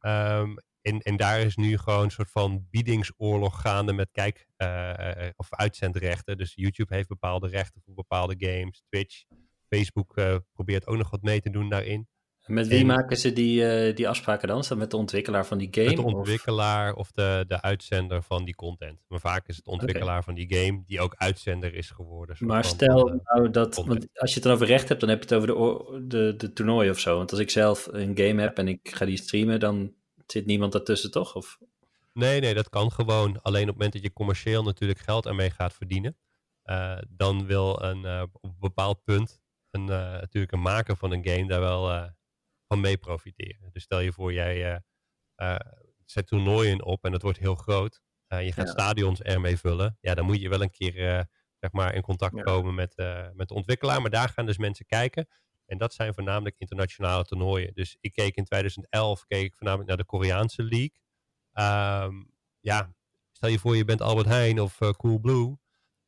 Um, 0.00 0.56
en, 0.80 0.98
en 1.00 1.16
daar 1.16 1.40
is 1.40 1.56
nu 1.56 1.78
gewoon 1.78 2.02
een 2.02 2.10
soort 2.10 2.30
van 2.30 2.66
biedingsoorlog 2.70 3.60
gaande 3.60 3.92
met 3.92 4.10
kijk- 4.10 4.48
uh, 4.56 5.28
of 5.36 5.54
uitzendrechten. 5.54 6.38
Dus 6.38 6.52
YouTube 6.54 6.94
heeft 6.94 7.08
bepaalde 7.08 7.48
rechten 7.48 7.82
voor 7.84 7.94
bepaalde 7.94 8.34
games. 8.38 8.82
Twitch, 8.88 9.24
Facebook 9.68 10.14
probeert 10.52 10.86
ook 10.86 10.96
nog 10.96 11.10
wat 11.10 11.22
mee 11.22 11.40
te 11.40 11.50
doen 11.50 11.68
daarin. 11.68 12.08
Met 12.48 12.66
wie 12.66 12.80
en, 12.80 12.86
maken 12.86 13.16
ze 13.16 13.32
die, 13.32 13.86
uh, 13.88 13.94
die 13.94 14.08
afspraken 14.08 14.48
dan? 14.48 14.58
Is 14.58 14.68
dat 14.68 14.78
met 14.78 14.90
de 14.90 14.96
ontwikkelaar 14.96 15.46
van 15.46 15.58
die 15.58 15.68
game? 15.70 15.86
Met 15.86 15.96
de 15.96 16.02
ontwikkelaar 16.02 16.92
of, 16.92 16.98
of 16.98 17.12
de, 17.12 17.44
de 17.48 17.60
uitzender 17.62 18.22
van 18.22 18.44
die 18.44 18.54
content. 18.54 19.04
Maar 19.08 19.20
vaak 19.20 19.48
is 19.48 19.56
het 19.56 19.66
ontwikkelaar 19.66 20.20
okay. 20.20 20.22
van 20.22 20.34
die 20.34 20.54
game 20.54 20.82
die 20.86 21.00
ook 21.00 21.14
uitzender 21.16 21.74
is 21.74 21.90
geworden. 21.90 22.36
Maar 22.38 22.64
stel 22.64 22.98
van, 23.08 23.20
nou 23.24 23.50
dat, 23.50 23.74
want 23.74 24.06
als 24.14 24.28
je 24.30 24.34
het 24.34 24.42
dan 24.42 24.52
over 24.52 24.66
recht 24.66 24.88
hebt, 24.88 25.00
dan 25.00 25.08
heb 25.08 25.22
je 25.22 25.34
het 25.34 25.44
over 25.44 25.48
de, 25.98 26.06
de, 26.06 26.34
de 26.36 26.52
toernooi 26.52 26.90
of 26.90 26.98
zo. 26.98 27.16
Want 27.16 27.30
als 27.30 27.40
ik 27.40 27.50
zelf 27.50 27.88
een 27.90 28.16
game 28.16 28.40
heb 28.40 28.58
en 28.58 28.68
ik 28.68 28.80
ga 28.82 29.04
die 29.04 29.16
streamen, 29.16 29.60
dan 29.60 29.92
zit 30.26 30.46
niemand 30.46 30.72
daartussen 30.72 31.10
toch? 31.10 31.34
Of? 31.34 31.58
Nee, 32.12 32.40
nee, 32.40 32.54
dat 32.54 32.68
kan 32.68 32.92
gewoon. 32.92 33.42
Alleen 33.42 33.62
op 33.62 33.68
het 33.68 33.76
moment 33.76 33.92
dat 33.92 34.02
je 34.02 34.12
commercieel 34.12 34.62
natuurlijk 34.62 35.00
geld 35.00 35.26
ermee 35.26 35.50
gaat 35.50 35.74
verdienen, 35.74 36.16
uh, 36.64 36.98
dan 37.08 37.46
wil 37.46 37.82
een, 37.82 38.04
uh, 38.04 38.22
op 38.32 38.44
een 38.44 38.56
bepaald 38.60 39.04
punt 39.04 39.40
een, 39.70 39.84
natuurlijk 39.84 40.52
een 40.52 40.60
maker 40.60 40.96
van 40.96 41.12
een 41.12 41.28
game 41.28 41.46
daar 41.46 41.60
wel 41.60 42.10
van 42.68 42.80
mee 42.80 42.96
profiteren. 42.96 43.70
Dus 43.72 43.82
stel 43.82 44.00
je 44.00 44.12
voor, 44.12 44.32
jij 44.32 44.72
uh, 44.72 44.78
uh, 45.36 45.56
zet 46.04 46.26
toernooien 46.26 46.84
op 46.84 47.04
en 47.04 47.12
het 47.12 47.22
wordt 47.22 47.38
heel 47.38 47.54
groot. 47.54 48.00
Uh, 48.28 48.44
je 48.44 48.52
gaat 48.52 48.66
ja. 48.66 48.72
stadions 48.72 49.22
ermee 49.22 49.56
vullen. 49.56 49.98
Ja, 50.00 50.14
dan 50.14 50.24
moet 50.24 50.40
je 50.40 50.48
wel 50.48 50.62
een 50.62 50.70
keer 50.70 51.28
zeg 51.58 51.72
maar 51.72 51.94
in 51.94 52.02
contact 52.02 52.36
ja. 52.36 52.42
komen 52.42 52.74
met, 52.74 52.96
met 53.34 53.48
de 53.48 53.54
ontwikkelaar. 53.54 54.00
Maar 54.00 54.10
daar 54.10 54.28
gaan 54.28 54.46
dus 54.46 54.58
mensen 54.58 54.86
kijken. 54.86 55.28
En 55.66 55.78
dat 55.78 55.94
zijn 55.94 56.14
voornamelijk 56.14 56.56
internationale 56.58 57.24
toernooien. 57.24 57.74
Dus 57.74 57.96
ik 58.00 58.12
keek 58.12 58.36
in 58.36 58.44
2011 58.44 59.24
keek 59.26 59.44
ik 59.44 59.54
voornamelijk 59.54 59.88
naar 59.88 59.98
de 59.98 60.04
Koreaanse 60.04 60.62
League. 60.62 61.00
Um, 61.52 62.32
ja, 62.60 62.94
stel 63.32 63.48
je 63.48 63.58
voor 63.58 63.76
je 63.76 63.84
bent 63.84 64.00
Albert 64.00 64.26
Heijn 64.26 64.60
of 64.60 64.78
Coolblue. 64.96 65.58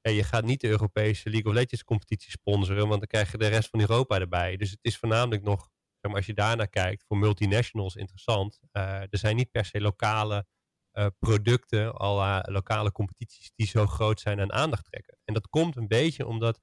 En 0.00 0.12
je 0.12 0.24
gaat 0.24 0.44
niet 0.44 0.60
de 0.60 0.68
Europese 0.68 1.30
League 1.30 1.50
of 1.50 1.56
Legends 1.56 1.84
competitie 1.84 2.30
sponsoren, 2.30 2.88
want 2.88 2.98
dan 2.98 3.08
krijg 3.08 3.32
je 3.32 3.38
de 3.38 3.46
rest 3.46 3.68
van 3.68 3.80
Europa 3.80 4.18
erbij. 4.18 4.56
Dus 4.56 4.70
het 4.70 4.78
is 4.82 4.98
voornamelijk 4.98 5.42
nog 5.42 5.70
maar 6.08 6.16
als 6.16 6.26
je 6.26 6.34
daarnaar 6.34 6.68
kijkt, 6.68 7.04
voor 7.06 7.18
multinationals 7.18 7.94
interessant. 7.94 8.60
Uh, 8.72 9.00
er 9.00 9.18
zijn 9.18 9.36
niet 9.36 9.50
per 9.50 9.64
se 9.64 9.80
lokale 9.80 10.46
uh, 10.92 11.06
producten, 11.18 11.94
alle 11.94 12.46
lokale 12.50 12.92
competities 12.92 13.52
die 13.54 13.66
zo 13.66 13.86
groot 13.86 14.20
zijn 14.20 14.38
en 14.38 14.52
aandacht 14.52 14.84
trekken. 14.84 15.18
En 15.24 15.34
dat 15.34 15.48
komt 15.48 15.76
een 15.76 15.88
beetje 15.88 16.26
omdat 16.26 16.60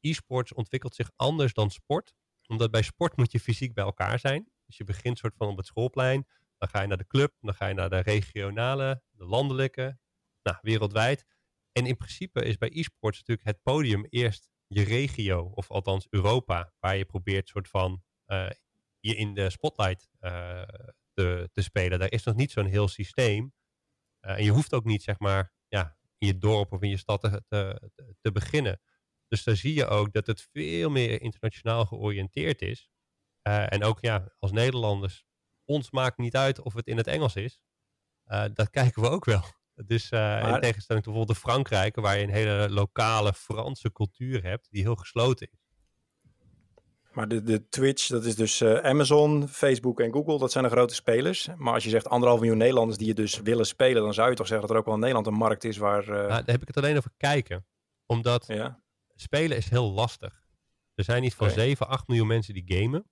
e-sports 0.00 0.52
ontwikkelt 0.52 0.94
zich 0.94 1.10
anders 1.16 1.52
dan 1.52 1.70
sport. 1.70 2.14
Omdat 2.46 2.70
bij 2.70 2.82
sport 2.82 3.16
moet 3.16 3.32
je 3.32 3.40
fysiek 3.40 3.74
bij 3.74 3.84
elkaar 3.84 4.18
zijn. 4.18 4.48
Dus 4.66 4.76
je 4.76 4.84
begint 4.84 5.18
soort 5.18 5.34
van 5.36 5.48
op 5.48 5.56
het 5.56 5.66
schoolplein. 5.66 6.26
Dan 6.58 6.68
ga 6.68 6.80
je 6.80 6.86
naar 6.86 6.96
de 6.96 7.06
club, 7.06 7.34
dan 7.40 7.54
ga 7.54 7.66
je 7.66 7.74
naar 7.74 7.90
de 7.90 7.98
regionale, 7.98 9.02
de 9.10 9.24
landelijke, 9.24 9.98
nou, 10.42 10.58
wereldwijd. 10.60 11.24
En 11.72 11.86
in 11.86 11.96
principe 11.96 12.44
is 12.44 12.58
bij 12.58 12.70
e-sports 12.72 13.18
natuurlijk 13.18 13.46
het 13.46 13.62
podium 13.62 14.06
eerst 14.08 14.48
je 14.66 14.82
regio, 14.82 15.50
of 15.54 15.70
althans 15.70 16.06
Europa, 16.10 16.72
waar 16.80 16.96
je 16.96 17.04
probeert 17.04 17.48
soort 17.48 17.68
van 17.68 18.02
uh, 18.26 18.50
je 19.08 19.14
in 19.14 19.34
de 19.34 19.50
spotlight 19.50 20.08
uh, 20.20 20.62
te, 21.12 21.48
te, 21.52 21.62
spelen. 21.62 21.98
Daar 21.98 22.12
is 22.12 22.24
nog 22.24 22.34
niet 22.34 22.50
zo'n 22.50 22.66
heel 22.66 22.88
systeem. 22.88 23.52
Uh, 24.20 24.38
en 24.38 24.44
je 24.44 24.50
hoeft 24.50 24.74
ook 24.74 24.84
niet, 24.84 25.02
zeg 25.02 25.18
maar, 25.18 25.52
ja, 25.68 25.96
in 26.18 26.26
je 26.26 26.38
dorp 26.38 26.72
of 26.72 26.82
in 26.82 26.88
je 26.88 26.96
stad 26.96 27.20
te, 27.20 27.42
te, 27.48 27.90
te 28.20 28.32
beginnen. 28.32 28.80
Dus 29.28 29.44
daar 29.44 29.56
zie 29.56 29.74
je 29.74 29.86
ook 29.86 30.12
dat 30.12 30.26
het 30.26 30.48
veel 30.52 30.90
meer 30.90 31.20
internationaal 31.20 31.86
georiënteerd 31.86 32.62
is. 32.62 32.90
en 33.42 33.84
ook 33.84 34.00
ja, 34.00 34.34
als 34.38 34.52
Nederlanders, 34.52 35.24
ons 35.64 35.90
maakt 35.90 36.18
niet 36.18 36.36
uit 36.36 36.60
of 36.60 36.74
het 36.74 36.86
in 36.86 36.96
het 36.96 37.06
Engels 37.06 37.36
is. 37.36 37.60
dat 38.52 38.70
kijken 38.70 39.02
we 39.02 39.08
ook 39.08 39.24
wel. 39.24 39.42
Dus 39.74 40.10
maar... 40.10 40.54
in 40.54 40.60
tegenstelling 40.60 41.04
tot 41.04 41.12
bijvoorbeeld 41.14 41.28
de 41.28 41.44
Frankrijk, 41.46 41.96
waar 41.96 42.16
je 42.16 42.22
een 42.22 42.30
hele 42.30 42.70
lokale 42.70 43.32
Franse 43.32 43.92
cultuur 43.92 44.42
hebt, 44.42 44.70
die 44.70 44.82
heel 44.82 44.96
gesloten 44.96 45.48
is. 45.50 45.63
Maar 47.14 47.28
de, 47.28 47.42
de 47.42 47.68
Twitch, 47.68 48.06
dat 48.06 48.24
is 48.24 48.36
dus 48.36 48.60
uh, 48.60 48.76
Amazon, 48.78 49.48
Facebook 49.48 50.00
en 50.00 50.12
Google, 50.12 50.38
dat 50.38 50.52
zijn 50.52 50.64
de 50.64 50.70
grote 50.70 50.94
spelers. 50.94 51.48
Maar 51.56 51.74
als 51.74 51.84
je 51.84 51.90
zegt 51.90 52.08
anderhalf 52.08 52.40
miljoen 52.40 52.58
Nederlanders 52.58 52.98
die 52.98 53.06
je 53.06 53.14
dus 53.14 53.40
willen 53.40 53.66
spelen, 53.66 54.02
dan 54.02 54.14
zou 54.14 54.30
je 54.30 54.36
toch 54.36 54.46
zeggen 54.46 54.66
dat 54.66 54.76
er 54.76 54.80
ook 54.80 54.86
wel 54.86 54.94
in 54.94 55.00
Nederland 55.00 55.26
een 55.26 55.34
markt 55.34 55.64
is 55.64 55.76
waar... 55.76 56.02
Uh... 56.02 56.14
Nou, 56.14 56.28
daar 56.28 56.44
heb 56.44 56.60
ik 56.60 56.66
het 56.66 56.76
alleen 56.76 56.96
over 56.96 57.10
kijken. 57.16 57.66
Omdat 58.06 58.44
ja. 58.46 58.82
spelen 59.14 59.56
is 59.56 59.68
heel 59.68 59.92
lastig. 59.92 60.42
Er 60.94 61.04
zijn 61.04 61.22
niet 61.22 61.34
van 61.34 61.46
okay. 61.50 61.58
7, 61.58 61.88
8 61.88 62.08
miljoen 62.08 62.26
mensen 62.26 62.54
die 62.54 62.64
gamen. 62.66 63.06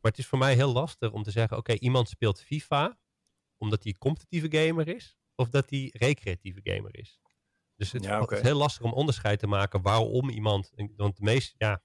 Maar 0.00 0.10
het 0.12 0.18
is 0.18 0.26
voor 0.26 0.38
mij 0.38 0.54
heel 0.54 0.72
lastig 0.72 1.12
om 1.12 1.22
te 1.22 1.30
zeggen, 1.30 1.56
oké, 1.56 1.70
okay, 1.70 1.82
iemand 1.82 2.08
speelt 2.08 2.40
FIFA, 2.40 2.98
omdat 3.58 3.84
hij 3.84 3.94
competitieve 3.98 4.56
gamer 4.58 4.88
is 4.88 5.16
of 5.34 5.48
dat 5.48 5.70
hij 5.70 5.90
recreatieve 5.92 6.60
gamer 6.62 6.98
is. 6.98 7.20
Dus 7.76 7.92
het, 7.92 8.04
ja, 8.04 8.20
okay. 8.20 8.38
is 8.38 8.44
heel 8.44 8.56
lastig 8.56 8.82
om 8.82 8.92
onderscheid 8.92 9.38
te 9.38 9.46
maken 9.46 9.82
waarom 9.82 10.28
iemand. 10.28 10.72
Want 10.96 11.16
de 11.16 11.22
meeste, 11.22 11.54
ja, 11.58 11.82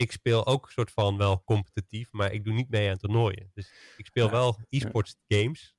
ik 0.00 0.12
speel 0.12 0.46
ook 0.46 0.70
soort 0.70 0.90
van 0.90 1.16
wel 1.16 1.42
competitief, 1.44 2.08
maar 2.12 2.32
ik 2.32 2.44
doe 2.44 2.54
niet 2.54 2.70
mee 2.70 2.90
aan 2.90 2.96
toernooien. 2.96 3.50
Dus 3.54 3.72
ik 3.96 4.06
speel 4.06 4.26
ja. 4.26 4.30
wel 4.30 4.58
e-sports 4.68 5.16
games, 5.28 5.74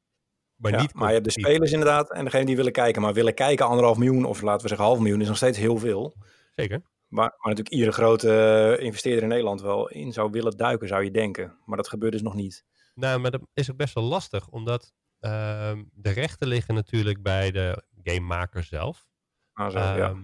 maar 0.55 0.81
niet. 0.81 0.93
Maar 0.93 1.07
je 1.07 1.13
hebt 1.13 1.25
de 1.25 1.41
spelers 1.41 1.71
inderdaad 1.71 2.11
en 2.11 2.23
degene 2.23 2.45
die 2.45 2.55
willen 2.55 2.71
kijken. 2.71 3.01
Maar 3.01 3.13
willen 3.13 3.33
kijken 3.33 3.65
anderhalf 3.65 3.97
miljoen 3.97 4.25
of 4.25 4.41
laten 4.41 4.61
we 4.61 4.67
zeggen 4.67 4.87
half 4.87 4.99
miljoen 4.99 5.21
is 5.21 5.27
nog 5.27 5.37
steeds 5.37 5.57
heel 5.57 5.77
veel. 5.77 6.15
Zeker. 6.55 6.81
Maar, 7.07 7.29
maar 7.29 7.49
natuurlijk 7.49 7.69
iedere 7.69 7.91
grote 7.91 8.33
eh, 8.77 8.85
investeerder 8.85 9.23
in 9.23 9.29
Nederland 9.29 9.61
wel 9.61 9.89
in 9.89 10.13
zou 10.13 10.31
willen 10.31 10.57
duiken, 10.57 10.87
zou 10.87 11.03
je 11.03 11.11
denken. 11.11 11.57
Maar 11.65 11.77
dat 11.77 11.89
gebeurt 11.89 12.11
dus 12.11 12.21
nog 12.21 12.35
niet. 12.35 12.65
Nou, 12.95 13.19
maar 13.19 13.31
dat 13.31 13.41
is 13.53 13.71
ook 13.71 13.77
best 13.77 13.93
wel 13.93 14.03
lastig, 14.03 14.47
omdat 14.47 14.93
Um, 15.23 15.89
de 15.93 16.09
rechten 16.09 16.47
liggen 16.47 16.73
natuurlijk 16.73 17.21
bij 17.21 17.51
de 17.51 17.83
gamemaker 18.03 18.63
zelf. 18.63 19.07
Ah, 19.53 19.71
zo, 19.71 19.77
um, 19.77 19.97
ja. 19.97 20.15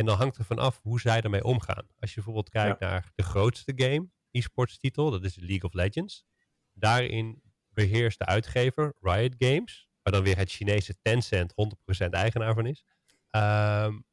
En 0.00 0.06
dan 0.06 0.16
hangt 0.16 0.36
er 0.36 0.44
vanaf 0.44 0.80
hoe 0.82 1.00
zij 1.00 1.20
ermee 1.20 1.44
omgaan. 1.44 1.86
Als 1.98 2.10
je 2.10 2.14
bijvoorbeeld 2.14 2.48
kijkt 2.48 2.80
ja. 2.80 2.88
naar 2.88 3.12
de 3.14 3.22
grootste 3.22 3.72
game, 3.76 4.08
e-sports 4.30 4.78
titel, 4.78 5.10
dat 5.10 5.24
is 5.24 5.36
League 5.36 5.62
of 5.62 5.72
Legends. 5.72 6.24
Daarin 6.72 7.42
beheerst 7.68 8.18
de 8.18 8.26
uitgever 8.26 8.94
Riot 9.00 9.34
Games, 9.38 9.88
waar 10.02 10.12
dan 10.12 10.22
weer 10.22 10.36
het 10.36 10.50
Chinese 10.50 11.00
Tencent 11.02 11.54
100% 12.04 12.08
eigenaar 12.10 12.54
van 12.54 12.66
is. 12.66 12.84
Um, 13.30 14.04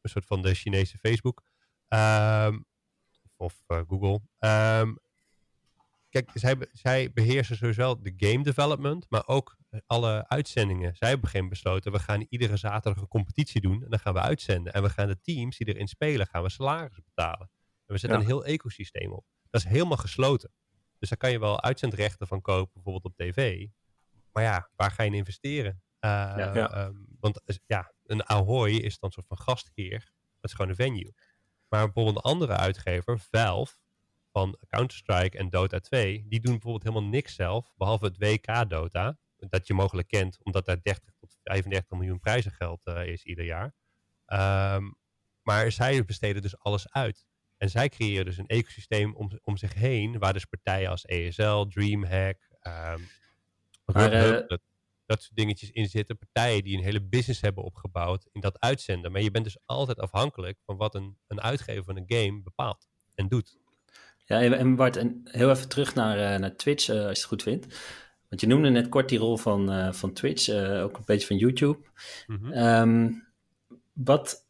een 0.00 0.10
soort 0.10 0.26
van 0.26 0.42
de 0.42 0.54
Chinese 0.54 0.98
Facebook. 0.98 1.42
of 3.36 3.62
uh, 3.68 3.80
Google. 3.88 4.20
Kijk, 6.22 6.30
zij, 6.34 6.56
zij 6.72 7.12
beheersen 7.12 7.56
sowieso 7.56 8.00
de 8.00 8.14
game 8.16 8.42
development, 8.42 9.06
maar 9.08 9.26
ook 9.26 9.56
alle 9.86 10.28
uitzendingen. 10.28 10.96
Zij 10.96 11.08
hebben 11.08 11.28
geen 11.28 11.48
besloten, 11.48 11.92
we 11.92 11.98
gaan 11.98 12.26
iedere 12.28 12.56
zaterdag 12.56 13.02
een 13.02 13.08
competitie 13.08 13.60
doen 13.60 13.82
en 13.84 13.90
dan 13.90 13.98
gaan 13.98 14.14
we 14.14 14.20
uitzenden. 14.20 14.72
En 14.72 14.82
we 14.82 14.90
gaan 14.90 15.08
de 15.08 15.20
teams 15.20 15.56
die 15.56 15.68
erin 15.68 15.88
spelen, 15.88 16.26
gaan 16.26 16.42
we 16.42 16.50
salaris 16.50 17.00
betalen. 17.04 17.50
En 17.86 17.94
we 17.94 17.98
zetten 17.98 18.18
ja. 18.18 18.24
een 18.24 18.30
heel 18.30 18.44
ecosysteem 18.44 19.12
op. 19.12 19.24
Dat 19.50 19.60
is 19.60 19.68
helemaal 19.70 19.96
gesloten. 19.96 20.52
Dus 20.98 21.08
daar 21.08 21.18
kan 21.18 21.30
je 21.30 21.38
wel 21.38 21.62
uitzendrechten 21.62 22.26
van 22.26 22.40
kopen, 22.40 22.72
bijvoorbeeld 22.72 23.04
op 23.04 23.16
tv. 23.16 23.66
Maar 24.32 24.42
ja, 24.42 24.70
waar 24.76 24.90
ga 24.90 25.02
je 25.02 25.08
in 25.08 25.16
investeren? 25.16 25.82
Uh, 26.00 26.10
ja, 26.10 26.54
ja. 26.54 26.84
Um, 26.84 27.06
want 27.20 27.42
ja, 27.66 27.92
een 28.04 28.28
Ahoy 28.28 28.70
is 28.70 28.98
dan 28.98 29.08
een 29.08 29.12
soort 29.12 29.26
van 29.26 29.38
gastheer. 29.38 30.12
Dat 30.40 30.50
is 30.50 30.52
gewoon 30.52 30.70
een 30.70 30.76
venue. 30.76 31.14
Maar 31.68 31.84
bijvoorbeeld 31.84 32.16
een 32.16 32.30
andere 32.30 32.52
uitgever, 32.52 33.18
Valve, 33.18 33.74
van 34.36 34.58
Counter-Strike 34.68 35.38
en 35.38 35.50
Dota 35.50 35.80
2, 35.80 36.24
die 36.28 36.40
doen 36.40 36.52
bijvoorbeeld 36.52 36.82
helemaal 36.82 37.10
niks 37.10 37.34
zelf, 37.34 37.72
behalve 37.76 38.04
het 38.04 38.18
WK 38.18 38.68
Dota 38.68 39.18
dat 39.36 39.66
je 39.66 39.74
mogelijk 39.74 40.08
kent, 40.08 40.38
omdat 40.42 40.66
daar 40.66 40.82
30 40.82 41.14
tot 41.20 41.36
35 41.42 41.90
miljoen 41.90 42.20
prijzengeld 42.20 42.80
uh, 42.84 43.06
is 43.06 43.24
ieder 43.24 43.44
jaar. 43.44 43.74
Um, 44.74 44.96
maar 45.42 45.72
zij 45.72 46.04
besteden 46.04 46.42
dus 46.42 46.58
alles 46.58 46.90
uit. 46.90 47.26
En 47.56 47.70
zij 47.70 47.88
creëren 47.88 48.24
dus 48.24 48.36
een 48.36 48.46
ecosysteem 48.46 49.14
om, 49.14 49.30
om 49.42 49.56
zich 49.56 49.74
heen, 49.74 50.18
waar 50.18 50.32
dus 50.32 50.44
partijen 50.44 50.90
als 50.90 51.04
ESL, 51.04 51.64
Dreamhack, 51.64 52.38
um, 52.62 53.08
maar, 53.84 54.12
uh, 54.12 54.48
dat, 54.48 54.60
dat 55.06 55.22
soort 55.22 55.36
dingetjes 55.36 55.70
in 55.70 55.88
zitten. 55.88 56.18
Partijen 56.18 56.64
die 56.64 56.76
een 56.76 56.84
hele 56.84 57.02
business 57.02 57.40
hebben 57.40 57.64
opgebouwd 57.64 58.28
in 58.32 58.40
dat 58.40 58.60
uitzenden. 58.60 59.12
Maar 59.12 59.22
je 59.22 59.30
bent 59.30 59.44
dus 59.44 59.58
altijd 59.64 59.98
afhankelijk 59.98 60.58
van 60.64 60.76
wat 60.76 60.94
een, 60.94 61.18
een 61.26 61.40
uitgever 61.40 61.84
van 61.84 61.96
een 61.96 62.04
game 62.06 62.42
bepaalt 62.42 62.88
en 63.14 63.28
doet. 63.28 63.64
Ja, 64.26 64.42
en 64.42 64.76
Bart, 64.76 64.96
en 64.96 65.20
heel 65.24 65.50
even 65.50 65.68
terug 65.68 65.94
naar, 65.94 66.18
uh, 66.18 66.38
naar 66.38 66.56
Twitch, 66.56 66.88
als 66.88 66.98
je 66.98 67.06
het 67.06 67.24
goed 67.24 67.42
vindt. 67.42 67.66
Want 68.28 68.40
je 68.40 68.46
noemde 68.46 68.68
net 68.68 68.88
kort 68.88 69.08
die 69.08 69.18
rol 69.18 69.36
van, 69.36 69.72
uh, 69.72 69.92
van 69.92 70.12
Twitch, 70.12 70.48
ook 70.82 70.96
een 70.96 71.02
beetje 71.04 71.26
van 71.26 71.36
YouTube. 71.36 71.78
Mm 72.26 72.38
-hmm. 72.42 72.52
um, 72.52 73.26
wat, 73.92 74.46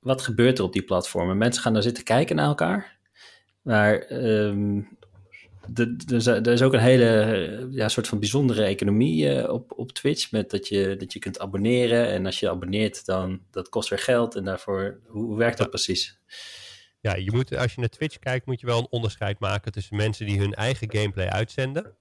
wat 0.00 0.22
gebeurt 0.22 0.58
er 0.58 0.64
op 0.64 0.72
die 0.72 0.82
platformen? 0.82 1.38
Mensen 1.38 1.62
gaan 1.62 1.72
daar 1.72 1.82
zitten 1.82 2.04
kijken 2.04 2.36
naar 2.36 2.46
elkaar. 2.46 2.98
Maar 3.62 4.10
um, 4.12 4.98
er 5.74 6.52
is 6.52 6.62
ook 6.62 6.72
een 6.72 6.78
hele 6.78 7.68
ja, 7.70 7.88
soort 7.88 8.08
van 8.08 8.18
bijzondere 8.18 8.62
economie 8.62 9.52
op, 9.52 9.72
op 9.76 9.92
Twitch. 9.92 10.30
Met 10.30 10.50
dat 10.50 10.68
je, 10.68 10.96
dat 10.98 11.12
je 11.12 11.18
kunt 11.18 11.38
abonneren. 11.38 12.08
En 12.08 12.26
als 12.26 12.40
je 12.40 12.50
abonneert, 12.50 13.06
dan 13.06 13.40
dat 13.50 13.68
kost 13.68 13.88
weer 13.88 13.98
geld. 13.98 14.34
En 14.34 14.44
daarvoor, 14.44 15.00
hoe, 15.06 15.24
hoe 15.24 15.36
werkt 15.36 15.58
dat 15.58 15.70
precies? 15.70 16.18
Ja, 17.00 17.16
je 17.16 17.32
moet, 17.32 17.56
als 17.56 17.74
je 17.74 17.80
naar 17.80 17.88
Twitch 17.88 18.18
kijkt, 18.18 18.46
moet 18.46 18.60
je 18.60 18.66
wel 18.66 18.78
een 18.78 18.90
onderscheid 18.90 19.38
maken 19.38 19.72
tussen 19.72 19.96
mensen 19.96 20.26
die 20.26 20.38
hun 20.38 20.54
eigen 20.54 20.92
gameplay 20.92 21.28
uitzenden. 21.28 21.96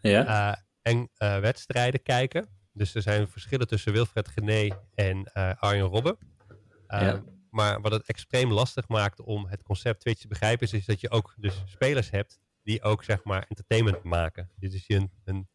Ja 0.00 0.64
en 0.84 1.10
uh, 1.18 1.38
wedstrijden 1.38 2.02
kijken. 2.02 2.48
Dus 2.72 2.94
er 2.94 3.02
zijn 3.02 3.28
verschillen 3.28 3.66
tussen 3.66 3.92
Wilfred 3.92 4.28
Gené 4.28 4.68
en 4.94 5.30
uh, 5.34 5.52
Arjen 5.58 5.86
Robben. 5.86 6.18
Ja. 6.88 7.22
Maar 7.50 7.80
wat 7.80 7.92
het 7.92 8.06
extreem 8.06 8.52
lastig 8.52 8.88
maakt 8.88 9.20
om 9.20 9.46
het 9.46 9.62
concept 9.62 10.00
Twitch 10.00 10.20
te 10.20 10.28
begrijpen, 10.28 10.66
is, 10.66 10.72
is 10.72 10.84
dat 10.84 11.00
je 11.00 11.10
ook 11.10 11.34
dus 11.36 11.62
spelers 11.66 12.10
hebt 12.10 12.40
die 12.62 12.82
ook 12.82 13.04
zeg 13.04 13.24
maar 13.24 13.44
entertainment 13.48 14.02
maken. 14.02 14.50
Dus 14.56 14.74
is 14.74 14.84
een, 14.86 15.10
een 15.24 15.48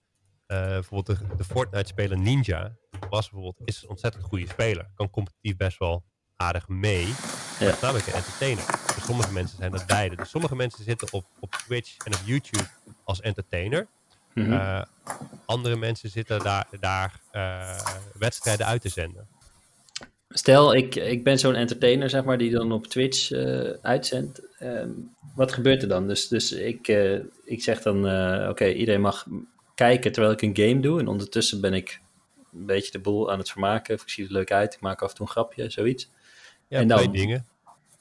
bijvoorbeeld 0.46 1.20
de, 1.20 1.36
de 1.36 1.44
Fortnite-speler 1.44 2.18
Ninja 2.18 2.76
was 3.10 3.30
bijvoorbeeld 3.30 3.68
is 3.68 3.84
een 3.84 3.90
ontzettend 3.90 4.24
goede 4.24 4.48
speler. 4.48 4.92
Kan 4.96 5.10
competitief 5.10 5.56
best 5.56 5.78
wel 5.78 6.06
aardig 6.36 6.68
mee. 6.68 7.06
Ja. 7.60 7.76
Namelijk 7.82 8.08
een 8.08 8.14
entertainer. 8.14 8.79
Sommige 9.06 9.34
mensen 9.34 9.58
zijn 9.58 9.72
dat 9.72 9.86
beide. 9.86 10.16
Dus 10.16 10.30
sommige 10.30 10.56
mensen 10.56 10.84
zitten 10.84 11.08
op, 11.12 11.26
op 11.40 11.52
Twitch 11.52 11.98
en 11.98 12.14
op 12.14 12.20
YouTube 12.26 12.68
als 13.04 13.22
entertainer. 13.22 13.88
Mm 14.34 14.44
-hmm. 14.44 14.54
uh, 14.54 14.82
andere 15.46 15.76
mensen 15.76 16.10
zitten 16.10 16.40
daar, 16.40 16.68
daar 16.80 17.20
uh, 17.34 17.80
wedstrijden 18.14 18.66
uit 18.66 18.82
te 18.82 18.90
zenden. 18.90 19.28
Stel, 20.30 20.76
ik, 20.76 20.96
ik 20.96 21.24
ben 21.24 21.40
zo'n 21.40 21.56
entertainer, 21.56 22.10
zeg 22.10 22.24
maar, 22.24 22.38
die 22.38 22.52
dan 22.52 22.72
op 22.72 22.88
Twitch 22.88 23.32
uh, 23.32 23.74
uitzendt. 23.82 24.42
Um, 24.60 25.16
wat 25.36 25.54
gebeurt 25.54 25.82
er 25.82 25.88
dan? 25.88 26.08
Dus, 26.08 26.28
dus 26.28 26.52
ik, 26.52 26.88
ik 27.46 27.64
zeg 27.64 27.82
dan, 27.82 27.98
oké, 27.98 28.50
okay, 28.50 28.74
iedereen 28.74 29.02
mag 29.02 29.26
kijken 29.76 30.12
terwijl 30.12 30.34
ik 30.34 30.42
een 30.42 30.56
game 30.56 30.80
doe. 30.80 31.00
En 31.00 31.08
ondertussen 31.08 31.62
ben 31.62 31.74
ik 31.74 32.02
een 32.54 32.66
beetje 32.66 32.92
de 32.92 33.00
boel 33.00 33.32
aan 33.32 33.40
het 33.40 33.50
vermaken. 33.50 33.96
Of 33.96 34.02
ik 34.02 34.10
zie 34.10 34.26
er 34.26 34.32
leuk 34.32 34.52
uit, 34.52 34.74
ik 34.74 34.80
maak 34.80 35.02
af 35.02 35.10
en 35.10 35.16
toe 35.16 35.26
een 35.26 35.32
grapje, 35.32 35.70
zoiets. 35.70 36.10
Ja, 36.68 36.80
en 36.80 36.88
dan, 36.88 36.98
twee 36.98 37.12
dingen. 37.12 37.46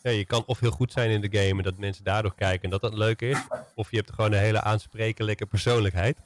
Ja, 0.08 0.14
je 0.14 0.24
kan 0.24 0.42
of 0.46 0.60
heel 0.60 0.70
goed 0.70 0.92
zijn 0.92 1.10
in 1.10 1.20
de 1.20 1.38
game 1.38 1.58
en 1.58 1.62
dat 1.62 1.78
mensen 1.78 2.04
daardoor 2.04 2.34
kijken 2.34 2.62
en 2.62 2.70
dat 2.70 2.80
dat 2.80 2.94
leuk 2.94 3.20
is. 3.20 3.46
Of 3.74 3.90
je 3.90 3.96
hebt 3.96 4.12
gewoon 4.12 4.32
een 4.32 4.38
hele 4.38 4.62
aansprekelijke 4.62 5.46
persoonlijkheid. 5.46 6.18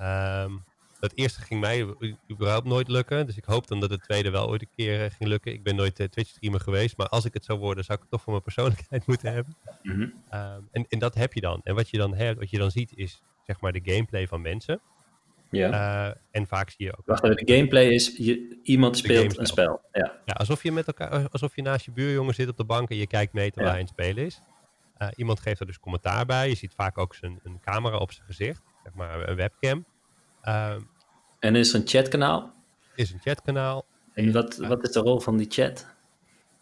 Um, 0.00 0.64
dat 1.00 1.12
eerste 1.14 1.40
ging 1.40 1.60
mij 1.60 1.94
überhaupt 2.30 2.66
nooit 2.66 2.88
lukken. 2.88 3.26
Dus 3.26 3.36
ik 3.36 3.44
hoop 3.44 3.66
dan 3.66 3.80
dat 3.80 3.90
het 3.90 4.02
tweede 4.02 4.30
wel 4.30 4.48
ooit 4.48 4.62
een 4.62 4.70
keer 4.76 5.04
uh, 5.04 5.10
ging 5.10 5.28
lukken. 5.28 5.52
Ik 5.52 5.62
ben 5.62 5.76
nooit 5.76 6.00
uh, 6.00 6.06
Twitch-streamer 6.06 6.60
geweest. 6.60 6.96
Maar 6.96 7.08
als 7.08 7.24
ik 7.24 7.34
het 7.34 7.44
zou 7.44 7.58
worden, 7.58 7.84
zou 7.84 7.98
ik 7.98 8.02
het 8.02 8.12
toch 8.12 8.22
voor 8.22 8.32
mijn 8.32 8.44
persoonlijkheid 8.44 9.06
moeten 9.10 9.32
hebben. 9.32 9.56
Mm 9.82 9.92
-hmm. 9.92 10.00
um, 10.40 10.68
en, 10.72 10.86
en 10.88 10.98
dat 10.98 11.14
heb 11.14 11.32
je 11.32 11.40
dan. 11.40 11.60
En 11.64 11.74
wat 11.74 11.90
je 11.90 11.98
dan 11.98 12.14
hebt, 12.14 12.38
wat 12.38 12.50
je 12.50 12.58
dan 12.58 12.70
ziet, 12.70 12.92
is 12.94 13.22
zeg 13.46 13.60
maar 13.60 13.72
de 13.72 13.80
gameplay 13.84 14.26
van 14.26 14.40
mensen. 14.40 14.80
Ja. 15.50 15.70
Uh, 16.08 16.14
en 16.30 16.46
vaak 16.46 16.70
zie 16.70 16.86
je 16.86 16.96
ook. 16.96 17.06
Wacht 17.06 17.24
even, 17.24 17.36
de 17.46 17.54
gameplay 17.54 17.86
is 17.86 18.16
je, 18.16 18.60
iemand 18.62 18.96
speelt 18.96 19.38
een 19.38 19.46
spel. 19.46 19.80
Ja. 19.92 20.12
ja, 20.24 20.32
alsof 20.32 20.62
je 20.62 20.72
met 20.72 20.86
elkaar, 20.86 21.28
alsof 21.30 21.56
je 21.56 21.62
naast 21.62 21.84
je 21.84 21.90
buurjongen 21.90 22.34
zit 22.34 22.48
op 22.48 22.56
de 22.56 22.64
bank 22.64 22.90
en 22.90 22.96
je 22.96 23.06
kijkt 23.06 23.32
mee 23.32 23.50
terwijl 23.50 23.66
ja. 23.66 23.72
hij 23.72 23.80
het 23.80 23.90
spelen 23.90 24.24
is. 24.24 24.40
Uh, 24.98 25.08
iemand 25.16 25.40
geeft 25.40 25.60
er 25.60 25.66
dus 25.66 25.78
commentaar 25.78 26.26
bij. 26.26 26.48
Je 26.48 26.54
ziet 26.54 26.74
vaak 26.74 26.98
ook 26.98 27.14
zijn 27.14 27.40
een 27.42 27.60
camera 27.60 27.96
op 27.96 28.12
zijn 28.12 28.26
gezicht, 28.26 28.62
zeg 28.82 28.94
maar 28.94 29.28
een 29.28 29.36
webcam. 29.36 29.84
Uh, 30.44 30.70
en 30.70 30.88
En 31.38 31.54
er 31.54 31.60
is 31.60 31.72
een 31.72 31.82
chatkanaal. 31.84 32.52
is 32.94 33.12
een 33.12 33.20
chatkanaal. 33.20 33.84
En 34.12 34.32
wat, 34.32 34.56
wat 34.56 34.82
is 34.82 34.92
de 34.92 35.00
rol 35.00 35.20
van 35.20 35.36
die 35.36 35.46
chat? 35.50 35.86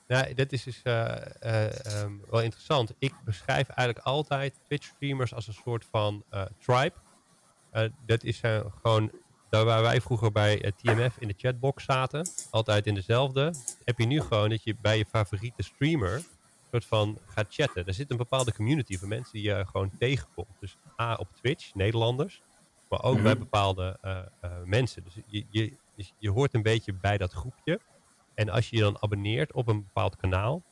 Nou, 0.06 0.34
dat 0.34 0.52
is 0.52 0.62
dus 0.62 0.80
uh, 0.84 1.16
uh, 1.42 2.02
um, 2.02 2.22
wel 2.30 2.42
interessant. 2.42 2.92
Ik 2.98 3.14
beschrijf 3.24 3.68
eigenlijk 3.68 4.06
altijd 4.06 4.60
Twitch-streamers 4.66 5.34
als 5.34 5.46
een 5.46 5.54
soort 5.64 5.84
van 5.90 6.24
uh, 6.32 6.42
tribe. 6.58 6.92
Dat 8.06 8.24
is 8.24 8.40
gewoon 8.82 9.10
daar 9.50 9.64
waar 9.64 9.82
wij 9.82 10.00
vroeger 10.00 10.32
bij 10.32 10.72
TMF 10.76 11.16
in 11.18 11.28
de 11.28 11.34
chatbox 11.36 11.84
zaten, 11.84 12.28
altijd 12.50 12.86
in 12.86 12.94
dezelfde, 12.94 13.54
heb 13.84 13.98
je 13.98 14.06
nu 14.06 14.20
gewoon 14.20 14.48
dat 14.48 14.64
je 14.64 14.76
bij 14.80 14.98
je 14.98 15.06
favoriete 15.06 15.62
streamer 15.62 16.22
soort 16.70 16.84
van 16.84 17.18
gaat 17.26 17.46
chatten. 17.48 17.86
Er 17.86 17.94
zit 17.94 18.10
een 18.10 18.16
bepaalde 18.16 18.54
community 18.54 18.98
van 18.98 19.08
mensen 19.08 19.32
die 19.32 19.42
je 19.42 19.64
gewoon 19.66 19.90
tegenkomt. 19.98 20.56
Dus 20.60 20.76
A 21.00 21.14
op 21.14 21.28
Twitch, 21.34 21.74
Nederlanders, 21.74 22.42
maar 22.88 23.02
ook 23.02 23.22
bij 23.22 23.38
bepaalde 23.38 23.98
mensen. 24.64 25.04
Dus 25.04 25.14
je, 25.26 25.44
je, 25.50 25.72
dus 25.96 26.12
je 26.18 26.30
hoort 26.30 26.54
een 26.54 26.62
beetje 26.62 26.92
bij 26.92 27.18
dat 27.18 27.32
groepje. 27.32 27.80
En 28.34 28.48
als 28.48 28.70
je 28.70 28.76
je 28.76 28.82
dan 28.82 29.02
abonneert 29.02 29.52
op 29.52 29.68
een 29.68 29.82
bepaald 29.82 30.16
kanaal, 30.16 30.62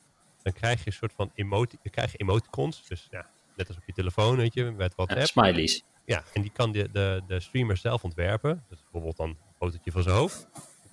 dan 0.43 0.53
krijg 0.53 0.79
je 0.79 0.87
een 0.87 0.93
soort 0.93 1.13
van 1.13 1.31
emotie, 1.35 1.79
krijg 1.91 2.13
je 2.13 2.19
emoticons. 2.19 2.87
Dus 2.89 3.09
ja, 3.11 3.27
net 3.57 3.69
als 3.69 3.77
op 3.77 3.83
je 3.87 3.93
telefoon, 3.93 4.37
weet 4.37 4.55
je, 4.55 4.71
met 4.71 4.95
WhatsApp. 4.95 5.21
Ja, 5.21 5.27
smileys. 5.27 5.85
Ja, 6.13 6.23
en 6.33 6.43
die 6.43 6.51
kan 6.51 6.73
de, 6.73 6.89
de, 6.93 7.23
de 7.27 7.41
streamer 7.41 7.77
zelf 7.77 8.05
ontwerpen. 8.05 8.65
Dus 8.69 8.79
bijvoorbeeld 8.83 9.17
dan 9.17 9.29
een 9.29 9.37
fotootje 9.59 9.93
van 9.93 10.03
zijn 10.03 10.17
hoofd. 10.17 10.49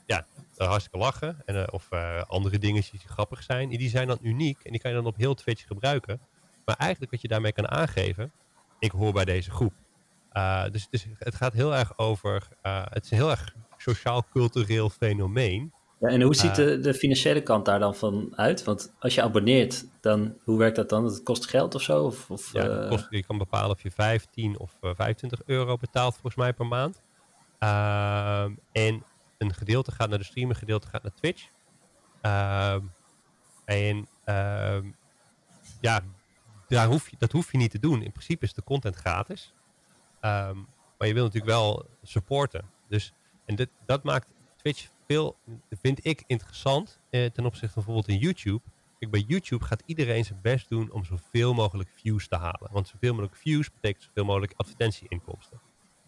Ja, 0.05 0.25
hartstikke 0.57 0.97
lachen. 0.97 1.41
En, 1.45 1.55
uh, 1.55 1.63
of 1.71 1.87
uh, 1.91 2.21
andere 2.27 2.57
dingen 2.57 2.83
die 2.91 2.99
grappig 3.05 3.43
zijn. 3.43 3.69
Die 3.69 3.89
zijn 3.89 4.07
dan 4.07 4.17
uniek 4.21 4.63
en 4.63 4.71
die 4.71 4.81
kan 4.81 4.91
je 4.91 4.97
dan 4.97 5.05
op 5.05 5.15
heel 5.15 5.33
Twitch 5.33 5.67
gebruiken. 5.67 6.19
Maar 6.65 6.75
eigenlijk 6.75 7.11
wat 7.11 7.21
je 7.21 7.27
daarmee 7.27 7.51
kan 7.51 7.69
aangeven, 7.69 8.31
ik 8.79 8.91
hoor 8.91 9.13
bij 9.13 9.25
deze 9.25 9.51
groep. 9.51 9.73
Dus 10.71 10.87
het, 10.91 11.07
het 11.17 11.35
gaat 11.35 11.53
heel 11.53 11.75
erg 11.75 11.97
over, 11.97 12.47
het 12.61 13.03
is 13.03 13.09
heel 13.09 13.29
erg 13.29 13.55
sociaal-cultureel 13.77 14.89
fenomeen. 14.89 15.73
Ja, 15.99 16.07
en 16.07 16.21
hoe 16.21 16.35
ziet 16.35 16.55
de, 16.55 16.79
de, 16.79 16.93
financiële 16.93 17.41
kant 17.41 17.65
daar 17.65 17.79
dan 17.79 17.95
van 17.95 18.33
uit? 18.35 18.63
Want 18.63 18.93
als 18.99 19.15
je 19.15 19.21
abonneert, 19.21 19.85
dan 20.01 20.37
hoe 20.43 20.57
werkt 20.57 20.75
dat 20.75 20.89
dan? 20.89 21.05
Het 21.05 21.23
kost 21.23 21.49
geld 21.49 21.75
of 21.75 21.81
zo? 21.81 22.03
Of, 22.03 22.29
of 22.29 22.53
ja, 22.53 22.87
kost, 22.89 23.07
je 23.09 23.23
kan 23.23 23.37
bepalen 23.37 23.69
of 23.69 23.81
je 23.81 23.91
15 23.91 24.59
of 24.59 24.77
uh, 24.81 24.91
25 24.95 25.41
euro 25.45 25.77
betaalt 25.77 26.13
volgens 26.13 26.35
mij 26.35 26.53
per 26.53 26.67
maand. 26.67 27.01
Uh, 27.59 28.43
en 28.71 29.03
een 29.37 29.53
gedeelte 29.53 29.91
gaat 29.91 30.09
naar 30.09 30.17
de 30.17 30.23
stream, 30.23 30.49
een 30.49 30.55
gedeelte 30.55 30.87
gaat 30.87 31.03
naar 31.03 31.13
Twitch. 31.13 31.49
Ehm, 32.21 32.81
en 33.65 34.07
ehm, 34.23 34.91
ja, 35.81 36.01
daar 36.67 36.87
hoef 36.87 37.09
je, 37.09 37.15
dat 37.19 37.31
hoef 37.31 37.51
je 37.51 37.57
niet 37.57 37.71
te 37.71 37.79
doen. 37.79 38.01
In 38.01 38.11
principe 38.11 38.45
is 38.45 38.53
de 38.53 38.63
content 38.63 38.95
gratis. 38.95 39.53
Ehm, 40.19 40.57
maar 40.97 41.07
je 41.07 41.13
wil 41.13 41.23
natuurlijk 41.23 41.51
wel 41.51 41.85
supporten. 42.03 42.69
Dus, 42.87 43.13
en 43.45 43.55
dit, 43.55 43.69
dat 43.85 44.03
maakt 44.03 44.33
Twitch 44.61 44.89
veel, 45.07 45.35
vind 45.81 46.05
ik 46.05 46.23
interessant 46.27 46.99
eh, 47.09 47.25
ten 47.25 47.45
opzichte 47.45 47.73
van 47.73 47.83
bijvoorbeeld 47.83 48.17
in 48.17 48.23
YouTube. 48.23 48.61
Kijk, 48.99 49.11
bij 49.11 49.23
YouTube 49.27 49.65
gaat 49.65 49.83
iedereen 49.85 50.25
zijn 50.25 50.39
best 50.41 50.69
doen 50.69 50.91
om 50.91 51.05
zoveel 51.05 51.53
mogelijk 51.53 51.89
views 51.95 52.27
te 52.27 52.35
halen. 52.35 52.69
Want 52.71 52.87
zoveel 52.87 53.11
mogelijk 53.11 53.35
views 53.35 53.71
betekent 53.71 54.03
zoveel 54.03 54.25
mogelijk 54.25 54.53
advertentieinkomsten. 54.55 55.59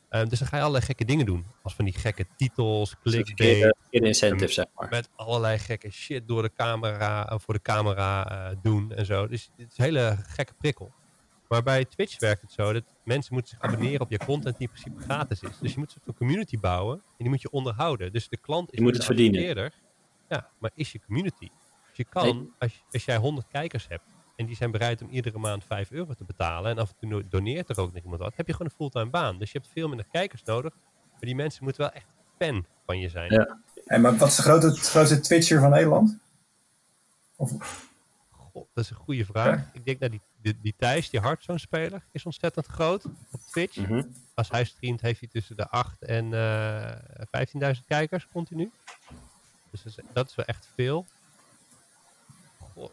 Uh, 0.10 0.26
dus 0.26 0.40
dan 0.40 0.48
ga 0.48 0.56
je 0.56 0.62
allerlei 0.62 0.86
gekke 0.86 1.06
dingen 1.06 1.26
doen. 1.26 1.46
Als 1.62 1.74
van 1.74 1.86
die 1.86 1.94
gekke 1.94 2.26
titels, 2.38 2.96
clickbait. 3.04 3.76
incentives, 3.90 4.54
zeg 4.54 4.66
maar. 4.76 4.90
Met 4.90 5.10
allerlei 5.16 5.58
gekke 5.58 5.92
shit 5.92 6.28
door 6.28 6.42
de 6.42 6.52
camera, 6.54 7.40
voor 7.40 7.54
de 7.54 7.62
camera 7.62 8.32
uh, 8.52 8.58
doen 8.62 8.92
en 8.94 9.06
zo. 9.06 9.28
Dus 9.28 9.50
het 9.58 9.72
is 9.72 9.78
een 9.78 9.84
hele 9.84 10.18
gekke 10.28 10.54
prikkel. 10.54 10.92
Maar 11.52 11.64
bij 11.64 11.86
Twitch 11.86 12.20
werkt 12.20 12.42
het 12.42 12.52
zo 12.52 12.74
dat 12.74 12.84
mensen 13.04 13.34
moeten 13.34 13.52
zich 13.52 13.62
abonneren 13.62 14.02
op 14.02 14.10
je 14.10 14.18
content 14.18 14.58
die 14.58 14.68
in 14.68 14.74
principe 14.74 15.04
gratis 15.04 15.42
is. 15.42 15.58
Dus 15.60 15.74
je 15.74 15.80
moet 15.80 15.98
een 16.06 16.16
community 16.16 16.60
bouwen 16.60 16.96
en 16.96 17.16
die 17.18 17.30
moet 17.30 17.42
je 17.42 17.52
onderhouden. 17.52 18.14
Dus 18.14 18.30
de 18.30 18.38
klant 18.38 18.72
is 18.72 18.78
je 18.78 18.84
moet 18.84 18.96
het 18.96 19.06
verdienen. 19.06 19.72
Ja, 20.30 20.50
maar 20.58 20.72
is 20.74 20.92
je 20.92 21.00
community. 21.06 21.50
Dus 21.88 21.98
je 21.98 22.04
kan, 22.04 22.54
als, 22.58 22.84
als 22.92 23.06
jij 23.06 23.18
100 23.18 23.48
kijkers 23.48 23.88
hebt 23.88 24.04
en 24.36 24.46
die 24.46 24.56
zijn 24.56 24.72
bereid 24.72 25.02
om 25.02 25.10
iedere 25.10 25.38
maand 25.38 25.64
5 25.66 25.92
euro 25.92 26.14
te 26.14 26.24
betalen 26.24 26.72
en 26.72 26.78
af 26.78 26.90
en 26.90 27.10
toe 27.10 27.28
doneert 27.28 27.70
er 27.70 27.80
ook 27.80 27.94
nog 27.94 28.04
iemand 28.04 28.22
wat, 28.22 28.36
heb 28.36 28.48
je 28.48 28.54
gewoon 28.54 28.68
een 28.68 28.78
fulltime 28.78 29.10
baan. 29.10 29.40
Dus 29.40 29.52
je 29.52 29.58
hebt 29.58 29.72
veel 29.74 29.88
minder 29.88 30.06
kijkers 30.12 30.44
nodig, 30.44 30.74
maar 31.12 31.20
die 31.20 31.36
mensen 31.36 31.64
moeten 31.64 31.82
wel 31.82 31.92
echt 31.92 32.16
fan 32.38 32.66
van 32.86 33.00
je 33.00 33.10
zijn. 33.10 33.32
Ja. 33.32 33.60
En 33.86 34.02
maar 34.02 34.18
wat 34.18 34.28
is 34.28 34.36
de 34.36 34.42
grote, 34.42 34.70
grootste 34.70 35.20
Twitcher 35.20 35.60
van 35.60 35.70
Nederland? 35.70 36.20
Of... 37.36 37.52
God, 38.30 38.68
dat 38.74 38.84
is 38.84 38.90
een 38.90 38.96
goede 38.96 39.26
vraag. 39.26 39.70
Ik 39.74 39.86
denk 39.86 40.00
dat 40.00 40.12
die 40.12 40.22
die, 40.42 40.58
die 40.62 40.74
Thijs, 40.78 41.10
die 41.10 41.20
Hearthstone-speler, 41.20 42.06
is 42.12 42.26
ontzettend 42.26 42.66
groot 42.66 43.06
op 43.32 43.40
Twitch. 43.52 43.78
Mhm. 43.78 44.04
Als 44.34 44.50
hij 44.50 44.64
streamt, 44.64 45.02
heeft 45.02 45.20
hij 45.20 45.30
tussen 45.30 45.56
de 45.58 45.70
8 45.70 46.02
en 46.02 46.26
uh, 46.26 46.92
eh, 46.92 47.76
15.000 47.76 47.86
kijkers 47.88 48.28
continu. 48.32 48.72
Dus 49.72 49.84
dat 49.84 49.98
is, 49.98 50.04
dat 50.14 50.30
is 50.30 50.36
wel 50.36 50.46
echt 50.46 50.70
veel. 50.76 51.06
Goh. 52.60 52.90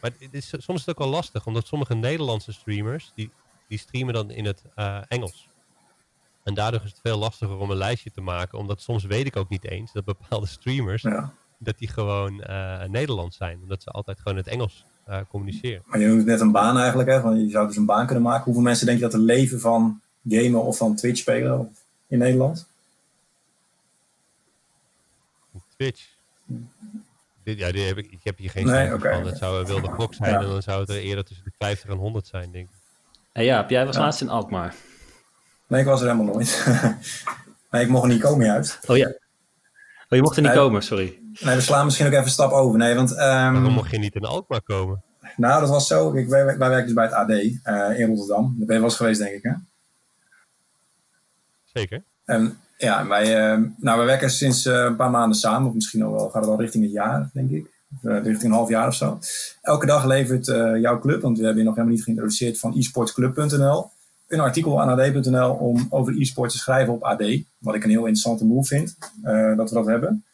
Maar 0.00 0.10
het 0.18 0.34
is, 0.34 0.48
soms 0.48 0.80
is 0.80 0.86
het 0.86 0.88
ook 0.88 0.98
wel 0.98 1.14
lastig, 1.14 1.46
omdat 1.46 1.66
sommige 1.66 1.94
Nederlandse 1.94 2.52
streamers, 2.52 3.12
die, 3.14 3.30
die 3.68 3.78
streamen 3.78 4.14
dan 4.14 4.30
in 4.30 4.44
het 4.44 4.64
uh, 4.76 5.00
Engels. 5.08 5.48
En 6.42 6.54
daardoor 6.54 6.82
is 6.84 6.90
het 6.90 7.00
veel 7.02 7.18
lastiger 7.18 7.56
om 7.56 7.70
een 7.70 7.76
lijstje 7.76 8.10
te 8.10 8.20
maken, 8.20 8.58
omdat 8.58 8.82
soms 8.82 9.04
weet 9.04 9.26
ik 9.26 9.36
ook 9.36 9.48
niet 9.48 9.64
eens 9.64 9.92
dat 9.92 10.04
bepaalde 10.04 10.46
streamers, 10.46 11.02
ja. 11.02 11.34
dat 11.58 11.78
die 11.78 11.88
gewoon 11.88 12.44
uh, 12.50 12.84
Nederlands 12.84 13.36
zijn. 13.36 13.60
Omdat 13.62 13.82
ze 13.82 13.90
altijd 13.90 14.20
gewoon 14.20 14.36
het 14.36 14.46
Engels 14.46 14.84
communiceren. 15.28 15.82
Maar 15.86 16.00
je 16.00 16.06
noemt 16.06 16.24
net 16.24 16.40
een 16.40 16.52
baan 16.52 16.78
eigenlijk, 16.78 17.08
hè? 17.08 17.20
Van, 17.20 17.40
je 17.44 17.50
zou 17.50 17.66
dus 17.66 17.76
een 17.76 17.84
baan 17.84 18.06
kunnen 18.06 18.24
maken. 18.24 18.44
Hoeveel 18.44 18.62
mensen 18.62 18.86
denk 18.86 18.98
je 18.98 19.04
dat 19.04 19.14
er 19.14 19.20
leven 19.20 19.60
van 19.60 20.00
gamen 20.28 20.62
of 20.62 20.76
van 20.76 20.96
Twitch 20.96 21.18
spelen 21.18 21.76
in 22.06 22.18
Nederland? 22.18 22.68
Twitch? 25.80 26.08
Dit, 27.42 27.58
ja, 27.58 27.72
dit 27.72 27.86
heb 27.86 27.98
ik, 27.98 28.06
ik 28.10 28.20
heb 28.22 28.38
hier 28.38 28.50
geen 28.50 28.66
nee, 28.66 28.94
okay, 28.94 29.14
van. 29.14 29.26
Het 29.26 29.38
zou 29.38 29.60
een 29.60 29.66
wilde 29.66 29.88
gok 29.88 30.14
zijn 30.14 30.34
en 30.34 30.42
dan 30.42 30.62
zou 30.62 30.80
het 30.80 30.88
er 30.88 31.00
eerder 31.00 31.24
tussen 31.24 31.44
de 31.44 31.52
50 31.58 31.90
en 31.90 31.96
100 31.96 32.26
zijn, 32.26 32.50
denk 32.52 32.68
ik. 32.68 32.74
Hey, 33.32 33.44
ja, 33.44 33.64
jij 33.68 33.86
was 33.86 33.96
laatst 33.96 34.20
in 34.20 34.28
Alkmaar. 34.28 34.74
Nee, 35.66 35.80
ik 35.80 35.86
was 35.86 36.00
er 36.00 36.10
helemaal 36.10 36.34
nooit. 36.34 36.66
nee, 37.70 37.82
ik 37.82 37.88
mocht 37.88 38.02
er 38.02 38.10
niet 38.10 38.20
komen 38.20 38.50
uit. 38.50 38.78
Oh 38.86 38.96
ja. 38.96 39.12
Oh, 40.10 40.18
je 40.18 40.22
mocht 40.22 40.36
er 40.36 40.42
niet 40.42 40.52
komen, 40.52 40.82
sorry. 40.82 41.18
Nee, 41.40 41.54
we 41.54 41.60
slaan 41.60 41.84
misschien 41.84 42.06
ook 42.06 42.12
even 42.12 42.24
een 42.24 42.30
stap 42.30 42.52
over. 42.52 42.78
Nee, 42.78 42.94
want, 42.94 43.10
um, 43.10 43.16
Waarom 43.16 43.72
mocht 43.72 43.90
je 43.90 43.98
niet 43.98 44.14
in 44.14 44.24
Alkmaar 44.24 44.62
komen? 44.62 45.02
Nou, 45.36 45.60
dat 45.60 45.68
was 45.68 45.86
zo. 45.86 46.14
Ik, 46.14 46.28
wij, 46.28 46.44
wij 46.44 46.68
werken 46.68 46.84
dus 46.84 46.94
bij 46.94 47.04
het 47.04 47.12
AD 47.12 47.30
uh, 47.30 47.98
in 47.98 48.06
Rotterdam. 48.06 48.54
Daar 48.58 48.66
ben 48.66 48.74
je 48.74 48.80
wel 48.80 48.82
eens 48.82 48.96
geweest, 48.96 49.20
denk 49.20 49.34
ik, 49.34 49.42
hè? 49.42 49.52
Zeker. 51.64 52.02
En 52.24 52.58
ja, 52.76 53.06
wij, 53.06 53.54
uh, 53.54 53.64
nou, 53.76 53.96
wij 53.96 54.06
werken 54.06 54.30
sinds 54.30 54.66
uh, 54.66 54.74
een 54.74 54.96
paar 54.96 55.10
maanden 55.10 55.38
samen. 55.38 55.68
Of 55.68 55.74
misschien 55.74 56.02
al 56.02 56.12
wel, 56.12 56.30
gaat 56.30 56.42
het 56.42 56.50
al 56.50 56.60
richting 56.60 56.84
het 56.84 56.92
jaar, 56.92 57.30
denk 57.32 57.50
ik. 57.50 57.66
richting 58.02 58.42
een 58.42 58.58
half 58.58 58.68
jaar 58.68 58.86
of 58.86 58.94
zo. 58.94 59.18
Elke 59.62 59.86
dag 59.86 60.04
levert 60.04 60.46
jouw 60.80 60.98
club, 60.98 61.20
want 61.22 61.38
we 61.38 61.44
hebben 61.44 61.62
je 61.62 61.68
nog 61.68 61.76
helemaal 61.76 61.96
niet 61.96 62.04
geïntroduceerd, 62.04 62.58
van 62.58 62.76
esportsclub.nl 62.76 63.90
een 64.30 64.40
artikel 64.40 64.80
aan 64.80 65.00
AD.nl 65.00 65.52
om 65.52 65.86
over 65.90 66.20
e-sport 66.20 66.50
te 66.50 66.58
schrijven 66.58 66.92
op 66.92 67.02
AD. 67.02 67.22
Wat 67.58 67.74
ik 67.74 67.84
een 67.84 67.90
heel 67.90 67.98
interessante 67.98 68.44
move 68.44 68.68
vind, 68.68 68.96
dat 69.56 69.68
we 69.68 69.74
dat 69.74 69.86
hebben. 69.86 70.24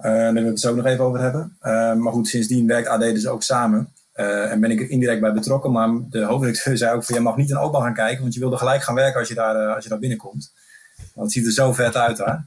Uh, 0.00 0.06
daar 0.06 0.32
willen 0.32 0.42
we 0.42 0.48
het 0.48 0.60
zo 0.60 0.74
nog 0.74 0.84
even 0.84 1.04
over 1.04 1.20
hebben. 1.20 1.56
Uh, 1.62 1.94
maar 1.94 2.12
goed, 2.12 2.28
sindsdien 2.28 2.66
werkt 2.66 2.88
AD 2.88 3.00
dus 3.00 3.26
ook 3.26 3.42
samen. 3.42 3.92
Uh, 4.14 4.50
en 4.50 4.60
ben 4.60 4.70
ik 4.70 4.80
er 4.80 4.90
indirect 4.90 5.20
bij 5.20 5.32
betrokken. 5.32 5.72
Maar 5.72 5.88
de 6.10 6.24
hoofdredacteur 6.24 6.76
zei 6.76 6.94
ook 6.94 7.04
van 7.04 7.14
je 7.14 7.20
mag 7.20 7.36
niet 7.36 7.50
in 7.50 7.56
openbaar 7.56 7.82
gaan 7.82 7.94
kijken. 7.94 8.20
Want 8.22 8.34
je 8.34 8.40
wilde 8.40 8.56
gelijk 8.56 8.82
gaan 8.82 8.94
werken 8.94 9.18
als 9.18 9.28
je 9.28 9.34
daar, 9.34 9.74
als 9.74 9.84
je 9.84 9.90
daar 9.90 9.98
binnenkomt. 9.98 10.52
Want 10.96 11.14
het 11.14 11.32
ziet 11.32 11.46
er 11.46 11.52
zo 11.52 11.72
vet 11.72 11.96
uit 11.96 12.16
daar. 12.16 12.42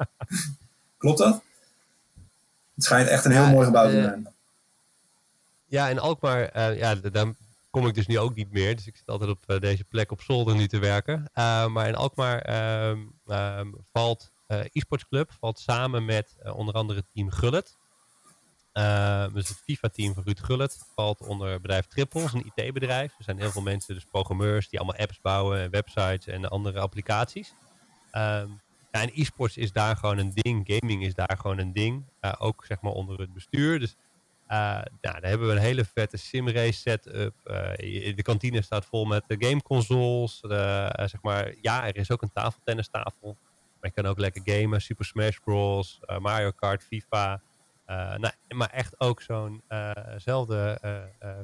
Klopt 0.97 1.17
dat? 1.17 1.41
Het 2.75 2.83
schijnt 2.83 3.09
echt 3.09 3.25
een 3.25 3.31
heel 3.31 3.49
mooi 3.49 3.65
gebouw 3.65 3.85
te 3.85 4.01
zijn. 4.01 4.27
Ja, 5.65 5.87
in 5.87 5.99
Alkmaar, 5.99 6.75
ja, 6.77 6.95
daar 6.95 7.25
kom 7.73 7.87
ik 7.87 7.93
dus 7.93 8.07
nu 8.07 8.19
ook 8.19 8.35
niet 8.35 8.51
meer. 8.51 8.75
Dus 8.75 8.87
ik 8.87 8.95
zit 8.95 9.07
altijd 9.07 9.29
op 9.29 9.59
deze 9.59 9.83
plek 9.83 10.11
op 10.11 10.21
zolder 10.21 10.55
nu 10.55 10.67
te 10.67 10.79
werken. 10.79 11.29
maar 11.73 11.87
in 11.87 11.95
Alkmaar 11.95 12.41
ehm, 12.41 12.99
ehm, 13.25 13.71
valt 13.91 14.31
uh, 14.47 14.59
e-sports 14.59 15.07
club 15.07 15.31
valt 15.39 15.59
samen 15.59 16.05
met 16.05 16.35
onder 16.53 16.73
andere 16.73 17.03
team 17.13 17.29
Gullet. 17.29 17.77
Uh, 18.73 19.33
dus 19.33 19.47
het 19.47 19.57
FIFA-team 19.57 20.13
van 20.13 20.23
Ruud 20.23 20.39
Gullet 20.39 20.85
valt 20.95 21.21
onder 21.21 21.61
bedrijf 21.61 21.85
Tripples, 21.85 22.33
een 22.33 22.51
IT-bedrijf. 22.53 23.13
Er 23.17 23.23
zijn 23.23 23.39
heel 23.39 23.51
veel 23.51 23.61
mensen, 23.61 23.93
dus 23.93 24.05
programmeurs, 24.05 24.69
die 24.69 24.79
allemaal 24.79 25.01
apps 25.01 25.21
bouwen 25.21 25.59
en 25.59 25.69
websites 25.69 26.27
en 26.27 26.49
andere 26.49 26.79
applicaties. 26.79 27.53
Ja, 28.11 28.47
en 29.01 29.11
e-sports 29.13 29.57
is 29.57 29.71
daar 29.71 29.95
gewoon 29.95 30.17
een 30.17 30.31
ding, 30.33 30.63
gaming 30.65 31.03
is 31.03 31.13
daar 31.13 31.37
gewoon 31.37 31.57
een 31.57 31.73
ding. 31.73 32.05
ook 32.37 32.65
zeg 32.65 32.81
maar 32.81 32.91
onder 32.91 33.19
het 33.19 33.33
bestuur. 33.33 33.79
Dus 33.79 33.95
nou, 34.53 35.19
daar 35.19 35.21
hebben 35.21 35.47
we 35.47 35.53
een 35.53 35.59
hele 35.59 35.85
vette 35.85 36.17
simrace 36.17 36.73
setup. 36.73 37.35
de 38.15 38.21
kantine 38.21 38.61
staat 38.61 38.85
vol 38.85 39.05
met 39.05 39.23
gameconsoles. 39.27 40.39
zeg 40.95 41.21
maar, 41.21 41.53
ja, 41.61 41.87
er 41.87 41.97
is 41.97 42.11
ook 42.11 42.21
een 42.21 42.31
tafeltennistafel. 42.31 43.37
Maar 43.79 43.91
je 43.95 44.01
kan 44.01 44.11
ook 44.11 44.19
lekker 44.19 44.41
gamen. 44.45 44.81
Super 44.81 45.05
Smash 45.05 45.37
Bros. 45.43 45.99
Mario 46.19 46.51
Kart, 46.51 46.83
FIFA. 46.83 47.41
Nou, 47.85 48.31
maar 48.47 48.69
echt 48.69 48.99
ook 48.99 49.21
zo'nzelfde 49.21 50.79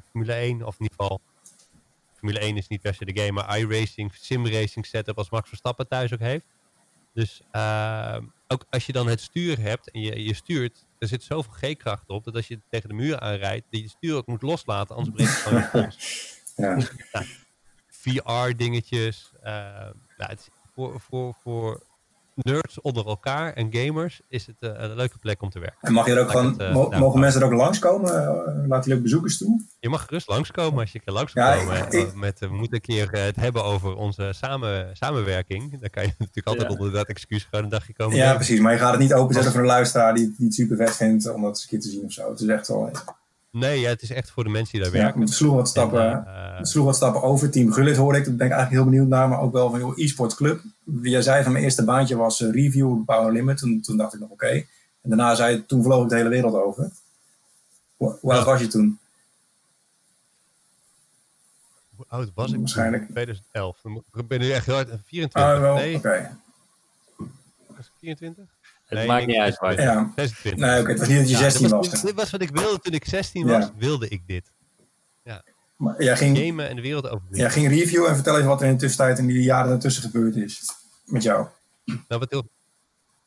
Formule 0.09 0.33
1. 0.33 0.65
Of 0.65 0.79
in 0.79 0.83
ieder 0.83 0.97
geval, 0.97 1.21
Formule 2.13 2.39
1 2.39 2.57
is 2.57 2.67
niet 2.67 2.81
per 2.81 2.93
se 2.93 3.05
de 3.05 3.21
game. 3.21 3.31
Maar 3.31 3.57
iRacing, 3.57 4.13
simracing 4.15 4.85
setup 4.85 5.17
als 5.17 5.29
Max 5.29 5.47
Verstappen 5.47 5.87
thuis 5.87 6.13
ook 6.13 6.19
heeft. 6.19 6.45
Dus 7.13 7.41
ook 8.51 8.65
als 8.69 8.85
je 8.85 8.91
dan 8.91 9.07
het 9.07 9.21
stuur 9.21 9.59
hebt 9.59 9.91
en 9.91 10.01
je, 10.01 10.23
je 10.23 10.33
stuurt, 10.33 10.85
er 10.97 11.07
zit 11.07 11.23
zoveel 11.23 11.53
G-kracht 11.53 12.09
op 12.09 12.23
dat 12.23 12.35
als 12.35 12.47
je 12.47 12.59
tegen 12.69 12.89
de 12.89 12.95
muur 12.95 13.19
aanrijdt, 13.19 13.65
dat 13.69 13.79
je 13.79 13.85
het 13.85 13.95
stuur 13.95 14.15
ook 14.15 14.27
moet 14.27 14.41
loslaten, 14.41 14.95
anders 14.95 15.15
breekt 15.15 15.31
het 15.31 15.39
gewoon 15.39 15.91
je. 15.91 15.97
Ja. 17.11 17.23
VR-dingetjes. 17.87 19.31
Uh, 19.43 19.49
nou, 20.17 20.37
voor, 20.73 20.99
voor, 20.99 21.35
voor 21.41 21.83
nerds 22.43 22.81
onder 22.81 23.05
elkaar 23.05 23.53
en 23.53 23.67
gamers 23.71 24.21
is 24.27 24.45
het 24.45 24.55
uh, 24.59 24.69
een 24.75 24.95
leuke 24.95 25.17
plek 25.17 25.41
om 25.41 25.49
te 25.49 25.59
werken. 25.59 25.77
En 25.81 25.93
mag 25.93 26.05
je 26.05 26.11
er 26.11 26.21
ook 26.21 26.29
gewoon, 26.29 26.61
uh, 26.61 26.73
mo 26.73 26.89
mogen 26.89 27.19
mensen 27.19 27.41
er 27.41 27.47
ook 27.47 27.53
langskomen? 27.53 28.13
Uh, 28.13 28.67
laten 28.67 28.83
jullie 28.83 28.95
ook 28.95 29.01
bezoekers 29.01 29.37
toe? 29.37 29.61
Je 29.79 29.89
mag 29.89 30.05
gerust 30.05 30.27
langskomen 30.27 30.79
als 30.79 30.91
je 30.91 31.01
er 31.05 31.13
langskomen. 31.13 31.75
Ja, 31.75 31.89
ik, 31.89 32.15
met, 32.15 32.39
we 32.39 32.47
moeten 32.47 32.73
een 32.73 32.81
keer 32.81 33.11
het 33.11 33.35
hebben 33.35 33.63
over 33.63 33.95
onze 33.95 34.29
samen, 34.33 34.97
samenwerking. 34.97 35.79
Dan 35.79 35.89
kan 35.89 36.03
je 36.03 36.09
natuurlijk 36.17 36.47
altijd 36.47 36.67
ja. 36.67 36.77
onder 36.77 36.91
dat 36.91 37.07
excuus 37.07 37.43
gewoon 37.43 37.63
een 37.63 37.71
dagje 37.71 37.93
komen. 37.93 38.17
Ja, 38.17 38.35
precies. 38.35 38.59
Maar 38.59 38.71
je 38.71 38.79
gaat 38.79 38.91
het 38.91 39.01
niet 39.01 39.13
openzetten 39.13 39.51
voor 39.51 39.61
een 39.61 39.67
luisteraar 39.67 40.13
die, 40.13 40.33
die 40.37 40.45
het 40.45 40.55
super 40.55 40.77
vet 40.77 40.95
vindt 40.95 41.33
om 41.33 41.41
dat 41.41 41.49
eens 41.49 41.61
een 41.61 41.69
keer 41.69 41.79
te 41.79 41.89
zien 41.89 42.03
of 42.03 42.11
zo. 42.11 42.29
Het 42.29 42.39
is 42.39 42.47
echt 42.47 42.67
wel... 42.67 42.91
Nee, 43.51 43.79
ja, 43.79 43.89
het 43.89 44.01
is 44.01 44.11
echt 44.11 44.31
voor 44.31 44.43
de 44.43 44.49
mensen 44.49 44.73
die 44.73 44.81
daar 44.81 45.01
werken. 45.01 45.19
We 45.19 45.27
sloegen 45.27 45.57
wat 45.57 45.67
stappen, 45.67 46.27
en, 46.57 46.65
sloegen 46.65 46.91
wat 46.91 46.95
stappen 46.95 47.21
over. 47.21 47.49
Team 47.49 47.71
Gullit 47.71 47.95
hoorde 47.95 48.17
ik, 48.17 48.25
daar 48.25 48.35
ben 48.35 48.45
ik 48.45 48.51
eigenlijk 48.51 48.81
heel 48.81 48.91
benieuwd 48.91 49.09
naar. 49.09 49.29
Maar 49.29 49.41
ook 49.41 49.53
wel 49.53 49.69
van, 49.69 49.79
joh, 49.79 49.97
e-sport 49.97 50.35
club. 50.35 50.61
Jij 51.01 51.21
zei 51.21 51.43
van 51.43 51.51
mijn 51.51 51.63
eerste 51.63 51.83
baantje 51.83 52.15
was 52.15 52.39
uh, 52.39 52.51
review 52.51 53.05
Power 53.05 53.31
Limit. 53.31 53.57
Toen, 53.57 53.81
toen 53.81 53.97
dacht 53.97 54.13
ik 54.13 54.19
nog 54.19 54.29
oké. 54.29 54.45
Okay. 54.45 54.67
En 55.01 55.09
daarna 55.09 55.35
zei 55.35 55.65
toen 55.65 55.83
vloog 55.83 56.03
ik 56.03 56.09
de 56.09 56.15
hele 56.15 56.29
wereld 56.29 56.53
over. 56.53 56.91
Hoe, 57.97 58.17
hoe 58.21 58.33
oud 58.33 58.45
was 58.45 58.59
je 58.59 58.67
toen? 58.67 58.99
Hoe 61.95 62.05
oud 62.07 62.31
was 62.33 62.51
ik? 62.51 62.59
Waarschijnlijk. 62.59 63.03
2011. 63.03 63.77
Ik 64.13 64.27
ben 64.27 64.39
nu 64.39 64.51
echt 64.51 64.65
heel 64.65 64.75
hard. 64.75 64.89
24. 65.05 65.41
Ah, 65.41 65.59
wel, 65.59 65.75
nee. 65.75 65.95
oké. 65.95 66.07
Okay. 66.07 66.31
Was 67.67 67.85
ik 67.85 67.91
24? 67.99 68.45
Het 68.85 68.97
nee, 68.97 69.07
maakt 69.07 69.25
niet 69.25 69.37
uit 69.37 69.57
waar 69.57 69.81
Ja. 69.81 70.11
26. 70.15 70.65
Nee, 70.65 70.79
oké. 70.79 70.89
Het 70.89 70.99
was 70.99 71.07
niet 71.07 71.17
dat 71.17 71.29
je 71.29 71.35
16 71.35 71.67
ja, 71.67 71.75
was. 71.75 71.89
was. 71.89 72.01
Dit 72.01 72.13
was 72.13 72.29
wat 72.29 72.41
ik 72.41 72.49
wilde 72.49 72.79
toen 72.79 72.93
ik 72.93 73.05
16 73.05 73.47
was. 73.47 73.65
Ja. 73.65 73.71
Wilde 73.77 74.07
ik 74.07 74.21
dit. 74.27 74.51
Ja. 75.23 75.43
Maar 75.75 76.03
jij 76.03 76.17
ging, 76.17 76.37
Gamen 76.37 76.69
en 76.69 76.75
de 76.75 76.81
wereld 76.81 77.09
over. 77.09 77.27
jij 77.31 77.49
ging 77.49 77.67
reviewen 77.67 78.09
en 78.09 78.15
vertel 78.15 78.35
even 78.35 78.47
wat 78.47 78.61
er 78.61 78.67
in 78.67 78.73
de 78.73 78.79
tussentijd 78.79 79.19
in 79.19 79.27
die 79.27 79.41
jaren 79.41 79.69
daartussen 79.69 80.03
gebeurd 80.03 80.35
is. 80.35 80.61
Met 81.09 81.23
jou. 81.23 81.47
Nou, 81.85 82.19
wat 82.19 82.29
heel... 82.29 82.49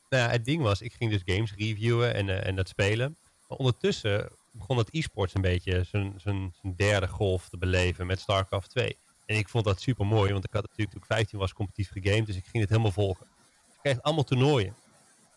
nou 0.09 0.31
het 0.31 0.45
ding 0.45 0.63
was, 0.63 0.81
ik 0.81 0.93
ging 0.93 1.11
dus 1.11 1.35
games 1.35 1.55
reviewen 1.57 2.15
en, 2.15 2.29
uh, 2.29 2.47
en 2.47 2.57
dat 2.57 2.69
spelen. 2.69 3.17
Maar 3.49 3.59
ondertussen 3.59 4.31
begon 4.53 4.77
het 4.79 4.89
e-sports 4.95 5.35
een 5.35 5.41
beetje 5.41 5.85
zijn, 5.85 6.15
zijn, 6.17 6.55
zijn 6.61 6.77
derde 6.77 7.09
golf 7.09 7.49
te 7.49 7.59
beleven 7.59 8.07
met 8.07 8.21
StarCraft 8.21 8.71
2. 8.71 8.97
En 9.27 9.37
ik 9.37 9.49
vond 9.49 9.65
dat 9.65 9.81
super 9.81 10.07
mooi, 10.07 10.33
want 10.33 10.45
ik 10.45 10.53
had 10.53 10.63
natuurlijk 10.63 10.91
toen 10.91 11.01
ik 11.01 11.07
15 11.07 11.39
was 11.39 11.53
competitief 11.53 11.91
gegamed, 11.93 12.27
dus 12.27 12.37
ik 12.37 12.45
ging 12.45 12.63
het 12.63 12.69
helemaal 12.69 12.93
volgen. 12.93 13.27
Ik 13.73 13.79
kreeg 13.83 14.03
allemaal 14.03 14.25
toernooien. 14.25 14.75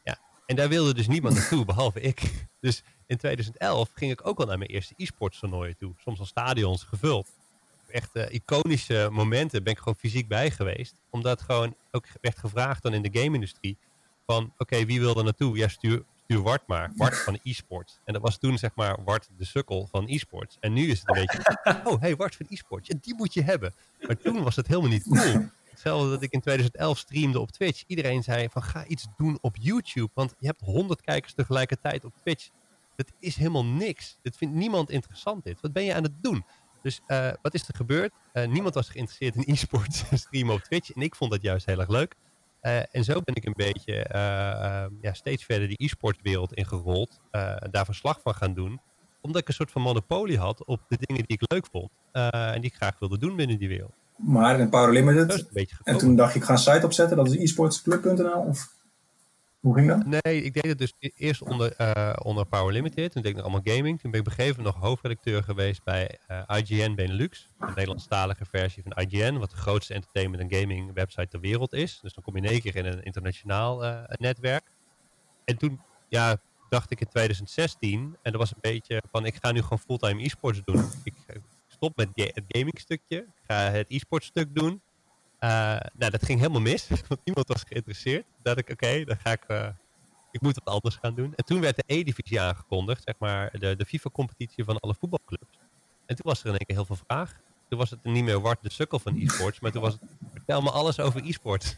Ja, 0.04 0.18
en 0.46 0.56
daar 0.56 0.70
wilde 0.70 0.94
dus 0.94 1.08
niemand 1.08 1.36
naartoe, 1.36 1.66
behalve 1.76 2.02
ik. 2.02 2.48
Dus 2.60 2.84
in 3.06 3.18
2011 3.18 3.90
ging 3.94 4.12
ik 4.12 4.28
ook 4.28 4.40
al 4.40 4.46
naar 4.46 4.58
mijn 4.58 4.70
eerste 4.70 4.94
e-sports 4.98 5.40
toernooien 5.40 5.78
toe. 5.78 5.94
Soms 5.98 6.20
al 6.20 6.26
stadions 6.26 6.84
gevuld. 6.84 7.35
Echt 7.96 8.16
uh, 8.16 8.24
iconische 8.30 9.10
momenten 9.12 9.64
ben 9.64 9.74
ik 9.74 9.80
gewoon 9.80 9.96
fysiek 9.96 10.28
bij 10.28 10.52
geweest. 10.52 11.02
Omdat 11.10 11.42
gewoon 11.42 11.76
ook 11.92 12.06
werd 12.22 12.38
gevraagd 12.38 12.84
dan 12.84 12.94
in 12.94 13.02
de 13.02 13.20
game-industrie. 13.20 13.78
Van 14.26 14.54
oké, 14.58 14.86
wie 14.86 15.00
wil 15.00 15.18
er 15.18 15.24
naartoe? 15.24 15.58
Ja, 15.58 15.68
stuur, 15.68 16.04
stuur 16.24 16.42
Wart 16.42 16.68
maar. 16.68 16.92
Wart 16.96 17.18
van 17.18 17.40
e-sports. 17.44 18.00
En 18.06 18.14
dat 18.14 18.22
was 18.22 18.38
toen 18.38 18.58
zeg 18.58 18.72
maar 18.76 19.04
Wart 19.04 19.30
de 19.38 19.46
sukkel 19.46 19.88
van 19.92 20.08
e-sports. 20.08 20.58
En 20.60 20.74
nu 20.74 20.90
is 20.90 21.00
het 21.00 21.10
een 21.10 21.26
beetje, 21.26 21.60
oh 21.92 22.02
hey, 22.02 22.16
Wart 22.16 22.36
van 22.36 22.46
e-sports. 22.50 22.90
Die 23.02 23.16
moet 23.16 23.34
je 23.34 23.44
hebben. 23.44 23.74
Maar 24.08 24.18
toen 24.18 24.44
was 24.44 24.56
het 24.56 24.68
helemaal 24.68 24.90
niet 24.90 25.04
cool. 25.04 25.46
Hetzelfde 25.70 26.10
dat 26.10 26.22
ik 26.22 26.32
in 26.32 26.42
2011 26.42 26.98
streamde 26.98 27.40
op 27.40 27.52
Twitch. 27.52 27.84
Iedereen 27.88 28.24
zei 28.24 28.50
van 28.50 28.64
ga 28.64 28.86
iets 28.86 29.08
doen 29.18 29.38
op 29.42 29.56
YouTube. 29.60 30.10
Want 30.14 30.36
je 30.40 30.48
hebt 30.48 30.62
100 30.62 31.02
kijkers 31.02 31.34
tegelijkertijd 31.34 32.06
op 32.06 32.14
Twitch. 32.22 32.50
Dat 32.96 33.12
is 33.20 33.36
helemaal 33.36 33.66
niks. 33.66 34.18
Dit 34.22 34.38
vindt 34.38 34.56
niemand 34.56 34.90
interessant 34.90 35.44
dit. 35.44 35.62
Wat 35.62 35.74
ben 35.74 35.84
je 35.84 35.94
aan 35.94 36.04
het 36.04 36.24
doen? 36.24 36.46
Dus 36.86 37.02
uh, 37.08 37.30
wat 37.42 37.54
is 37.54 37.68
er 37.68 37.76
gebeurd? 37.76 38.12
Uh, 38.34 38.48
niemand 38.48 38.74
was 38.74 38.90
geïnteresseerd 38.90 39.36
in 39.36 39.54
e-sports 39.54 40.04
streamen 40.24 40.54
op 40.54 40.62
Twitch. 40.62 40.92
En 40.92 41.02
ik 41.02 41.16
vond 41.16 41.32
dat 41.32 41.42
juist 41.42 41.66
heel 41.66 41.80
erg 41.80 41.90
leuk. 41.90 42.16
Uh, 42.62 42.96
en 42.96 43.04
zo 43.04 43.22
ben 43.22 43.36
ik 43.36 43.46
een 43.46 43.54
beetje 43.56 44.08
ja, 45.02 45.14
steeds 45.14 45.44
verder 45.46 45.68
die 45.68 45.84
e-sportwereld 45.84 46.54
ingerold. 46.54 47.20
daar 47.72 47.86
verslag 47.86 48.20
van 48.22 48.36
gaan 48.36 48.54
doen. 48.54 48.80
Omdat 49.22 49.42
ik 49.42 49.48
een 49.48 49.54
soort 49.54 49.72
van 49.72 49.82
monopolie 49.82 50.38
had 50.38 50.66
op 50.66 50.82
de 50.88 50.98
dingen 51.00 51.24
die 51.28 51.38
ik 51.40 51.52
leuk 51.52 51.68
vond. 51.72 51.90
en 52.12 52.62
die 52.62 52.70
ik 52.70 52.76
graag 52.76 53.00
wilde 53.00 53.18
doen 53.18 53.36
binnen 53.36 53.58
die 53.58 53.68
wereld. 53.68 53.94
Maar 54.16 54.60
in 54.60 54.70
Power 54.70 54.92
Limited. 54.92 55.46
En 55.84 55.98
toen 55.98 56.16
dacht 56.16 56.36
ik, 56.36 56.42
ik 56.42 56.48
ga 56.48 56.54
een 56.54 56.60
site 56.60 56.86
opzetten. 56.86 57.18
Dat 57.18 57.28
is 57.28 57.36
e-sportsclub.nl 57.36 58.40
of... 58.40 58.74
Hoe? 59.66 60.04
Nee, 60.06 60.42
ik 60.44 60.54
deed 60.54 60.66
het 60.66 60.78
dus 60.78 60.94
eerst 61.16 61.42
onder, 61.42 61.74
uh, 61.82 62.14
onder 62.24 62.46
Power 62.46 62.74
Limited. 62.74 63.12
Toen 63.12 63.22
deed 63.22 63.32
ik 63.32 63.38
nog 63.38 63.46
allemaal 63.46 63.76
gaming. 63.76 64.00
Toen 64.00 64.12
ben 64.12 64.20
ik 64.20 64.26
op 64.26 64.32
een 64.32 64.38
gegeven 64.38 64.58
moment 64.58 64.76
nog 64.76 64.86
hoofdredacteur 64.86 65.44
geweest 65.44 65.84
bij 65.84 66.18
uh, 66.32 66.58
IGN 66.58 66.96
Benelux. 66.96 67.50
Een 67.60 67.68
Nederlandstalige 67.68 68.46
versie 68.46 68.84
van 68.84 69.04
IGN. 69.04 69.38
Wat 69.38 69.50
de 69.50 69.56
grootste 69.56 69.94
entertainment 69.94 70.44
en 70.44 70.60
gaming 70.60 70.94
website 70.94 71.28
ter 71.28 71.40
wereld 71.40 71.74
is. 71.74 72.00
Dus 72.02 72.14
dan 72.14 72.24
kom 72.24 72.36
je 72.36 72.42
in 72.42 72.50
één 72.50 72.62
keer 72.62 72.76
in 72.76 72.86
een 72.86 73.04
internationaal 73.04 73.84
uh, 73.84 74.04
netwerk. 74.08 74.72
En 75.46 75.58
toen 75.58 75.82
ja, 76.10 76.38
dacht 76.70 76.92
ik 76.92 77.00
in 77.00 77.08
2016. 77.08 78.18
En 78.22 78.32
dat 78.32 78.42
was 78.42 78.52
een 78.52 78.62
beetje 78.62 79.04
van 79.12 79.26
ik 79.26 79.36
ga 79.42 79.52
nu 79.52 79.62
gewoon 79.62 79.80
fulltime 79.80 80.24
e-sports 80.24 80.62
doen. 80.66 80.90
Ik 81.04 81.14
stop 81.68 81.96
met 81.96 82.10
het 82.14 82.44
gaming 82.48 82.80
stukje. 82.80 83.18
Ik 83.18 83.44
ga 83.48 83.56
het 83.56 83.86
e-sports 83.90 84.26
stuk 84.26 84.56
doen. 84.56 84.82
Uh, 85.46 85.52
nou, 85.94 86.12
dat 86.12 86.26
ging 86.26 86.40
helemaal 86.40 86.62
mis, 86.62 86.88
want 87.08 87.22
niemand 87.24 87.48
was 87.48 87.64
geïnteresseerd. 87.68 88.26
Dat 88.42 88.58
ik, 88.58 88.70
oké, 88.70 89.04
dan 89.04 89.18
ga 89.18 89.32
ik, 89.32 89.44
uh, 89.48 89.68
ik 90.32 90.42
moet 90.42 90.56
wat 90.56 90.74
anders 90.74 90.96
gaan 90.96 91.16
doen. 91.16 91.34
En 91.36 91.46
toen 91.46 91.62
werd 91.62 91.76
de 91.76 91.84
E-divisie 91.86 92.42
aangekondigd, 92.42 93.04
zeg 93.04 93.16
maar, 93.18 93.60
de, 93.60 93.76
de 93.76 93.86
FIFA-competitie 93.86 94.64
van 94.64 94.80
alle 94.80 94.96
voetbalclubs. 95.00 95.58
En 96.06 96.16
toen 96.16 96.26
was 96.26 96.40
er 96.40 96.46
in 96.46 96.52
één 96.52 96.66
keer 96.66 96.76
heel 96.76 96.86
veel 96.86 97.06
vraag. 97.08 97.40
Toen 97.70 97.80
was 97.80 97.90
het 97.90 98.04
niet 98.04 98.24
meer 98.24 98.40
Wart 98.40 98.64
de 98.64 98.72
sukkel 98.72 99.00
van 99.00 99.18
e-sports, 99.18 99.60
maar 99.60 99.72
toen 99.72 99.82
was 99.82 99.94
het, 99.94 100.02
vertel 100.32 100.62
me 100.62 100.72
alles 100.72 101.00
over 101.00 101.26
e-sports. 101.26 101.76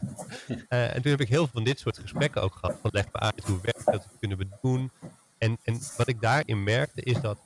Uh, 0.48 0.56
en 0.96 1.02
toen 1.02 1.12
heb 1.12 1.22
ik 1.22 1.28
heel 1.28 1.44
veel 1.44 1.54
van 1.54 1.64
dit 1.64 1.80
soort 1.80 1.98
gesprekken 1.98 2.42
ook 2.42 2.56
gehad, 2.56 2.78
van 2.82 2.90
leg 2.94 3.06
me 3.06 3.20
uit, 3.20 3.44
hoe 3.44 3.62
werkt 3.62 3.86
dat, 3.86 4.08
kunnen 4.20 4.38
we 4.38 4.48
doen? 4.62 4.92
En, 5.38 5.58
en 5.64 5.80
wat 5.98 6.08
ik 6.08 6.22
daarin 6.22 6.64
merkte 6.64 7.02
is 7.02 7.22
dat 7.22 7.40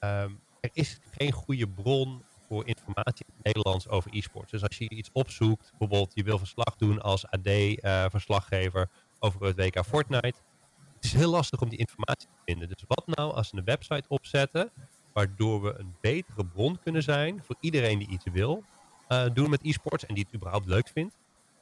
um, 0.00 0.40
er 0.60 0.70
is 0.72 0.98
geen 1.10 1.32
goede 1.32 1.68
bron 1.68 2.22
voor 2.48 2.66
informatie 2.66 3.24
in 3.26 3.34
het 3.34 3.44
Nederlands 3.44 3.88
over 3.88 4.10
e-sports. 4.14 4.50
Dus 4.50 4.62
als 4.62 4.78
je 4.78 4.88
iets 4.88 5.10
opzoekt, 5.12 5.70
bijvoorbeeld 5.70 6.12
je 6.14 6.22
wil 6.22 6.38
verslag 6.38 6.76
doen 6.76 7.02
als 7.02 7.26
AD-verslaggever 7.26 8.80
uh, 8.80 8.96
over 9.18 9.46
het 9.46 9.56
WK 9.56 9.84
Fortnite. 9.84 10.38
Het 10.94 11.04
is 11.04 11.12
heel 11.12 11.30
lastig 11.30 11.60
om 11.60 11.68
die 11.68 11.78
informatie 11.78 12.28
te 12.28 12.42
vinden. 12.44 12.68
Dus 12.68 12.84
wat 12.86 13.06
nou 13.06 13.32
als 13.32 13.50
we 13.50 13.56
een 13.58 13.64
website 13.64 14.08
opzetten, 14.08 14.70
waardoor 15.12 15.62
we 15.62 15.78
een 15.78 15.94
betere 16.00 16.46
bron 16.46 16.78
kunnen 16.82 17.02
zijn 17.02 17.42
voor 17.44 17.56
iedereen 17.60 17.98
die 17.98 18.08
iets 18.08 18.24
wil 18.32 18.64
uh, 19.08 19.24
doen 19.32 19.50
met 19.50 19.64
e-sports 19.64 20.06
en 20.06 20.14
die 20.14 20.24
het 20.24 20.34
überhaupt 20.34 20.66
leuk 20.66 20.88
vindt. 20.88 21.16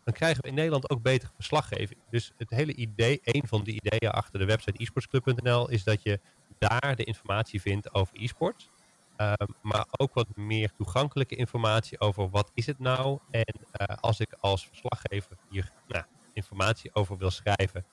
Dan 0.05 0.15
krijgen 0.15 0.43
we 0.43 0.49
in 0.49 0.55
Nederland 0.55 0.91
ook 0.91 1.03
betere 1.03 1.33
verslaggeving. 1.35 2.01
Dus 2.11 2.33
het 2.37 2.51
hele 2.51 2.75
idee, 2.75 3.21
een 3.23 3.43
van 3.47 3.65
de 3.65 3.71
ideeën 3.71 4.13
achter 4.13 4.39
de 4.39 4.45
website 4.45 4.79
esportsclub.nl 4.79 5.71
is 5.71 5.85
dat 5.85 6.03
je 6.03 6.21
daar 6.59 6.97
de 6.97 7.05
informatie 7.05 7.61
vindt 7.61 7.95
over 7.95 8.17
e-sports. 8.21 8.71
Uh, 9.17 9.33
maar 9.63 9.87
ook 9.91 10.15
wat 10.15 10.27
meer 10.35 10.71
toegankelijke 10.77 11.37
informatie 11.37 12.01
over 12.01 12.31
wat 12.31 12.51
is 12.55 12.67
het 12.67 12.79
nou. 12.79 13.19
En 13.31 13.55
uh, 13.81 13.97
als 14.01 14.21
ik 14.21 14.35
als 14.41 14.67
verslaggever 14.67 15.37
hier 15.51 15.71
nou, 15.89 16.05
informatie 16.33 16.91
over 16.95 17.17
wil 17.17 17.31
schrijven, 17.31 17.85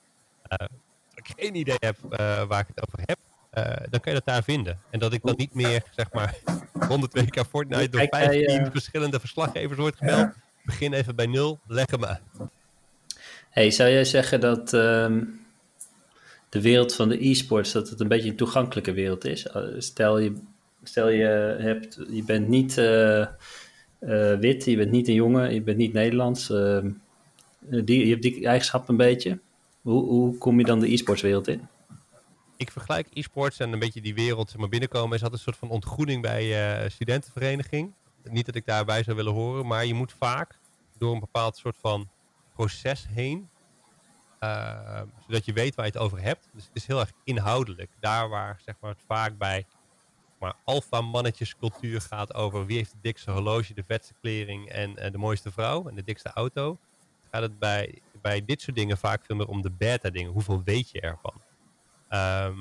uh, 0.48 0.66
ik 1.14 1.32
geen 1.36 1.54
idee 1.54 1.76
heb 1.78 1.96
waar 2.48 2.60
ik 2.60 2.66
het 2.74 2.86
over 2.88 3.00
heb, 3.04 3.18
dan 3.90 4.00
kan 4.00 4.12
je 4.12 4.18
dat 4.18 4.24
daar 4.24 4.42
vinden. 4.42 4.80
En 4.90 4.98
dat 4.98 5.12
ik 5.12 5.22
dan 5.22 5.34
niet 5.36 5.54
meer, 5.54 5.82
zeg 5.90 6.12
maar, 6.12 6.38
100 6.88 7.12
WK 7.12 7.44
Fortnite 7.48 7.88
door 7.88 8.06
15 8.08 8.70
verschillende 8.70 9.20
verslaggevers 9.20 9.78
wordt 9.78 9.96
gebeld. 9.96 10.34
Begin 10.64 10.92
even 10.92 11.16
bij 11.16 11.26
nul, 11.26 11.60
leg 11.66 11.90
hem 11.90 12.04
uit. 12.04 12.20
Hey, 13.50 13.70
zou 13.70 13.90
jij 13.90 14.04
zeggen 14.04 14.40
dat 14.40 14.72
um, 14.72 15.46
de 16.48 16.60
wereld 16.60 16.94
van 16.94 17.08
de 17.08 17.28
e-sports, 17.28 17.72
dat 17.72 17.88
het 17.88 18.00
een 18.00 18.08
beetje 18.08 18.30
een 18.30 18.36
toegankelijke 18.36 18.92
wereld 18.92 19.24
is? 19.24 19.46
Stel 19.78 20.18
je 20.18 20.42
Stel 20.82 21.08
je, 21.08 21.56
hebt, 21.58 21.98
je 22.10 22.24
bent 22.24 22.48
niet 22.48 22.78
uh, 22.78 23.18
uh, 24.00 24.38
wit, 24.38 24.64
je 24.64 24.76
bent 24.76 24.90
niet 24.90 25.08
een 25.08 25.14
jongen, 25.14 25.54
je 25.54 25.62
bent 25.62 25.76
niet 25.76 25.92
Nederlands. 25.92 26.50
Uh, 26.50 26.78
die, 27.60 28.04
je 28.04 28.10
hebt 28.10 28.22
die 28.22 28.46
eigenschap 28.46 28.88
een 28.88 28.96
beetje. 28.96 29.38
Hoe, 29.80 30.04
hoe 30.04 30.38
kom 30.38 30.58
je 30.58 30.64
dan 30.64 30.80
de 30.80 30.92
e-sportswereld 30.92 31.48
in? 31.48 31.68
Ik 32.56 32.70
vergelijk 32.70 33.08
e-sports 33.12 33.58
en 33.58 33.72
een 33.72 33.78
beetje 33.78 34.00
die 34.00 34.14
wereld 34.14 34.50
zeg 34.50 34.58
maar, 34.58 34.68
binnenkomen. 34.68 35.16
Is 35.16 35.22
altijd 35.22 35.32
een 35.32 35.52
soort 35.52 35.56
van 35.56 35.70
ontgroening 35.70 36.22
bij 36.22 36.88
studentenvereniging. 36.90 37.92
Niet 38.30 38.46
dat 38.46 38.54
ik 38.54 38.66
daarbij 38.66 39.02
zou 39.02 39.16
willen 39.16 39.32
horen, 39.32 39.66
maar 39.66 39.86
je 39.86 39.94
moet 39.94 40.12
vaak 40.18 40.58
door 40.98 41.14
een 41.14 41.20
bepaald 41.20 41.56
soort 41.56 41.76
van 41.80 42.08
proces 42.54 43.06
heen. 43.14 43.48
zodat 45.26 45.44
je 45.44 45.52
weet 45.52 45.74
waar 45.74 45.86
je 45.86 45.92
het 45.92 46.00
over 46.00 46.20
hebt. 46.20 46.48
Dus 46.52 46.64
het 46.64 46.76
is 46.76 46.86
heel 46.86 47.00
erg 47.00 47.12
inhoudelijk. 47.24 47.90
Daar 48.00 48.28
waar 48.28 48.60
zeg 48.64 48.74
maar, 48.80 48.90
het 48.90 49.02
vaak 49.06 49.38
bij 49.38 49.66
maar 50.42 50.54
alfa-mannetjescultuur 50.64 52.00
gaat 52.00 52.34
over 52.34 52.66
wie 52.66 52.76
heeft 52.76 52.92
het 52.92 53.02
dikste 53.02 53.30
horloge, 53.30 53.74
de 53.74 53.84
vetste 53.86 54.14
kleding 54.20 54.68
en 54.68 54.90
uh, 54.90 55.10
de 55.10 55.18
mooiste 55.18 55.52
vrouw 55.52 55.88
en 55.88 55.94
de 55.94 56.02
dikste 56.02 56.32
auto. 56.32 56.78
Gaat 57.30 57.42
het 57.42 57.58
bij, 57.58 57.98
bij 58.22 58.44
dit 58.44 58.60
soort 58.60 58.76
dingen 58.76 58.98
vaak 58.98 59.24
veel 59.24 59.36
meer 59.36 59.46
om 59.46 59.62
de 59.62 59.70
beta 59.70 60.10
dingen. 60.10 60.32
Hoeveel 60.32 60.62
weet 60.62 60.90
je 60.90 61.00
ervan? 61.00 61.42
Ehm, 62.08 62.56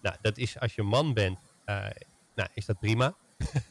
nou, 0.00 0.16
dat 0.20 0.36
is 0.36 0.60
als 0.60 0.74
je 0.74 0.82
man 0.82 1.14
bent, 1.14 1.38
uh, 1.66 1.86
nou, 2.34 2.48
is 2.54 2.66
dat 2.66 2.78
prima. 2.78 3.14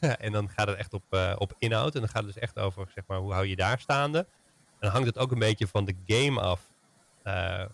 en 0.00 0.32
dan 0.32 0.48
gaat 0.48 0.68
het 0.68 0.76
echt 0.76 0.92
op, 0.92 1.04
uh, 1.10 1.34
op 1.38 1.54
inhoud. 1.58 1.94
En 1.94 2.00
dan 2.00 2.08
gaat 2.08 2.24
het 2.24 2.32
dus 2.32 2.42
echt 2.42 2.58
over, 2.58 2.90
zeg 2.94 3.04
maar, 3.06 3.18
hoe 3.18 3.32
hou 3.32 3.46
je 3.46 3.56
daar 3.56 3.80
staande? 3.80 4.18
En 4.18 4.78
dan 4.80 4.90
hangt 4.90 5.06
het 5.06 5.18
ook 5.18 5.32
een 5.32 5.38
beetje 5.38 5.66
van 5.66 5.84
de 5.84 5.94
game 6.06 6.40
af. 6.40 6.70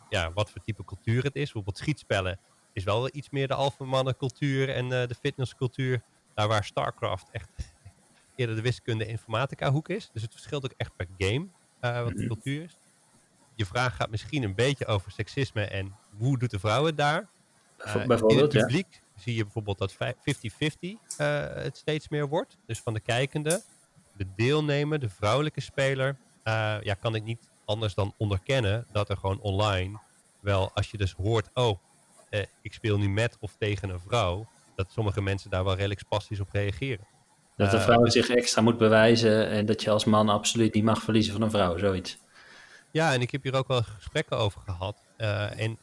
Ja, 0.08 0.32
wat 0.32 0.50
voor 0.50 0.60
type 0.60 0.84
cultuur 0.84 1.22
het 1.22 1.34
is. 1.34 1.42
Bijvoorbeeld 1.42 1.78
schietspellen 1.78 2.38
is 2.74 2.84
wel 2.84 3.08
iets 3.12 3.30
meer 3.30 3.48
de 3.48 3.54
alpha 3.54 4.14
cultuur 4.18 4.68
en 4.68 4.88
de 4.88 5.14
fitnesscultuur. 5.20 6.02
Daar 6.34 6.48
waar 6.48 6.64
StarCraft 6.64 7.30
echt 7.30 7.48
eerder 8.36 8.56
de 8.56 8.62
wiskunde 8.62 9.06
informatica 9.06 9.70
hoek 9.70 9.88
is. 9.88 10.10
Dus 10.12 10.22
het 10.22 10.32
verschilt 10.32 10.64
ook 10.64 10.74
echt 10.76 10.96
per 10.96 11.08
game 11.18 11.46
wat 11.80 12.08
de 12.08 12.14
mhm. 12.14 12.26
cultuur 12.26 12.62
is. 12.62 12.76
Je 13.54 13.66
vraag 13.66 13.96
gaat 13.96 14.10
misschien 14.10 14.42
een 14.42 14.54
beetje 14.54 14.86
over 14.86 15.10
seksisme 15.10 15.64
en 15.64 15.96
hoe 16.18 16.38
doet 16.38 16.50
de 16.50 16.58
vrouw 16.58 16.84
het 16.84 16.96
daar? 16.96 17.28
Bijvoorbeeld, 17.76 18.32
in 18.32 18.38
het 18.38 18.48
publiek 18.48 19.02
zie 19.16 19.34
je 19.34 19.42
bijvoorbeeld 19.42 19.78
dat 19.78 19.94
50-50 19.94 19.96
uh, 19.98 20.96
het 21.54 21.76
steeds 21.76 22.08
meer 22.08 22.28
wordt. 22.28 22.56
Dus 22.66 22.80
van 22.80 22.94
de 22.94 23.00
kijkende, 23.00 23.62
de 24.16 24.26
deelnemer, 24.36 24.98
de 24.98 25.08
vrouwelijke 25.08 25.60
speler, 25.60 26.16
ja, 26.82 26.94
kan 27.00 27.14
ik 27.14 27.24
niet 27.24 27.50
anders 27.64 27.94
dan 27.94 28.14
onderkennen 28.16 28.86
dat 28.92 29.08
er 29.08 29.16
gewoon 29.16 29.40
online 29.40 29.98
wel, 30.40 30.70
als 30.74 30.90
je 30.90 30.96
dus 30.96 31.12
hoort, 31.12 31.50
oh, 31.54 31.78
uh, 32.34 32.40
ik 32.62 32.72
speel 32.72 32.98
nu 32.98 33.08
met 33.08 33.36
of 33.40 33.56
tegen 33.58 33.88
een 33.88 34.00
vrouw, 34.00 34.48
dat 34.76 34.90
sommige 34.90 35.22
mensen 35.22 35.50
daar 35.50 35.64
wel 35.64 35.74
redelijk 35.74 36.00
spastisch 36.00 36.40
op 36.40 36.48
reageren. 36.52 37.06
Dat 37.56 37.70
de 37.70 37.80
vrouw 37.80 38.06
zich 38.06 38.28
extra 38.28 38.62
moet 38.62 38.78
bewijzen 38.78 39.48
en 39.48 39.66
dat 39.66 39.82
je 39.82 39.90
als 39.90 40.04
man 40.04 40.28
absoluut 40.28 40.74
niet 40.74 40.84
mag 40.84 41.02
verliezen 41.02 41.32
van 41.32 41.42
een 41.42 41.50
vrouw, 41.50 41.78
zoiets. 41.78 42.18
Ja, 42.90 43.12
en 43.12 43.20
ik 43.20 43.30
heb 43.30 43.42
hier 43.42 43.54
ook 43.54 43.68
wel 43.68 43.82
gesprekken 43.82 44.36
over 44.36 44.60
gehad. 44.60 45.06
en 45.56 45.78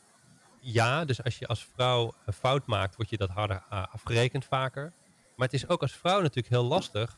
ja, 0.60 1.06
dus 1.06 1.24
als 1.24 1.38
je 1.38 1.48
als 1.48 1.68
vrouw 1.76 2.14
een 2.26 2.34
fout 2.34 2.66
maakt, 2.66 2.96
word 2.96 3.10
je 3.10 3.18
dat 3.18 3.30
harder 3.30 3.64
afgerekend 3.70 4.46
vaker. 4.46 4.94
Maar 5.36 5.48
het 5.48 5.54
is 5.54 5.68
ook 5.68 5.82
als 5.82 5.92
vrouw 5.92 6.22
natuurlijk 6.22 6.50
heel 6.50 6.64
lastig 6.64 7.18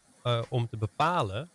om 0.49 0.67
te 0.67 0.77
bepalen, 0.77 1.49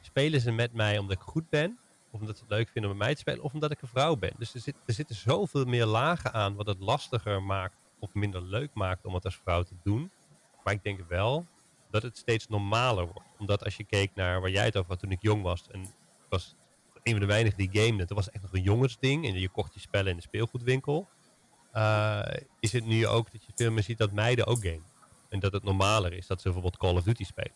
spelen 0.00 0.40
ze 0.40 0.50
met 0.50 0.72
mij 0.72 0.98
omdat 0.98 1.16
ik 1.16 1.22
goed 1.22 1.48
ben, 1.48 1.78
omdat 2.20 2.36
ze 2.36 2.42
het 2.42 2.52
leuk 2.52 2.68
vinden 2.68 2.90
om 2.90 2.96
met 2.96 3.06
mij 3.06 3.14
te 3.14 3.20
spelen, 3.20 3.42
of 3.42 3.52
omdat 3.52 3.70
ik 3.70 3.82
een 3.82 3.88
vrouw 3.88 4.16
ben. 4.16 4.32
Dus 4.38 4.54
er, 4.54 4.60
zit, 4.60 4.76
er 4.86 4.94
zitten 4.94 5.16
zoveel 5.16 5.64
meer 5.64 5.86
lagen 5.86 6.32
aan 6.32 6.54
wat 6.54 6.66
het 6.66 6.80
lastiger 6.80 7.42
maakt 7.42 7.76
of 7.98 8.14
minder 8.14 8.42
leuk 8.42 8.70
maakt 8.74 9.04
om 9.04 9.14
het 9.14 9.24
als 9.24 9.40
vrouw 9.42 9.62
te 9.62 9.74
doen. 9.82 10.10
Maar 10.64 10.74
ik 10.74 10.82
denk 10.82 11.00
wel 11.08 11.46
dat 11.90 12.02
het 12.02 12.16
steeds 12.16 12.48
normaler 12.48 13.04
wordt. 13.04 13.28
Omdat 13.38 13.64
als 13.64 13.76
je 13.76 13.84
keek 13.84 14.10
naar 14.14 14.40
waar 14.40 14.50
jij 14.50 14.64
het 14.64 14.76
over 14.76 14.90
had 14.90 15.00
toen 15.00 15.10
ik 15.10 15.22
jong 15.22 15.42
was, 15.42 15.66
en 15.70 15.94
was 16.28 16.56
een 17.02 17.12
van 17.12 17.20
de 17.20 17.26
weinigen 17.26 17.58
die 17.58 17.68
gamede, 17.72 18.04
dat 18.04 18.16
was 18.16 18.30
echt 18.30 18.42
nog 18.42 18.52
een 18.52 18.62
jongensding 18.62 19.26
en 19.26 19.38
je 19.38 19.48
kocht 19.48 19.74
je 19.74 19.80
spellen 19.80 20.10
in 20.10 20.16
de 20.16 20.22
speelgoedwinkel. 20.22 21.08
Uh, 21.74 22.22
is 22.60 22.72
het 22.72 22.84
nu 22.84 23.06
ook 23.06 23.32
dat 23.32 23.44
je 23.44 23.52
veel 23.54 23.82
ziet 23.82 23.98
dat 23.98 24.12
meiden 24.12 24.46
ook 24.46 24.62
gamen. 24.62 24.92
En 25.28 25.40
dat 25.40 25.52
het 25.52 25.62
normaler 25.62 26.12
is 26.12 26.26
dat 26.26 26.38
ze 26.38 26.44
bijvoorbeeld 26.44 26.76
Call 26.76 26.94
of 26.94 27.02
Duty 27.02 27.24
spelen. 27.24 27.54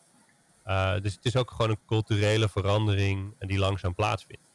Uh, 0.66 1.00
dus 1.00 1.14
het 1.14 1.24
is 1.24 1.36
ook 1.36 1.50
gewoon 1.50 1.70
een 1.70 1.84
culturele 1.86 2.48
verandering 2.48 3.34
die 3.38 3.58
langzaam 3.58 3.94
plaatsvindt. 3.94 4.47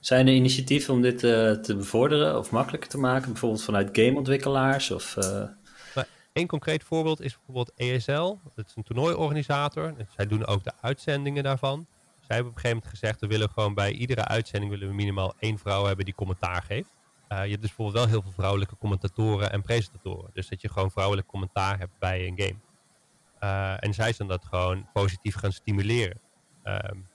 Zijn 0.00 0.26
er 0.26 0.34
initiatieven 0.34 0.94
om 0.94 1.02
dit 1.02 1.22
uh, 1.22 1.52
te 1.52 1.76
bevorderen 1.76 2.38
of 2.38 2.50
makkelijker 2.50 2.90
te 2.90 2.98
maken? 2.98 3.32
Bijvoorbeeld 3.32 3.62
vanuit 3.62 3.88
gameontwikkelaars? 3.92 4.90
Of, 4.90 5.16
Een 6.32 6.46
concreet 6.46 6.84
voorbeeld 6.84 7.20
is 7.20 7.36
bijvoorbeeld 7.36 7.72
ESL. 7.76 8.36
Dat 8.54 8.66
is 8.66 8.72
een 8.76 8.82
toernooiorganisator. 8.82 9.94
Zij 10.16 10.26
doen 10.26 10.46
ook 10.46 10.64
de 10.64 10.72
uitzendingen 10.80 11.42
daarvan. 11.42 11.86
Zij 12.28 12.36
hebben 12.36 12.52
op 12.52 12.56
een 12.56 12.62
gegeven 12.62 12.76
moment 12.76 13.00
gezegd... 13.00 13.20
we 13.20 13.26
willen 13.26 13.50
gewoon 13.50 13.74
bij 13.74 13.92
iedere 13.92 14.24
uitzending 14.24 14.72
willen 14.72 14.88
we 14.88 14.94
minimaal 14.94 15.34
één 15.38 15.58
vrouw 15.58 15.84
hebben 15.84 16.04
die 16.04 16.14
commentaar 16.14 16.62
geeft. 16.62 16.90
Uh, 17.28 17.44
je 17.44 17.50
hebt 17.50 17.62
dus 17.62 17.74
bijvoorbeeld 17.74 17.96
wel 17.96 18.06
heel 18.06 18.22
veel 18.22 18.32
vrouwelijke 18.32 18.76
commentatoren 18.76 19.52
en 19.52 19.62
presentatoren. 19.62 20.30
Dus 20.32 20.48
dat 20.48 20.60
je 20.60 20.68
gewoon 20.68 20.90
vrouwelijk 20.90 21.26
commentaar 21.26 21.78
hebt 21.78 21.98
bij 21.98 22.26
een 22.26 22.40
game. 22.40 22.58
Uh, 23.40 23.84
en 23.84 23.94
zij 23.94 24.12
zijn 24.12 24.28
dat 24.28 24.44
gewoon 24.44 24.88
positief 24.92 25.34
gaan 25.34 25.52
stimuleren. 25.52 26.20
Um, 26.64 27.08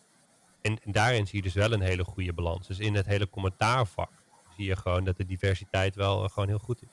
en, 0.64 0.80
en, 0.84 0.92
daarin 0.92 1.28
zie 1.28 1.38
je 1.38 1.44
dus 1.44 1.54
wel 1.54 1.72
een 1.72 1.82
hele 1.82 2.04
goede 2.04 2.34
balans. 2.34 2.68
Dus 2.68 2.80
in 2.80 2.96
het 2.96 3.06
hele 3.06 3.30
commentaarvak 3.30 4.12
zie 4.56 4.66
je 4.66 4.76
gewoon 4.76 5.04
dat 5.04 5.18
de 5.18 5.26
diversiteit 5.26 5.96
wel 5.96 6.24
uh, 6.24 6.30
gewoon 6.30 6.48
heel 6.48 6.60
goed 6.60 6.82
is. 6.82 6.90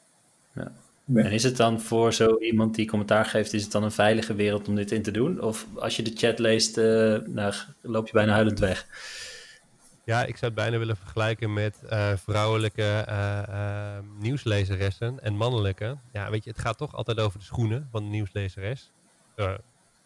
Ja. 0.55 0.73
En 1.15 1.33
is 1.33 1.43
het 1.43 1.57
dan 1.57 1.81
voor 1.81 2.13
zo 2.13 2.39
iemand 2.39 2.75
die 2.75 2.87
commentaar 2.87 3.25
geeft, 3.25 3.53
is 3.53 3.63
het 3.63 3.73
dan 3.73 3.83
een 3.83 3.93
veilige 3.93 4.35
wereld 4.35 4.69
om 4.69 4.75
dit 4.75 4.93
in 4.93 5.03
te 5.03 5.11
doen? 5.11 5.43
Of 5.43 5.67
als 5.75 5.97
je 5.97 6.03
de 6.03 6.13
chat 6.15 6.39
leest, 6.39 6.77
nou, 6.77 7.55
loop 7.81 8.07
je 8.07 8.13
bijna 8.13 8.33
huilend 8.33 8.59
weg? 8.59 8.87
Ja, 10.11 10.25
ik 10.25 10.37
zou 10.37 10.53
het 10.53 10.55
bijna 10.55 10.79
willen 10.79 10.97
vergelijken 10.97 11.53
met 11.53 11.81
uh, 11.85 12.13
vrouwelijke 12.17 13.07
uh, 13.09 13.43
uh, 13.49 13.99
nieuwslezeressen 14.19 15.23
en 15.23 15.37
mannelijke. 15.37 15.97
Ja, 16.13 16.31
weet 16.31 16.45
je, 16.45 16.51
het 16.51 16.59
gaat 16.59 16.79
toch 16.79 16.95
altijd 16.95 17.21
over 17.21 17.39
de 17.39 17.45
schoenen 17.45 17.89
van 17.91 18.05
de 18.05 18.11
nieuwslezeres. 18.11 18.93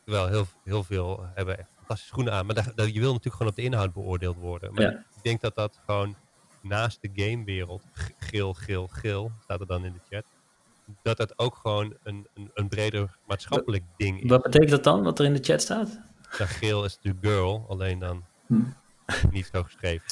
Terwijl 0.04 0.28
heel, 0.28 0.46
heel 0.64 0.84
veel 0.84 1.26
hebben 1.34 1.58
echt 1.58 1.68
fantastische 1.84 2.12
schoenen 2.12 2.32
aan. 2.32 2.46
Maar 2.46 2.54
dat, 2.54 2.94
je 2.94 3.00
wil 3.00 3.12
natuurlijk 3.12 3.36
gewoon 3.36 3.48
op 3.48 3.56
de 3.56 3.62
inhoud 3.62 3.92
beoordeeld 3.92 4.36
worden. 4.36 4.74
Maar 4.74 4.82
ja. 4.82 4.90
ik 4.90 5.22
denk 5.22 5.40
dat 5.40 5.54
dat 5.54 5.80
gewoon 5.86 6.16
naast 6.60 6.98
de 7.00 7.10
gamewereld, 7.14 7.82
geel, 8.18 8.54
geel, 8.54 8.88
geel, 8.88 9.32
staat 9.42 9.60
er 9.60 9.66
dan 9.66 9.84
in 9.84 9.92
de 9.92 10.14
chat. 10.16 10.24
Dat 11.02 11.16
dat 11.16 11.38
ook 11.38 11.56
gewoon 11.56 11.94
een, 12.02 12.26
een, 12.34 12.50
een 12.54 12.68
breder 12.68 13.16
maatschappelijk 13.26 13.84
ding 13.96 14.22
is. 14.22 14.30
Wat 14.30 14.42
betekent 14.42 14.70
dat 14.70 14.84
dan, 14.84 15.02
wat 15.02 15.18
er 15.18 15.24
in 15.24 15.34
de 15.34 15.42
chat 15.42 15.62
staat? 15.62 16.00
Geel 16.28 16.84
is 16.84 16.94
natuurlijk 16.96 17.24
girl, 17.24 17.66
alleen 17.68 17.98
dan... 17.98 18.24
Hm. 18.46 18.62
niet 19.30 19.50
zo 19.52 19.62
geschreven. 19.62 20.06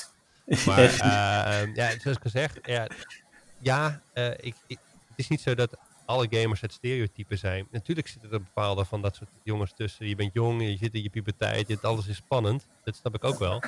Maar 0.67 0.79
uh, 0.79 1.75
ja, 1.75 1.91
zoals 1.99 2.17
ik 2.17 2.23
gezegd, 2.23 2.59
ja, 2.63 2.89
ja 3.59 4.03
uh, 4.15 4.31
ik, 4.31 4.55
ik, 4.67 4.79
het 5.09 5.17
is 5.17 5.29
niet 5.29 5.41
zo 5.41 5.55
dat 5.55 5.77
alle 6.05 6.27
gamers 6.31 6.61
het 6.61 6.73
stereotype 6.73 7.37
zijn. 7.37 7.67
Natuurlijk 7.71 8.09
zitten 8.09 8.33
er 8.33 8.43
bepaalde 8.43 8.85
van 8.85 9.03
dat 9.03 9.17
soort 9.17 9.31
jongens 9.43 9.73
tussen. 9.77 10.09
Je 10.09 10.15
bent 10.15 10.33
jong, 10.33 10.63
je 10.63 10.77
zit 10.77 10.95
in 10.95 11.03
je 11.03 11.11
puberteit, 11.11 11.69
het, 11.69 11.85
alles 11.85 12.07
is 12.07 12.17
spannend. 12.17 12.67
Dat 12.85 12.97
snap 12.97 13.15
ik 13.15 13.25
ook 13.25 13.39
wel. 13.39 13.63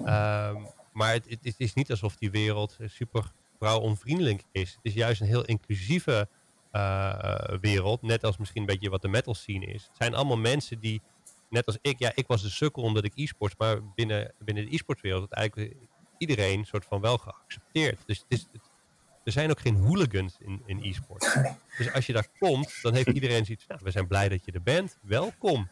Uh, 0.00 0.56
maar 0.92 1.12
het, 1.12 1.26
het, 1.28 1.54
is 1.58 1.74
niet 1.74 1.90
alsof 1.90 2.16
die 2.16 2.30
wereld 2.30 2.76
super 2.84 3.32
vrouwonvriendelijk 3.58 4.42
is. 4.52 4.70
Het 4.70 4.80
is 4.82 4.94
juist 4.94 5.20
een 5.20 5.26
heel 5.26 5.44
inclusieve 5.44 6.28
uh, 6.72 7.40
wereld. 7.60 8.02
Net 8.02 8.24
als 8.24 8.36
misschien 8.36 8.60
een 8.60 8.66
beetje 8.66 8.90
wat 8.90 9.02
de 9.02 9.08
metal 9.08 9.34
scene 9.34 9.66
is. 9.66 9.82
Het 9.82 9.96
zijn 9.96 10.14
allemaal 10.14 10.36
mensen 10.36 10.80
die 10.80 11.02
net 11.50 11.66
als 11.66 11.78
ik, 11.80 11.98
ja, 11.98 12.12
ik 12.14 12.26
was 12.26 12.42
de 12.42 12.50
sukkel 12.50 12.82
omdat 12.82 13.04
ik 13.04 13.12
e-sports, 13.14 13.54
maar 13.58 13.92
binnen, 13.94 14.34
binnen 14.38 14.64
de 14.64 14.74
e-sportswereld 14.74 15.32
eigenlijk 15.32 15.76
iedereen 16.18 16.64
soort 16.64 16.84
van 16.84 17.00
wel 17.00 17.18
geaccepteerd. 17.18 18.02
Dus 18.06 18.18
het 18.18 18.26
is, 18.28 18.46
het, 18.52 18.65
er 19.26 19.32
zijn 19.32 19.50
ook 19.50 19.60
geen 19.60 19.76
hooligans 19.76 20.36
in, 20.38 20.62
in 20.66 20.82
e-sport. 20.82 21.36
Dus 21.78 21.92
als 21.92 22.06
je 22.06 22.12
daar 22.12 22.28
komt, 22.38 22.78
dan 22.82 22.94
heeft 22.94 23.08
iedereen 23.08 23.44
zoiets 23.44 23.66
nou, 23.66 23.80
we 23.84 23.90
zijn 23.90 24.06
blij 24.06 24.28
dat 24.28 24.44
je 24.44 24.52
er 24.52 24.62
bent, 24.62 24.98
welkom. 25.02 25.68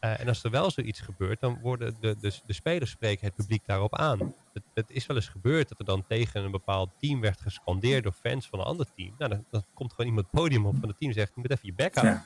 Uh, 0.00 0.20
en 0.20 0.28
als 0.28 0.44
er 0.44 0.50
wel 0.50 0.70
zoiets 0.70 1.00
gebeurt, 1.00 1.40
dan 1.40 1.58
worden 1.60 1.96
de, 2.00 2.16
de, 2.20 2.32
de 2.46 2.52
spelers 2.52 2.90
spreken 2.90 3.26
het 3.26 3.34
publiek 3.34 3.66
daarop 3.66 3.96
aan. 3.96 4.34
Het, 4.52 4.62
het, 4.74 4.90
is 4.90 5.06
wel 5.06 5.16
eens 5.16 5.28
gebeurd 5.28 5.68
dat 5.68 5.78
er 5.78 5.84
dan 5.84 6.06
tegen 6.06 6.44
een 6.44 6.50
bepaald 6.50 6.90
team 6.98 7.20
werd 7.20 7.40
gescandeerd 7.40 8.02
door 8.02 8.12
fans 8.12 8.48
van 8.48 8.58
een 8.58 8.64
ander 8.64 8.86
team. 8.94 9.14
Nou, 9.18 9.30
dan, 9.30 9.44
dan 9.50 9.64
komt 9.74 9.90
gewoon 9.90 10.06
iemand 10.06 10.26
het 10.30 10.40
podium 10.40 10.66
op 10.66 10.76
van 10.80 10.88
het 10.88 10.98
team 10.98 11.10
en 11.10 11.16
zegt, 11.16 11.32
je 11.34 11.40
moet 11.40 11.50
even 11.50 11.66
je 11.66 11.74
bek 11.74 11.94
houden. 11.94 12.24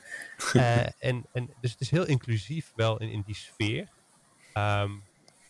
Ja. 0.53 0.85
Uh, 0.85 0.87
en, 0.99 1.27
en, 1.33 1.51
dus 1.61 1.71
het 1.71 1.81
is 1.81 1.91
heel 1.91 2.07
inclusief 2.07 2.73
wel 2.75 3.01
in, 3.01 3.11
in 3.11 3.23
die 3.27 3.35
sfeer. 3.35 3.89
Um, 4.55 5.03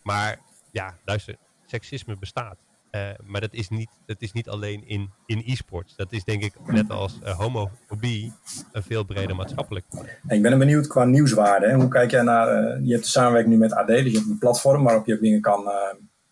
maar 0.03 0.39
ja, 0.71 0.97
luister, 1.05 1.35
seksisme 1.65 2.17
bestaat. 2.17 2.57
Uh, 2.91 3.09
maar 3.25 3.41
dat 3.41 3.53
is 3.53 3.69
niet, 3.69 3.89
dat 4.05 4.15
is 4.19 4.31
niet 4.31 4.49
alleen 4.49 4.87
in, 4.87 5.09
in 5.25 5.43
e-sports. 5.45 5.95
Dat 5.95 6.11
is 6.11 6.23
denk 6.23 6.43
ik 6.43 6.53
net 6.65 6.89
als 6.89 7.19
uh, 7.23 7.39
homofobie 7.39 8.33
een 8.71 8.83
veel 8.83 9.03
breder 9.03 9.35
maatschappelijk. 9.35 9.85
ik 10.27 10.41
ben 10.41 10.59
benieuwd 10.59 10.87
qua 10.87 11.03
nieuwswaarde. 11.03 11.67
Hè? 11.67 11.75
Hoe 11.75 11.87
kijk 11.87 12.11
jij 12.11 12.21
naar, 12.21 12.63
uh, 12.63 12.85
je 12.85 12.91
hebt 12.91 13.03
de 13.03 13.09
samenwerking 13.09 13.53
nu 13.53 13.59
met 13.59 13.73
AD, 13.73 13.87
dus 13.87 14.11
je 14.11 14.17
hebt 14.17 14.29
een 14.29 14.37
platform 14.37 14.83
waarop 14.83 15.05
je 15.05 15.13
ook 15.13 15.21
dingen 15.21 15.41
kan, 15.41 15.71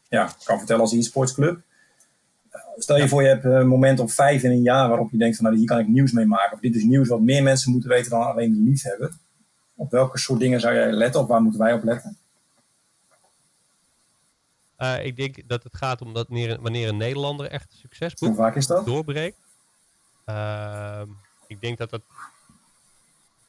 ja, 0.09 0.29
kan 0.43 0.57
vertellen 0.57 0.81
als 0.81 0.93
e-sportsclub. 0.93 1.61
Stel 2.77 2.97
je 2.97 3.07
voor, 3.07 3.21
je 3.21 3.27
hebt 3.27 3.43
een 3.43 3.67
moment 3.67 3.99
of 3.99 4.13
vijf 4.13 4.43
in 4.43 4.51
een 4.51 4.61
jaar 4.61 4.87
waarop 4.87 5.11
je 5.11 5.17
denkt 5.17 5.35
van 5.35 5.45
nou, 5.45 5.57
hier 5.57 5.67
kan 5.67 5.79
ik 5.79 5.87
nieuws 5.87 6.11
mee 6.11 6.25
maken. 6.25 6.53
Of 6.53 6.59
dit 6.59 6.75
is 6.75 6.83
nieuws 6.83 7.07
wat 7.07 7.21
meer 7.21 7.43
mensen 7.43 7.71
moeten 7.71 7.89
weten 7.89 8.09
dan 8.09 8.25
alleen 8.25 8.53
de 8.53 8.69
liefhebber. 8.69 9.11
Op 9.75 9.91
welke 9.91 10.17
soort 10.17 10.39
dingen 10.39 10.59
zou 10.59 10.75
jij 10.75 10.91
letten 10.91 11.21
of 11.21 11.27
waar 11.27 11.41
moeten 11.41 11.59
wij 11.59 11.73
op 11.73 11.83
letten? 11.83 12.17
Uh, 14.81 15.05
ik 15.05 15.15
denk 15.15 15.47
dat 15.47 15.63
het 15.63 15.75
gaat 15.75 16.01
om 16.01 16.13
dat 16.13 16.27
wanneer, 16.27 16.87
een 16.87 16.97
Nederlander 16.97 17.45
echt 17.45 17.73
succes 17.81 18.13
boekt. 18.13 18.35
Hoe 18.35 18.43
vaak 18.43 18.55
is 18.55 18.67
dat? 18.67 18.85
Doorbreekt. 18.85 19.37
Uh, 20.25 21.01
ik 21.47 21.61
denk 21.61 21.77
dat 21.77 21.89
dat... 21.89 22.01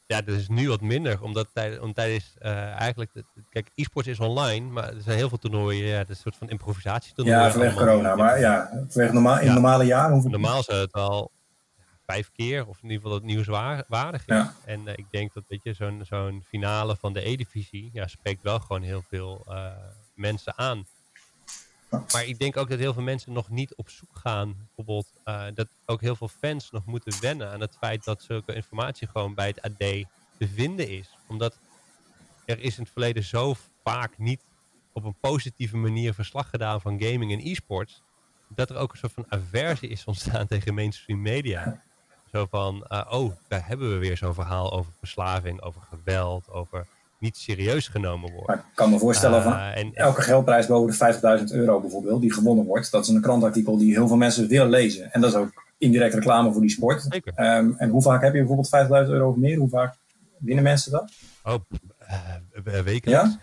Ja, 0.05 0.21
dat 0.21 0.35
is 0.35 0.47
nu 0.47 0.67
wat 0.67 0.81
minder. 0.81 1.21
Omdat 1.21 1.47
tijdens, 1.53 1.93
tijdens 1.93 2.33
uh, 2.41 2.51
eigenlijk... 2.71 3.11
Kijk, 3.49 3.69
e-sports 3.75 4.07
is 4.07 4.19
online, 4.19 4.69
maar 4.69 4.93
er 4.95 5.01
zijn 5.01 5.17
heel 5.17 5.29
veel 5.29 5.37
toernooien. 5.37 5.87
Ja, 5.87 5.97
het 5.97 6.09
is 6.09 6.15
een 6.15 6.21
soort 6.21 6.35
van 6.35 6.49
improvisatietoernooien. 6.49 7.43
Ja, 7.43 7.51
vanwege 7.51 7.75
corona. 7.75 8.15
Maar 8.15 8.39
ja, 8.39 8.69
vanwege 8.87 9.13
normaal, 9.13 9.39
in 9.39 9.45
ja, 9.45 9.53
normale 9.53 9.83
jaren... 9.83 10.11
Hoeveel... 10.11 10.31
Normaal 10.31 10.63
zou 10.63 10.79
het 10.79 10.93
al 10.93 11.31
vijf 12.05 12.31
keer, 12.31 12.67
of 12.67 12.77
in 12.81 12.89
ieder 12.89 13.01
geval 13.01 13.13
het 13.13 13.23
nieuwswaardig 13.23 14.21
is. 14.21 14.35
Ja. 14.35 14.53
En 14.65 14.81
uh, 14.81 14.93
ik 14.95 15.05
denk 15.09 15.33
dat 15.33 15.43
weet 15.47 15.63
je, 15.63 15.73
zo'n 15.73 16.01
zo'n 16.05 16.43
finale 16.47 16.95
van 16.95 17.13
de 17.13 17.27
E-divisie 17.27 17.89
ja, 17.93 18.07
spreekt 18.07 18.43
wel 18.43 18.59
gewoon 18.59 18.81
heel 18.81 19.03
veel 19.09 19.45
uh, 19.49 19.65
mensen 20.15 20.57
aan. 20.57 20.85
Maar 21.91 22.25
ik 22.25 22.39
denk 22.39 22.57
ook 22.57 22.69
dat 22.69 22.79
heel 22.79 22.93
veel 22.93 23.03
mensen 23.03 23.33
nog 23.33 23.49
niet 23.49 23.75
op 23.75 23.89
zoek 23.89 24.15
gaan. 24.15 24.55
Bijvoorbeeld 24.65 25.13
uh, 25.25 25.43
dat 25.53 25.67
ook 25.85 26.01
heel 26.01 26.15
veel 26.15 26.27
fans 26.27 26.71
nog 26.71 26.85
moeten 26.85 27.21
wennen 27.21 27.51
aan 27.51 27.61
het 27.61 27.77
feit 27.79 28.03
dat 28.03 28.21
zulke 28.21 28.53
informatie 28.53 29.07
gewoon 29.07 29.33
bij 29.33 29.47
het 29.47 29.61
AD 29.61 29.77
te 30.37 30.47
vinden 30.47 30.89
is. 30.89 31.17
Omdat 31.27 31.57
er 32.45 32.59
is 32.59 32.77
in 32.77 32.83
het 32.83 32.91
verleden 32.91 33.23
zo 33.23 33.55
vaak 33.83 34.17
niet 34.17 34.41
op 34.93 35.03
een 35.03 35.15
positieve 35.19 35.77
manier 35.77 36.13
verslag 36.13 36.49
gedaan 36.49 36.81
van 36.81 37.01
gaming 37.01 37.31
en 37.31 37.51
e-sports. 37.51 38.01
Dat 38.47 38.69
er 38.69 38.75
ook 38.75 38.91
een 38.91 38.97
soort 38.97 39.13
van 39.13 39.25
aversie 39.29 39.89
is 39.89 40.05
ontstaan 40.05 40.47
tegen 40.53 40.73
mainstream 40.73 41.21
media. 41.21 41.83
Zo 42.31 42.45
van, 42.49 42.85
uh, 42.89 43.07
oh, 43.09 43.31
daar 43.47 43.67
hebben 43.67 43.89
we 43.89 43.97
weer 43.97 44.17
zo'n 44.17 44.33
verhaal 44.33 44.71
over 44.71 44.91
verslaving, 44.97 45.61
over 45.61 45.81
geweld, 45.81 46.49
over 46.49 46.87
niet 47.21 47.37
serieus 47.37 47.87
genomen 47.87 48.31
worden. 48.31 48.45
Maar 48.45 48.57
ik 48.57 48.75
kan 48.75 48.89
me 48.89 48.99
voorstellen 48.99 49.43
van 49.43 49.51
uh, 49.51 49.77
en, 49.77 49.93
elke 49.93 50.21
geldprijs 50.21 50.67
boven 50.67 51.21
de 51.21 51.39
50.000 51.39 51.55
euro 51.55 51.79
bijvoorbeeld, 51.79 52.21
die 52.21 52.33
gewonnen 52.33 52.65
wordt, 52.65 52.91
dat 52.91 53.03
is 53.03 53.09
een 53.09 53.21
krantartikel 53.21 53.77
die 53.77 53.93
heel 53.93 54.07
veel 54.07 54.17
mensen 54.17 54.47
willen 54.47 54.69
lezen. 54.69 55.11
En 55.11 55.21
dat 55.21 55.29
is 55.29 55.35
ook 55.35 55.63
indirect 55.77 56.13
reclame 56.13 56.51
voor 56.51 56.61
die 56.61 56.69
sport. 56.69 57.05
Zeker. 57.09 57.57
Um, 57.57 57.75
en 57.77 57.89
hoe 57.89 58.01
vaak 58.01 58.21
heb 58.21 58.33
je 58.33 58.45
bijvoorbeeld 58.45 59.05
50.000 59.07 59.11
euro 59.11 59.29
of 59.29 59.35
meer? 59.35 59.57
Hoe 59.57 59.69
vaak 59.69 59.95
winnen 60.37 60.63
mensen 60.63 60.91
dat? 60.91 61.11
Oh, 61.43 61.55
uh, 62.67 62.79
wekelijks. 62.79 63.05
Ja? 63.05 63.39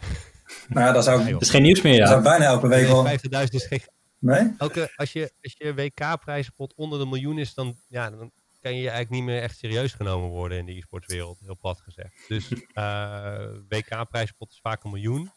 Nou 0.69 0.87
ja, 0.87 0.93
dan 0.93 1.03
zou. 1.03 1.31
Dat 1.31 1.43
is 1.43 1.51
geen 1.51 1.63
nieuws 1.63 1.83
meer, 1.83 1.95
ja. 1.95 2.07
zou 2.07 2.23
bijna 2.23 2.45
elke 2.45 2.69
week 2.69 2.87
wel... 2.87 3.07
50.000 3.07 3.13
is 3.49 3.67
geen... 3.67 3.81
Nee? 4.19 4.55
Elke, 4.59 4.93
als 4.97 5.13
je, 5.13 5.33
als 5.43 5.55
je 5.59 5.75
WK-prijzenpot 5.75 6.75
onder 6.77 6.99
de 6.99 7.07
miljoen 7.07 7.39
is, 7.39 7.55
dan, 7.55 7.77
ja, 7.89 8.11
dan 8.11 8.31
kan 8.61 8.73
je 8.73 8.81
eigenlijk 8.81 9.11
niet 9.11 9.23
meer 9.23 9.43
echt 9.43 9.59
serieus 9.59 9.93
genomen 9.93 10.29
worden 10.29 10.59
in 10.59 10.67
de 10.67 10.77
e-sportswereld, 10.77 11.39
heel 11.41 11.57
plat 11.57 11.81
gezegd. 11.81 12.13
Dus 12.29 12.53
uh, 12.75 13.45
WK-prijspot 13.69 14.51
is 14.51 14.61
vaak 14.63 14.85
een 14.85 14.91
miljoen. 14.91 15.31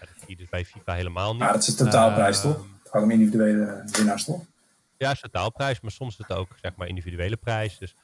dat 0.00 0.14
zie 0.18 0.28
je 0.28 0.36
dus 0.36 0.48
bij 0.48 0.64
FIFA 0.64 0.94
helemaal 0.94 1.32
niet. 1.32 1.42
Ja, 1.42 1.52
dat 1.52 1.66
is 1.66 1.76
de 1.76 1.84
totaalprijs, 1.84 2.36
uh, 2.36 2.42
toch? 2.42 2.66
Het 2.82 2.92
gaat 2.92 3.02
om 3.02 3.10
individuele 3.10 3.82
winnaars, 3.96 4.24
toch? 4.24 4.40
Ja, 4.96 5.08
het 5.08 5.16
is 5.16 5.22
totaalprijs, 5.22 5.80
maar 5.80 5.90
soms 5.90 6.18
is 6.18 6.26
het 6.26 6.36
ook 6.36 6.48
zeg 6.62 6.76
maar 6.76 6.88
individuele 6.88 7.36
prijs. 7.36 7.78
Dus 7.78 7.94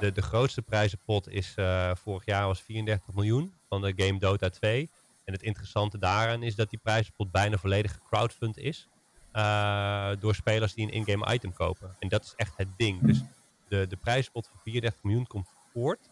de, 0.00 0.12
de 0.12 0.22
grootste 0.22 0.62
prijzenpot 0.62 1.28
is 1.28 1.54
uh, 1.56 1.90
vorig 1.94 2.24
jaar 2.24 2.46
was 2.46 2.60
34 2.60 3.14
miljoen 3.14 3.52
van 3.68 3.80
de 3.80 3.92
game 3.96 4.18
Dota 4.18 4.48
2. 4.48 4.90
En 5.24 5.32
het 5.32 5.42
interessante 5.42 5.98
daaraan 5.98 6.42
is 6.42 6.54
dat 6.54 6.70
die 6.70 6.78
prijzenpot 6.82 7.30
bijna 7.30 7.56
volledig 7.56 7.92
gecrowdfund 7.92 8.58
is. 8.58 8.88
Uh, 9.32 10.10
door 10.20 10.34
spelers 10.34 10.74
die 10.74 10.86
een 10.86 10.92
in-game 10.92 11.34
item 11.34 11.52
kopen. 11.52 11.96
En 11.98 12.08
dat 12.08 12.24
is 12.24 12.32
echt 12.36 12.52
het 12.56 12.68
ding. 12.76 13.00
Dus 13.00 13.22
de, 13.70 13.86
de 13.86 13.96
prijspot 13.96 14.46
van 14.46 14.60
34 14.62 15.02
miljoen 15.02 15.26
komt 15.26 15.48
voort 15.72 16.10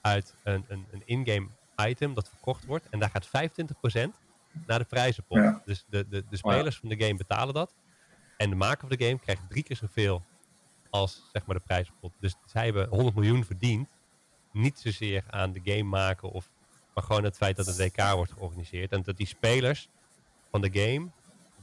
uit 0.00 0.34
een, 0.42 0.64
een, 0.68 0.86
een 0.90 1.02
in-game 1.04 1.48
item 1.76 2.14
dat 2.14 2.28
verkocht 2.28 2.64
wordt. 2.64 2.88
En 2.90 2.98
daar 2.98 3.10
gaat 3.10 3.26
25% 3.26 3.30
naar 4.66 4.78
de 4.78 4.84
prijzenpot. 4.84 5.38
Ja. 5.38 5.62
Dus 5.64 5.84
de, 5.88 6.08
de, 6.08 6.24
de 6.30 6.36
spelers 6.36 6.76
van 6.76 6.88
de 6.88 7.00
game 7.04 7.14
betalen 7.14 7.54
dat. 7.54 7.74
En 8.36 8.50
de 8.50 8.56
maker 8.56 8.88
van 8.88 8.96
de 8.96 9.04
game 9.04 9.18
krijgt 9.18 9.42
drie 9.48 9.62
keer 9.62 9.76
zoveel 9.76 10.22
als 10.90 11.28
zeg 11.32 11.46
maar 11.46 11.56
de 11.56 11.62
prijzenpot. 11.66 12.12
Dus 12.20 12.36
zij 12.44 12.64
hebben 12.64 12.88
100 12.88 13.16
miljoen 13.16 13.44
verdiend. 13.44 13.88
Niet 14.52 14.78
zozeer 14.78 15.24
aan 15.30 15.52
de 15.52 15.60
game 15.64 15.82
maken, 15.82 16.30
of, 16.30 16.50
maar 16.94 17.04
gewoon 17.04 17.24
het 17.24 17.36
feit 17.36 17.56
dat 17.56 17.66
het 17.66 17.76
WK 17.76 18.12
wordt 18.14 18.32
georganiseerd. 18.32 18.92
En 18.92 19.02
dat 19.02 19.16
die 19.16 19.26
spelers 19.26 19.88
van 20.50 20.60
de 20.60 20.80
game 20.80 21.10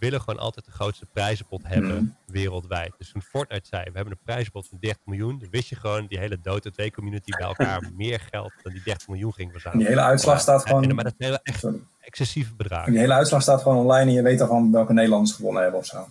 willen 0.01 0.21
gewoon 0.21 0.39
altijd 0.39 0.65
de 0.65 0.71
grootste 0.71 1.05
prijzenpot 1.05 1.61
hebben 1.63 1.95
Mhm. 1.95 2.31
wereldwijd. 2.31 2.93
Dus 2.97 3.11
toen 3.11 3.21
Fortnite 3.21 3.67
zei, 3.67 3.83
we 3.83 3.91
hebben 3.95 4.11
een 4.13 4.23
prijzenpot 4.23 4.67
van 4.67 4.77
30 4.81 5.05
miljoen, 5.05 5.39
dan 5.39 5.49
wist 5.49 5.69
je 5.69 5.75
gewoon 5.75 6.07
die 6.07 6.19
hele 6.19 6.39
Dota 6.41 6.69
2 6.69 6.91
community 6.91 7.31
bij 7.37 7.47
elkaar 7.47 7.89
meer 7.95 8.19
geld 8.31 8.51
dan 8.63 8.73
die 8.73 8.81
30 8.83 9.07
miljoen 9.07 9.33
ging 9.33 9.47
En 9.47 9.53
die 9.53 9.61
verzamelen. 9.61 9.91
hele 9.91 10.07
uitslag 10.07 10.39
staat 10.39 10.65
En- 10.65 10.71
en- 10.75 10.79
gewoon... 10.81 10.95
maar 10.95 11.03
dat 11.03 11.13
wel 11.17 11.39
echt 11.43 11.59
Sorry. 11.59 11.79
excessieve 11.99 12.49
En 12.51 12.57
bedragen. 12.57 12.91
die 12.91 12.99
hele 12.99 13.13
uitslag 13.13 13.41
staat 13.41 13.61
gewoon 13.61 13.77
online 13.77 14.09
en 14.09 14.15
je 14.15 14.21
weet 14.21 14.37
dan 14.39 14.71
welke 14.71 14.93
Nederlanders 14.93 15.35
gewonnen 15.35 15.61
hebben 15.61 15.79
of 15.79 15.85
zo. 15.85 16.07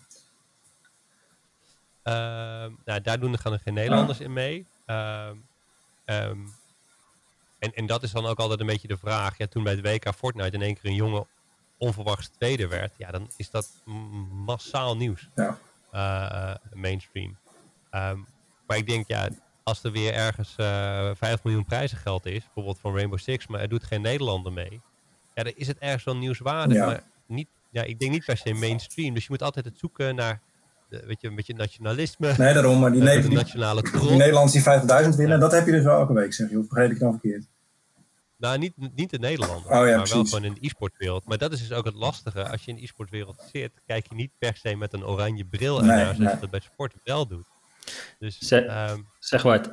Ehm, 2.02 2.70
nou, 2.84 3.00
daar 3.02 3.20
doen 3.20 3.32
er 3.32 3.38
gaan 3.38 3.52
er 3.52 3.58
geen 3.60 3.74
Nederlanders 3.74 4.20
in 4.20 4.32
mee. 4.32 4.66
Ehm, 4.86 5.34
ehm, 6.04 6.38
en, 7.58 7.72
en 7.74 7.86
dat 7.86 8.02
is 8.02 8.10
dan 8.12 8.26
ook 8.26 8.38
altijd 8.38 8.60
een 8.60 8.66
beetje 8.66 8.88
de 8.88 8.96
vraag. 8.96 9.38
Ja, 9.38 9.46
toen 9.46 9.62
bij 9.62 9.72
het 9.72 9.82
WK 9.86 10.14
Fortnite 10.14 10.56
in 10.56 10.62
één 10.62 10.74
keer 10.74 10.90
een 10.90 10.94
jongen 10.96 11.26
onverwachts 11.80 12.28
tweede 12.28 12.68
werd, 12.68 12.92
ja, 12.96 13.10
dan 13.10 13.30
is 13.36 13.50
dat 13.50 13.68
massaal 14.32 14.96
nieuws. 14.96 15.28
Ja. 15.34 15.58
eh, 15.92 16.54
mainstream. 16.74 17.36
Ehm, 17.90 18.18
maar 18.66 18.76
ik 18.76 18.86
denk, 18.86 19.08
ja, 19.08 19.28
als 19.62 19.82
er 19.84 19.92
weer 19.92 20.12
ergens 20.14 20.54
eh 20.56 21.10
5 21.14 21.42
miljoen 21.44 21.64
prijzengeld 21.64 22.26
is, 22.26 22.44
bijvoorbeeld 22.44 22.78
van 22.80 22.94
Rainbow 22.94 23.18
Six, 23.18 23.46
maar 23.46 23.60
er 23.60 23.68
doet 23.68 23.84
geen 23.84 24.00
Nederlander 24.02 24.52
mee, 24.52 24.80
ja, 25.34 25.42
dan 25.42 25.52
is 25.56 25.66
het 25.66 25.78
ergens 25.78 26.04
wel 26.04 26.16
nieuwswaardig. 26.16 26.76
Ja. 26.76 26.86
Maar 26.86 27.02
niet, 27.26 27.48
ja, 27.70 27.82
ik 27.82 27.98
denk 27.98 28.12
niet 28.12 28.24
per 28.24 28.36
se 28.36 28.52
mainstream. 28.54 29.14
Dus 29.14 29.22
je 29.22 29.28
moet 29.30 29.42
altijd 29.42 29.64
het 29.64 29.78
zoeken 29.78 30.14
naar, 30.14 30.40
de, 30.88 31.02
weet 31.06 31.20
je, 31.20 31.28
een 31.28 31.34
beetje 31.34 31.54
nationalisme, 31.54 32.34
Nee, 32.38 32.54
daarom, 32.54 32.80
maar 32.80 32.92
die, 32.92 33.02
eh, 33.10 33.22
die, 33.22 33.30
nationale 33.32 33.82
die. 33.82 34.10
Nederlanders 34.10 34.52
die 34.52 34.62
50.000 34.62 35.16
winnen, 35.16 35.28
Ja. 35.28 35.36
dat 35.38 35.52
heb 35.52 35.66
je 35.66 35.72
dus 35.72 35.84
wel 35.84 35.98
elke 35.98 36.12
week, 36.12 36.32
zeg 36.32 36.50
je. 36.50 36.58
Of 36.58 36.68
begreep 36.68 36.84
ik 36.86 36.90
het 36.92 37.00
nou 37.00 37.12
verkeerd? 37.20 37.44
Nou, 38.40 38.58
niet, 38.58 38.72
niet 38.94 39.10
de 39.10 39.18
Nederlander, 39.18 39.70
Oh 39.80 39.88
ja, 39.88 39.96
maar 39.96 40.08
wel 40.08 40.24
gewoon 40.24 40.44
in 40.44 40.54
de 40.54 40.66
e-sportwereld. 40.66 41.24
Maar 41.24 41.38
dat 41.38 41.52
is 41.52 41.58
dus 41.68 41.72
ook 41.72 41.84
het 41.84 41.94
lastige. 41.94 42.48
Als 42.48 42.64
je 42.64 42.70
in 42.70 42.76
de 42.76 42.82
e-sportwereld 42.82 43.42
zit, 43.52 43.70
kijk 43.86 44.06
je 44.08 44.14
niet 44.14 44.30
per 44.38 44.56
se 44.56 44.76
met 44.76 44.92
een 44.92 45.04
oranje 45.06 45.44
bril 45.44 45.80
Nee, 45.80 45.90
ernaar, 45.90 46.04
zoals 46.04 46.18
nee. 46.18 46.28
je 46.34 46.40
dat 46.40 46.50
bij 46.50 46.60
sport 46.60 46.94
wel 47.04 47.26
doet. 47.26 47.46
Dus, 48.18 48.50
ehm, 48.50 48.98
Zeg 49.18 49.42
Bart. 49.42 49.70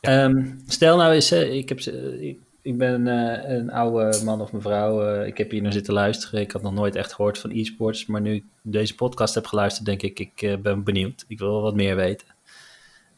Ehm, 0.00 0.50
stel 0.66 0.96
nou 0.96 1.12
eens, 1.12 1.30
hè, 1.30 1.44
ik, 1.44 1.68
heb, 1.68 1.78
ik, 1.80 2.38
ik 2.62 2.78
ben 2.78 3.06
eh, 3.08 3.56
een 3.56 3.70
oude 3.72 4.24
man 4.24 4.40
of 4.40 4.52
mevrouw. 4.52 5.02
eh, 5.06 5.26
ik 5.26 5.38
heb 5.38 5.50
hier 5.50 5.62
naar 5.62 5.72
zitten 5.72 5.94
luisteren. 5.94 6.40
Ik 6.40 6.50
had 6.52 6.62
nog 6.62 6.72
nooit 6.72 6.96
echt 6.96 7.12
gehoord 7.12 7.38
van 7.38 7.50
e-sports. 7.50 8.06
Maar 8.06 8.20
nu 8.20 8.34
ik 8.34 8.44
deze 8.62 8.94
podcast 8.94 9.34
heb 9.34 9.46
geluisterd, 9.46 9.86
denk 9.86 10.02
ik, 10.02 10.18
ik 10.18 10.42
eh, 10.42 10.56
ben 10.56 10.84
benieuwd. 10.84 11.24
Ik 11.28 11.38
wil 11.38 11.50
wel 11.52 11.62
wat 11.62 11.74
meer 11.74 11.96
weten. 11.96 12.26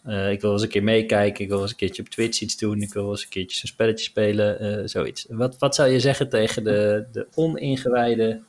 Eh, 0.05 0.31
ik 0.31 0.41
wil 0.41 0.53
eens 0.53 0.63
een 0.63 0.69
keer 0.69 0.83
meekijken. 0.83 1.45
Ik 1.45 1.51
wil 1.51 1.61
eens 1.61 1.71
een 1.71 1.77
keertje 1.77 2.03
op 2.03 2.09
Twitch 2.09 2.41
iets 2.41 2.57
doen. 2.57 2.83
Ik 2.83 2.93
wil 2.93 3.11
eens 3.11 3.23
een 3.23 3.29
keertje 3.29 3.57
zo'n 3.57 3.69
spelletje 3.69 4.05
spelen. 4.05 4.59
eh, 4.61 4.87
zoiets. 4.89 5.27
Wat, 5.29 5.59
wat 5.59 5.75
zou 5.75 5.89
je 5.89 6.01
zeggen 6.01 6.29
tegen 6.29 6.65
de, 6.65 7.07
de 7.13 7.27
oningewijde 7.35 8.43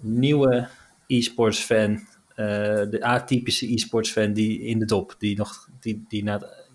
nieuwe 0.00 0.68
e-sports 1.06 1.60
fan? 1.60 2.06
eh, 2.34 2.90
de 2.90 2.98
atypische 3.02 3.72
e-sports 3.72 4.10
fan 4.10 4.32
die 4.32 4.60
in 4.60 4.78
de 4.78 4.84
dop, 4.84 5.14
die, 5.18 5.36
nog, 5.36 5.68
die, 5.80 6.04
die, 6.08 6.24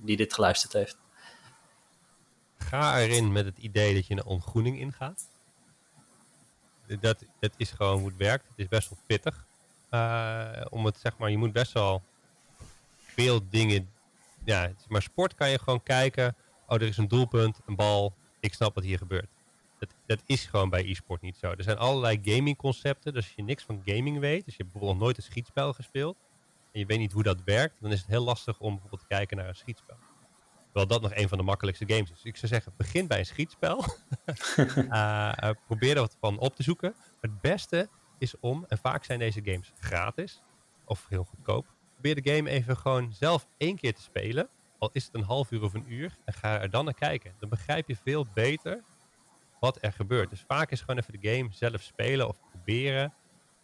die 0.04 0.18
dit 0.18 0.34
geluisterd 0.34 0.74
heeft. 0.74 0.98
ga 2.58 3.00
erin 3.00 3.32
met 3.32 3.46
het 3.46 3.58
idee 3.58 3.94
dat 3.94 4.08
je 4.08 4.14
een 4.14 4.26
ontgroening 4.26 4.80
ingaat. 4.80 5.28
Dat, 7.00 7.24
dat 7.40 7.54
is 7.58 7.72
gewoon 7.72 8.00
hoe 8.00 8.08
het 8.08 8.18
werkt. 8.18 8.48
Het 8.48 8.60
is 8.60 8.68
best 8.68 8.90
wel 8.90 9.00
pittig. 9.06 9.46
Om 10.70 10.86
het 10.86 10.98
zeg 10.98 11.18
maar, 11.18 11.32
je 11.32 11.38
moet 11.38 11.52
best 11.52 11.72
wel 11.72 12.02
veel 12.98 13.42
dingen. 13.50 13.90
Ja, 14.48 14.72
maar 14.88 15.02
sport 15.02 15.36
kan 15.36 15.50
je 15.50 15.60
gewoon 15.60 15.84
kijken. 15.84 16.36
Oh, 16.68 16.76
er 16.76 16.88
is 16.88 16.98
een 16.98 17.08
doelpunt, 17.08 17.60
een 17.66 17.76
bal. 17.76 18.14
Ik 18.40 18.54
snap 18.54 18.76
wat 18.76 18.84
hier 18.84 18.98
gebeurt. 18.98 19.30
Dat, 19.80 19.96
dat 20.06 20.22
is 20.26 20.46
gewoon 20.46 20.70
bij 20.70 20.90
e-sport 20.90 21.22
niet 21.22 21.38
zo. 21.38 21.52
Er 21.52 21.64
zijn 21.64 21.78
allerlei 21.78 22.20
gamingconcepten. 22.24 23.14
Dus 23.14 23.24
als 23.26 23.34
je 23.36 23.44
niks 23.44 23.64
van 23.64 23.82
gaming 23.86 24.20
weet, 24.20 24.46
dus 24.46 24.56
je 24.56 24.62
hebt 24.62 24.72
bijvoorbeeld 24.72 25.04
nooit 25.04 25.18
een 25.18 25.24
schietspel 25.24 25.74
gespeeld. 25.74 26.18
En 26.72 26.80
je 26.80 26.86
weet 26.86 26.98
niet 26.98 27.12
hoe 27.12 27.24
dat 27.24 27.44
werkt, 27.44 27.82
dan 27.82 27.92
is 27.92 28.00
het 28.00 28.08
heel 28.08 28.24
lastig 28.24 28.60
om 28.60 28.72
bijvoorbeeld 28.72 29.02
te 29.02 29.08
kijken 29.08 29.38
naar 29.38 29.48
een 29.48 29.56
schietspel. 29.56 29.98
Terwijl 30.66 30.88
dat 30.88 31.02
nog 31.02 31.16
een 31.16 31.30
van 31.30 31.38
de 31.38 31.44
makkelijkste 31.44 31.86
games 31.88 32.12
is. 32.12 32.24
Ik 32.24 32.38
zou 32.38 32.48
zeggen, 32.48 32.74
begin 32.78 33.08
bij 33.08 33.20
een 33.20 33.26
schietspel. 33.26 33.84
Eh, 34.90 35.32
eh, 35.36 35.56
probeer 35.66 35.96
er 35.96 36.02
wat 36.02 36.18
van 36.20 36.40
op 36.40 36.56
te 36.56 36.64
zoeken. 36.64 36.94
Maar 36.98 37.32
het 37.32 37.42
beste 37.42 37.90
is 38.18 38.40
om, 38.40 38.66
en 38.68 38.78
vaak 38.78 39.04
zijn 39.04 39.20
deze 39.20 39.42
games 39.44 39.72
gratis 39.80 40.42
of 40.86 41.06
heel 41.10 41.24
goedkoop. 41.24 41.76
Probeer 42.02 42.24
de 42.24 42.36
game 42.36 42.50
even 42.50 42.78
gewoon 42.78 43.14
zelf 43.14 43.48
één 43.58 43.76
keer 43.76 43.94
te 43.94 44.02
spelen. 44.02 44.50
Al 44.78 44.90
is 44.94 45.06
het 45.06 45.16
een 45.16 45.24
half 45.24 45.52
uur 45.52 45.64
of 45.64 45.74
een 45.74 45.92
uur. 45.94 46.18
En 46.26 46.34
ga 46.34 46.62
er 46.62 46.70
dan 46.70 46.86
naar 46.86 46.94
kijken. 46.94 47.34
Dan 47.40 47.50
begrijp 47.50 47.88
je 47.88 47.96
veel 47.96 48.26
beter 48.34 48.84
wat 49.60 49.78
er 49.82 49.92
gebeurt. 49.92 50.30
Dus 50.30 50.44
vaak 50.48 50.72
is 50.72 50.80
gewoon 50.80 50.98
even 50.98 51.20
de 51.22 51.30
game 51.36 51.48
zelf 51.52 51.82
spelen 51.82 52.28
of 52.28 52.40
proberen. 52.50 53.14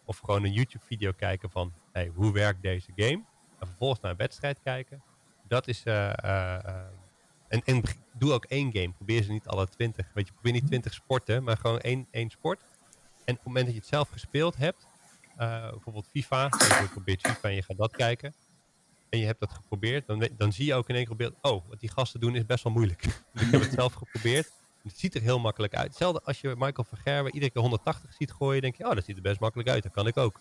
Of 0.04 0.18
gewoon 0.18 0.44
een 0.44 0.52
YouTube 0.52 0.84
video 0.84 1.12
kijken 1.12 1.50
van 1.50 1.72
hey, 1.92 2.10
hoe 2.14 2.32
werkt 2.32 2.62
deze 2.62 2.92
game. 2.96 3.22
En 3.58 3.66
vervolgens 3.66 4.00
naar 4.00 4.10
een 4.10 4.16
wedstrijd 4.16 4.60
kijken. 4.62 5.02
Dat 5.48 5.68
is. 5.68 5.82
eh, 5.84 6.10
eh, 6.10 6.64
eh, 6.64 6.86
en, 7.48 7.62
en 7.64 7.82
doe 8.12 8.32
ook 8.32 8.44
één 8.44 8.72
game. 8.72 8.92
Probeer 8.92 9.22
ze 9.22 9.32
niet 9.32 9.46
alle 9.46 9.68
twintig. 9.68 10.10
Weet 10.14 10.26
je, 10.26 10.32
probeer 10.32 10.52
niet 10.52 10.66
twintig 10.66 10.92
sporten, 10.92 11.42
maar 11.44 11.56
gewoon 11.56 11.80
één, 11.80 12.06
één 12.10 12.30
sport. 12.30 12.60
En 13.24 13.32
op 13.32 13.36
het 13.36 13.44
moment 13.44 13.64
dat 13.64 13.74
je 13.74 13.80
het 13.80 13.88
zelf 13.88 14.08
gespeeld 14.08 14.56
hebt, 14.56 14.86
eh, 15.36 15.70
bijvoorbeeld 15.70 16.08
FIFA, 16.10 16.44
je 16.58 16.88
probeert 16.90 17.20
FIFA 17.20 17.48
en 17.48 17.54
je 17.54 17.62
gaat 17.62 17.76
dat 17.76 17.96
kijken. 17.96 18.34
En 19.08 19.18
je 19.18 19.26
hebt 19.26 19.40
dat 19.40 19.52
geprobeerd, 19.52 20.06
dan, 20.06 20.28
dan 20.36 20.52
zie 20.52 20.66
je 20.66 20.74
ook 20.74 20.88
in 20.88 20.94
één 20.94 21.06
keer 21.06 21.16
beeld, 21.16 21.34
oh, 21.40 21.68
wat 21.68 21.80
die 21.80 21.90
gasten 21.90 22.20
doen 22.20 22.36
is 22.36 22.46
best 22.46 22.64
wel 22.64 22.72
moeilijk. 22.72 23.02
Dus 23.32 23.42
ik 23.46 23.50
heb 23.50 23.60
het 23.60 23.72
zelf 23.72 23.92
geprobeerd. 23.92 24.50
Het 24.82 24.98
ziet 24.98 25.14
er 25.14 25.20
heel 25.20 25.38
makkelijk 25.38 25.74
uit. 25.74 25.88
Hetzelfde 25.88 26.20
als 26.24 26.40
je 26.40 26.48
Michael 26.48 26.86
van 26.88 26.98
Gerwen 26.98 27.34
iedere 27.34 27.52
keer 27.52 27.60
180 27.60 28.12
ziet 28.12 28.32
gooien, 28.32 28.62
denk 28.62 28.76
je, 28.76 28.88
oh, 28.88 28.94
dat 28.94 29.04
ziet 29.04 29.16
er 29.16 29.22
best 29.22 29.40
makkelijk 29.40 29.68
uit. 29.68 29.82
Dat 29.82 29.92
kan 29.92 30.06
ik 30.06 30.16
ook. 30.16 30.40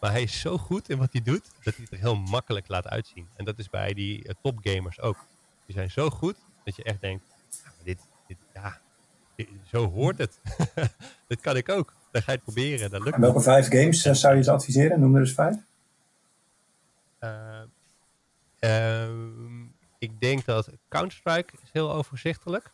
Maar 0.00 0.10
hij 0.10 0.22
is 0.22 0.40
zo 0.40 0.58
goed 0.58 0.88
in 0.88 0.98
wat 0.98 1.12
hij 1.12 1.22
doet, 1.22 1.50
dat 1.62 1.74
hij 1.74 1.84
het 1.84 1.92
er 1.92 1.98
heel 1.98 2.16
makkelijk 2.16 2.68
laat 2.68 2.88
uitzien. 2.88 3.28
En 3.36 3.44
dat 3.44 3.58
is 3.58 3.70
bij 3.70 3.94
die 3.94 4.24
eh, 4.24 4.34
topgamers 4.42 5.00
ook. 5.00 5.16
Die 5.66 5.74
zijn 5.74 5.90
zo 5.90 6.10
goed, 6.10 6.36
dat 6.64 6.76
je 6.76 6.82
echt 6.82 7.00
denkt, 7.00 7.24
dit, 7.84 7.98
dit, 8.26 8.36
ja, 8.54 8.80
zo 9.66 9.90
hoort 9.90 10.18
het. 10.18 10.40
dat 11.28 11.40
kan 11.40 11.56
ik 11.56 11.68
ook. 11.68 11.94
Dan 12.10 12.22
ga 12.22 12.32
je 12.32 12.36
het 12.36 12.44
proberen. 12.44 12.90
Dat 12.90 13.02
lukt 13.02 13.14
En 13.14 13.20
welke 13.20 13.40
vijf 13.40 13.68
games 13.68 14.04
eh, 14.04 14.12
zou 14.12 14.36
je 14.36 14.42
ze 14.42 14.50
adviseren? 14.50 15.00
Noem 15.00 15.14
er 15.14 15.20
eens 15.20 15.32
vijf. 15.32 15.56
Eh, 17.18 17.60
ehm, 18.58 19.62
ik 19.98 20.20
denk 20.20 20.44
dat 20.44 20.70
Counter-Strike 20.88 21.52
is 21.62 21.68
heel 21.72 21.92
overzichtelijk. 21.92 22.72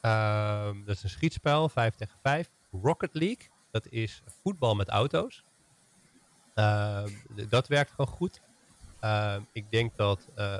Ehm, 0.00 0.84
dat 0.84 0.96
is 0.96 1.02
een 1.02 1.10
schietspel, 1.10 1.68
5 1.68 1.94
tegen 1.94 2.18
5. 2.22 2.50
Rocket 2.82 3.14
League, 3.14 3.48
dat 3.70 3.86
is 3.86 4.22
voetbal 4.42 4.74
met 4.74 4.88
auto's. 4.88 5.44
Ehm, 6.54 7.08
dat 7.48 7.68
werkt 7.68 7.90
gewoon 7.90 8.06
goed. 8.06 8.40
Ik 9.52 9.70
denk 9.70 9.96
dat 9.96 10.28
eh 10.34 10.56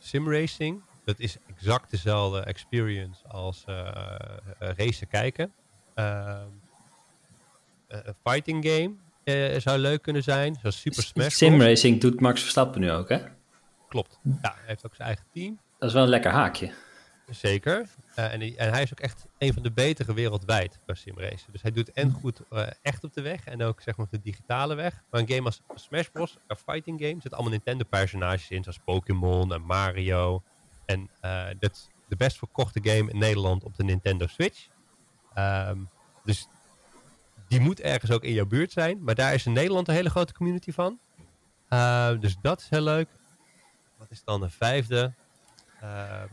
simracing, 0.00 0.82
dat 1.10 1.20
is 1.20 1.36
exact 1.56 1.90
dezelfde 1.90 2.40
experience 2.40 3.28
als 3.28 3.64
eh, 3.66 3.86
eh, 3.88 4.68
racen 4.76 5.08
kijken. 5.08 5.52
Ehm, 5.94 6.46
eh, 7.88 7.98
een 8.02 8.14
fighting 8.24 8.64
game 8.64 8.94
zou 9.60 9.78
leuk 9.78 10.02
kunnen 10.02 10.22
zijn, 10.22 10.56
zoals 10.60 10.80
Super 10.80 11.02
Smash 11.02 11.14
Bros. 11.26 11.36
Simracing 11.36 12.00
doet 12.00 12.20
Max 12.20 12.40
Verstappen 12.40 12.80
nu 12.80 12.90
ook, 12.90 13.08
hè? 13.08 13.18
Klopt. 13.88 14.18
Ja, 14.22 14.38
hij 14.40 14.52
heeft 14.66 14.86
ook 14.86 14.94
zijn 14.94 15.08
eigen 15.08 15.26
team. 15.32 15.58
Dat 15.78 15.88
is 15.88 15.94
wel 15.94 16.02
een 16.02 16.08
lekker 16.08 16.30
haakje. 16.30 16.72
Zeker. 17.30 17.86
En, 18.14 18.40
hij- 18.40 18.54
en 18.56 18.70
hij 18.72 18.82
is 18.82 18.92
ook 18.92 19.00
echt 19.00 19.26
een 19.38 19.52
van 19.52 19.62
de 19.62 19.70
betere 19.72 20.14
wereldwijd 20.14 20.78
qua 20.84 20.94
simracen. 20.94 21.52
Dus 21.52 21.62
hij 21.62 21.70
doet 21.70 21.92
en 21.92 22.10
goed 22.10 22.40
echt 22.82 23.04
op 23.04 23.12
de 23.14 23.20
weg 23.22 23.44
en 23.44 23.62
ook 23.62 23.80
zeg 23.80 23.96
maar 23.96 24.06
op 24.06 24.12
de 24.12 24.20
digitale 24.22 24.74
weg. 24.74 25.02
Maar 25.10 25.20
een 25.20 25.28
game 25.28 25.42
als 25.44 25.60
Smash 25.74 26.06
Bros, 26.12 26.36
een 26.46 26.56
fighting 26.56 27.00
game, 27.00 27.16
zit 27.20 27.32
allemaal 27.32 27.50
Nintendo 27.50 27.84
personages 27.90 28.50
in, 28.50 28.62
zoals 28.62 28.78
Pokémon 28.84 29.52
en 29.54 29.62
Mario. 29.62 30.42
En 30.90 31.10
eh, 31.20 31.46
dat 31.58 31.72
is 31.72 31.88
de 32.08 32.16
best 32.16 32.38
verkochte 32.38 32.80
game 32.82 33.10
in 33.10 33.18
Nederland 33.18 33.64
op 33.64 33.76
de 33.76 33.84
Nintendo 33.84 34.26
Switch. 34.26 34.68
Ehm, 35.34 35.78
dus 36.24 36.48
die 37.48 37.60
moet 37.60 37.80
ergens 37.80 38.10
ook 38.10 38.24
in 38.24 38.32
jouw 38.32 38.46
buurt 38.46 38.72
zijn. 38.72 39.02
Maar 39.02 39.14
daar 39.14 39.34
is 39.34 39.46
in 39.46 39.52
Nederland 39.52 39.88
een 39.88 39.94
hele 39.94 40.10
grote 40.10 40.32
community 40.32 40.72
van. 40.72 40.98
Eh, 41.68 42.10
dus 42.20 42.36
dat 42.42 42.60
is 42.60 42.68
heel 42.68 42.80
leuk. 42.82 43.08
Wat 43.98 44.10
is 44.10 44.22
dan 44.24 44.42
een 44.42 44.50
vijfde? 44.50 45.12
Ehm, 45.80 46.26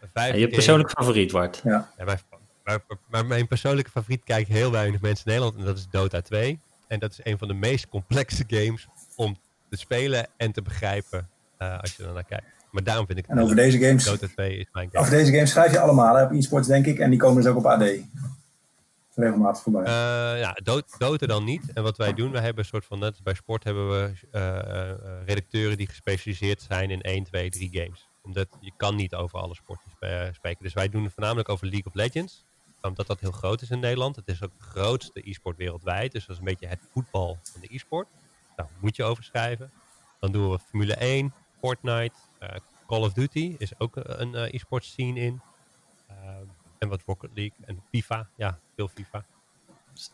En 0.00 0.10
vijfde 0.12 0.38
je 0.38 0.44
game- 0.44 0.54
persoonlijke 0.54 0.92
favoriet, 0.92 1.32
Wart. 1.32 1.60
Ja. 1.64 1.92
ja, 1.98 2.04
mijn, 2.04 2.18
maar, 2.64 2.80
maar 3.08 3.26
mijn 3.26 3.46
persoonlijke 3.46 3.90
favoriet 3.90 4.24
kijken 4.24 4.54
heel 4.54 4.70
weinig 4.70 5.00
mensen 5.00 5.24
in 5.24 5.30
Nederland. 5.32 5.58
En 5.58 5.64
dat 5.64 5.76
is 5.78 5.88
Dota 5.88 6.20
2. 6.20 6.60
En 6.86 6.98
dat 6.98 7.10
is 7.10 7.20
een 7.22 7.38
van 7.38 7.48
de 7.48 7.54
meest 7.54 7.88
complexe 7.88 8.44
games 8.46 8.86
om 9.16 9.36
te 9.68 9.76
spelen 9.76 10.26
en 10.36 10.52
te 10.52 10.62
begrijpen 10.62 11.28
eh, 11.58 11.78
als 11.80 11.96
je 11.96 12.04
er 12.04 12.12
naar 12.12 12.24
kijkt. 12.24 12.61
Maar 12.72 12.82
daarom 12.82 13.06
vind 13.06 13.18
ik 13.18 13.26
het 13.26 13.36
En 13.36 13.42
over 13.42 13.56
deze 13.56 13.78
games, 13.78 14.04
Dota 14.04 14.26
2 14.28 14.56
is 14.56 14.66
mijn 14.72 14.88
game. 14.92 15.04
over 15.04 15.16
deze 15.16 15.32
games 15.32 15.50
schrijf 15.50 15.72
je 15.72 15.78
allemaal 15.80 16.16
hè, 16.16 16.22
op 16.24 16.30
esports, 16.30 16.68
denk 16.68 16.86
ik. 16.86 16.98
En 16.98 17.10
die 17.10 17.18
komen 17.18 17.42
dus 17.42 17.50
ook 17.50 17.56
op 17.58 17.66
AD. 17.66 17.84
Regelmatig 19.14 19.62
voorbij. 19.62 19.82
Eh, 19.82 20.40
ja, 20.40 20.52
Dota, 20.62 20.96
Dota 20.98 21.26
dan 21.26 21.44
niet. 21.44 21.72
En 21.74 21.82
wat 21.82 21.96
wij 21.96 22.12
doen, 22.14 22.30
wij 22.32 22.42
hebben 22.42 22.62
een 22.62 22.68
soort 22.68 22.84
van, 22.84 22.98
net 22.98 23.08
als 23.10 23.22
bij 23.22 23.34
sport 23.34 23.64
hebben 23.64 23.88
we 23.90 24.12
eh, 24.30 24.58
eh, 24.90 24.96
redacteuren 25.26 25.76
die 25.76 25.86
gespecialiseerd 25.88 26.62
zijn 26.62 26.90
in 26.90 27.00
1, 27.00 27.24
2, 27.24 27.50
3 27.50 27.70
games. 27.72 28.08
Omdat 28.22 28.48
je 28.60 28.72
kan 28.76 28.96
niet 28.96 29.14
over 29.14 29.38
alle 29.38 29.54
sporten 29.54 29.90
spe- 29.90 30.06
eh, 30.06 30.32
spreken. 30.32 30.62
Dus 30.64 30.72
wij 30.72 30.88
doen 30.88 31.04
het 31.04 31.12
voornamelijk 31.12 31.48
over 31.48 31.66
League 31.66 31.86
of 31.86 31.94
Legends. 31.94 32.44
Omdat 32.82 33.06
dat 33.06 33.20
heel 33.20 33.32
groot 33.32 33.62
is 33.62 33.70
in 33.70 33.80
Nederland. 33.80 34.16
Het 34.16 34.28
is 34.28 34.42
ook 34.42 34.50
de 34.58 34.64
grootste 34.64 35.30
e-sport 35.30 35.56
wereldwijd. 35.56 36.12
Dus 36.12 36.26
dat 36.26 36.30
is 36.30 36.38
een 36.38 36.44
beetje 36.48 36.66
het 36.66 36.80
voetbal 36.92 37.38
van 37.42 37.60
de 37.60 37.74
e-sport. 37.74 38.08
Daar 38.56 38.66
moet 38.80 38.96
je 38.96 39.04
over 39.04 39.24
schrijven. 39.24 39.70
Dan 40.20 40.32
doen 40.32 40.50
we 40.50 40.58
Formule 40.58 40.94
1, 40.94 41.34
Fortnite, 41.62 42.14
eh, 42.38 42.56
Call 42.86 43.02
of 43.02 43.12
Duty 43.12 43.54
is 43.58 43.78
ook 43.78 43.96
eh, 43.96 44.20
een 44.20 44.34
eh, 44.34 44.54
e-sport 44.54 44.84
scene 44.84 45.20
in. 45.20 45.40
Ehm, 46.08 46.44
en 46.78 46.88
wat 46.88 47.02
Rocket 47.06 47.30
League 47.34 47.56
en 47.66 47.82
FIFA. 47.90 48.28
Ja, 48.36 48.58
veel 48.76 48.88
FIFA. 48.88 49.24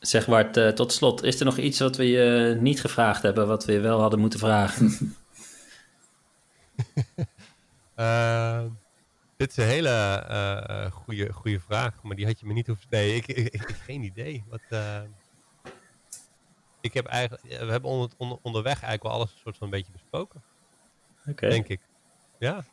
Zeg 0.01 0.27
eh, 0.29 0.69
tot 0.69 0.93
slot, 0.93 1.23
is 1.23 1.39
er 1.39 1.45
nog 1.45 1.57
iets 1.57 1.79
wat 1.79 1.97
we 1.97 2.05
je 2.09 2.57
niet 2.61 2.81
gevraagd 2.81 3.23
hebben, 3.23 3.47
wat 3.47 3.65
we 3.65 3.73
je 3.73 3.81
wel 3.81 4.01
hadden 4.01 4.19
moeten 4.21 4.39
vragen? 4.39 4.91
Eh, 7.95 8.65
dit 9.37 9.51
is 9.51 9.57
een 9.57 9.65
hele 9.65 10.91
goede, 10.93 11.33
goede 11.33 11.61
vraag, 11.61 12.03
maar 12.03 12.17
die 12.17 12.27
had 12.27 12.41
je 12.41 12.47
me 12.47 12.53
niet 12.53 12.67
hoeven... 12.67 12.87
Nee, 12.91 13.15
ik, 13.15 13.27
ik, 13.27 13.37
ik 13.49 13.61
heb 13.67 13.77
geen 13.81 14.03
idee. 14.03 14.45
Wat, 14.49 14.61
eh, 14.69 15.01
ik 16.81 16.95
heb 16.95 17.07
eigenlijk... 17.07 17.43
We 17.43 17.71
hebben 17.71 17.91
onder, 17.91 18.11
onder- 18.17 18.39
onderweg 18.43 18.73
eigenlijk 18.73 19.03
wel 19.03 19.13
alles 19.13 19.33
een 19.33 19.39
soort 19.39 19.57
van 19.57 19.67
een 19.67 19.73
beetje 19.73 19.93
besproken, 19.93 20.43
Oké. 21.29 21.49
denk 21.49 21.69
ik. 21.69 21.81
Ja. 22.39 22.65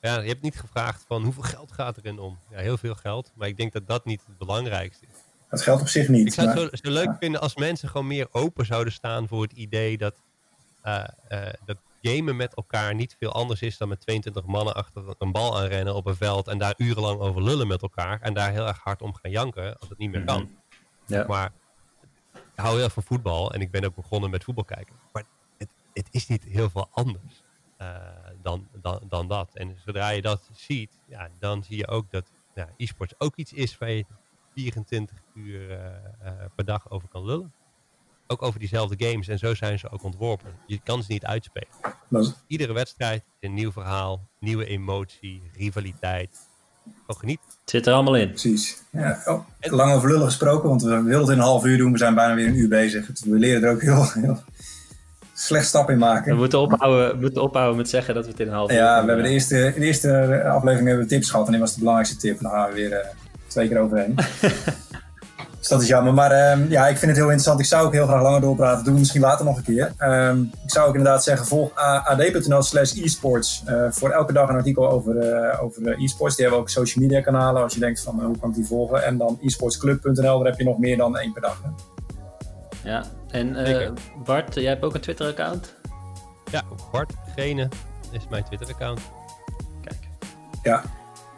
Ja, 0.00 0.20
je 0.20 0.28
hebt 0.28 0.42
niet 0.42 0.60
gevraagd 0.60 1.04
van 1.06 1.22
hoeveel 1.22 1.42
geld 1.42 1.72
gaat 1.72 1.96
erin 1.96 2.18
om. 2.18 2.38
Ja, 2.50 2.58
heel 2.58 2.76
veel 2.78 2.94
geld, 2.94 3.32
maar 3.34 3.48
ik 3.48 3.56
denk 3.56 3.72
dat 3.72 3.86
dat 3.86 4.04
niet 4.04 4.22
het 4.26 4.38
belangrijkste 4.38 5.06
is. 5.12 5.18
Dat 5.48 5.62
geldt 5.62 5.80
op 5.80 5.88
zich 5.88 6.08
niet. 6.08 6.26
Ik 6.26 6.32
zou 6.32 6.46
het 6.48 6.56
maar- 6.56 6.64
zo, 6.64 6.76
zo 6.82 6.90
leuk 6.90 7.06
ja. 7.06 7.16
vinden 7.20 7.40
als 7.40 7.56
mensen 7.56 7.88
gewoon 7.88 8.06
meer 8.06 8.28
open 8.30 8.66
zouden 8.66 8.92
staan 8.92 9.28
voor 9.28 9.42
het 9.42 9.52
idee 9.52 9.98
dat, 9.98 10.22
eh, 10.82 11.04
eh, 11.28 11.52
dat 11.64 11.76
gamen 12.02 12.36
met 12.36 12.54
elkaar 12.54 12.94
niet 12.94 13.16
veel 13.18 13.32
anders 13.32 13.62
is 13.62 13.76
dan 13.76 13.88
met 13.88 14.00
22 14.00 14.44
mannen 14.44 14.74
achter 14.74 15.14
een 15.18 15.32
bal 15.32 15.58
aanrennen 15.58 15.94
op 15.94 16.06
een 16.06 16.16
veld 16.16 16.48
en 16.48 16.58
daar 16.58 16.74
urenlang 16.76 17.20
over 17.20 17.42
lullen 17.42 17.66
met 17.66 17.82
elkaar 17.82 18.20
en 18.20 18.34
daar 18.34 18.50
heel 18.50 18.66
erg 18.66 18.78
hard 18.78 19.02
om 19.02 19.14
gaan 19.14 19.30
janken 19.30 19.78
als 19.78 19.88
het 19.88 19.98
niet 19.98 20.10
meer 20.10 20.24
kan. 20.24 20.50
Ja. 21.06 21.24
Maar 21.26 21.52
ik 22.34 22.40
hou 22.54 22.74
heel 22.74 22.84
erg 22.84 22.92
van 22.92 23.02
voetbal 23.02 23.52
en 23.52 23.60
ik 23.60 23.70
ben 23.70 23.84
ook 23.84 23.94
begonnen 23.94 24.30
met 24.30 24.44
voetbal 24.44 24.64
kijken. 24.64 24.94
Maar 25.12 25.24
het, 25.58 25.68
het 25.92 26.08
is 26.10 26.26
niet 26.28 26.44
heel 26.44 26.70
veel 26.70 26.88
anders 26.90 27.41
dan, 28.42 28.68
dan, 28.82 29.00
dan 29.08 29.28
dat. 29.28 29.54
En 29.54 29.76
zodra 29.84 30.08
je 30.08 30.22
dat 30.22 30.50
ziet, 30.52 30.98
ja, 31.06 31.28
dan 31.38 31.62
zie 31.64 31.76
je 31.76 31.88
ook 31.88 32.10
dat 32.10 32.30
ja, 32.54 32.68
e-sports 32.76 33.14
ook 33.18 33.36
iets 33.36 33.52
is 33.52 33.78
waar 33.78 33.90
je 33.90 34.04
24 34.54 35.16
uur 35.34 35.70
eh, 35.70 35.76
eh, 36.20 36.32
per 36.54 36.64
dag 36.64 36.90
over 36.90 37.08
kan 37.08 37.24
lullen. 37.24 37.52
Ook 38.26 38.42
over 38.42 38.58
diezelfde 38.58 39.08
games 39.08 39.28
en 39.28 39.38
zo 39.38 39.54
zijn 39.54 39.78
ze 39.78 39.90
ook 39.90 40.02
ontworpen. 40.02 40.52
Je 40.66 40.80
kan 40.84 41.02
ze 41.02 41.12
niet 41.12 41.24
uitspelen. 41.24 41.68
Iedere 42.46 42.72
wedstrijd 42.72 43.22
is 43.40 43.48
een 43.48 43.54
nieuw 43.54 43.72
verhaal, 43.72 44.28
nieuwe 44.38 44.66
emotie, 44.66 45.42
rivaliteit. 45.56 46.50
Gewoon 46.84 47.20
geniet. 47.20 47.40
Het 47.60 47.70
zit 47.70 47.86
er 47.86 47.92
allemaal 47.92 48.16
in. 48.16 48.28
Precies. 48.28 48.82
Ja, 48.90 49.22
oh, 49.24 49.46
lang 49.60 49.92
over 49.92 50.08
lullen 50.08 50.26
gesproken, 50.26 50.68
want 50.68 50.82
we 50.82 50.88
wilden 50.88 51.20
het 51.20 51.28
in 51.28 51.38
een 51.38 51.44
half 51.44 51.64
uur 51.64 51.78
doen. 51.78 51.92
We 51.92 51.98
zijn 51.98 52.14
bijna 52.14 52.34
weer 52.34 52.46
een 52.46 52.56
uur 52.56 52.68
bezig. 52.68 53.06
We 53.24 53.38
leren 53.38 53.62
er 53.62 53.70
ook 53.70 53.82
heel, 53.82 54.10
heel 54.12 54.42
slecht 55.42 55.66
stap 55.66 55.88
in 55.88 55.94
We 55.94 56.00
maken. 56.00 56.36
moeten 56.36 56.60
ophouden, 56.60 57.14
we 57.14 57.20
moeten 57.20 57.42
ophouden 57.42 57.76
met 57.76 57.88
zeggen 57.88 58.14
dat 58.14 58.24
we 58.24 58.30
het 58.30 58.40
in 58.40 58.46
een 58.46 58.52
half 58.52 58.70
uur 58.70 58.76
Ja, 58.76 59.00
we 59.00 59.06
hebben 59.06 59.24
de 59.24 59.30
eerste, 59.30 59.72
in 59.74 59.80
de 59.80 59.86
eerste 59.86 60.42
aflevering 60.44 60.88
hebben 60.88 61.04
we 61.06 61.10
tips 61.10 61.30
gehad. 61.30 61.46
En 61.46 61.52
dit 61.52 61.60
was 61.60 61.72
de 61.72 61.78
belangrijkste 61.78 62.16
tip. 62.16 62.36
En 62.36 62.42
dan 62.42 62.52
gaan 62.52 62.68
we 62.68 62.74
weer 62.74 62.92
eh, 62.92 63.08
twee 63.46 63.68
keer 63.68 63.78
overheen. 63.78 64.14
dus 65.58 65.68
dat 65.68 65.82
is 65.82 65.88
jammer. 65.88 66.14
Maar 66.14 66.30
ehm, 66.30 66.70
ja, 66.70 66.86
ik 66.86 66.96
vind 66.96 67.10
het 67.10 67.16
heel 67.20 67.30
interessant. 67.30 67.60
Ik 67.60 67.66
zou 67.66 67.86
ook 67.86 67.92
heel 67.92 68.06
graag 68.06 68.22
langer 68.22 68.40
doorpraten. 68.40 68.84
Doen 68.84 68.92
we 68.92 68.98
misschien 68.98 69.20
later 69.20 69.44
nog 69.44 69.56
een 69.56 69.62
keer. 69.62 69.92
Ehm, 69.98 70.42
ik 70.42 70.70
zou 70.70 70.88
ook 70.88 70.94
inderdaad 70.94 71.24
zeggen, 71.24 71.46
volg 71.46 71.70
ad.nl 71.74 72.62
slash 72.62 72.92
esports. 72.92 73.62
eh, 73.66 73.86
voor 73.90 74.10
elke 74.10 74.32
dag 74.32 74.48
een 74.48 74.56
artikel 74.56 74.90
over, 74.90 75.18
eh, 75.18 75.62
over 75.62 75.98
esports. 76.02 76.36
Die 76.36 76.44
hebben 76.44 76.64
we 76.64 76.68
ook 76.68 76.68
social 76.68 77.04
media 77.04 77.20
kanalen. 77.20 77.62
Als 77.62 77.74
je 77.74 77.80
denkt 77.80 78.00
van, 78.00 78.22
hoe 78.24 78.38
kan 78.38 78.48
ik 78.48 78.54
die 78.54 78.66
volgen? 78.66 79.04
En 79.04 79.18
dan 79.18 79.38
esportsclub.nl. 79.42 80.38
Daar 80.38 80.50
heb 80.50 80.58
je 80.58 80.64
nog 80.64 80.78
meer 80.78 80.96
dan 80.96 81.18
één 81.18 81.32
per 81.32 81.42
dag. 81.42 81.62
Hè? 81.62 81.70
Ja, 82.90 83.04
en 83.32 83.56
eh. 83.56 83.90
Bart, 84.24 84.54
jij 84.54 84.64
hebt 84.64 84.82
ook 84.82 84.94
een 84.94 85.00
Twitter-account? 85.00 85.74
Ja, 86.50 86.62
Bart 86.90 87.12
Gene 87.36 87.68
is 88.10 88.28
mijn 88.30 88.44
Twitter-account. 88.44 89.00
Kijk. 89.84 89.98
Ja, 90.62 90.82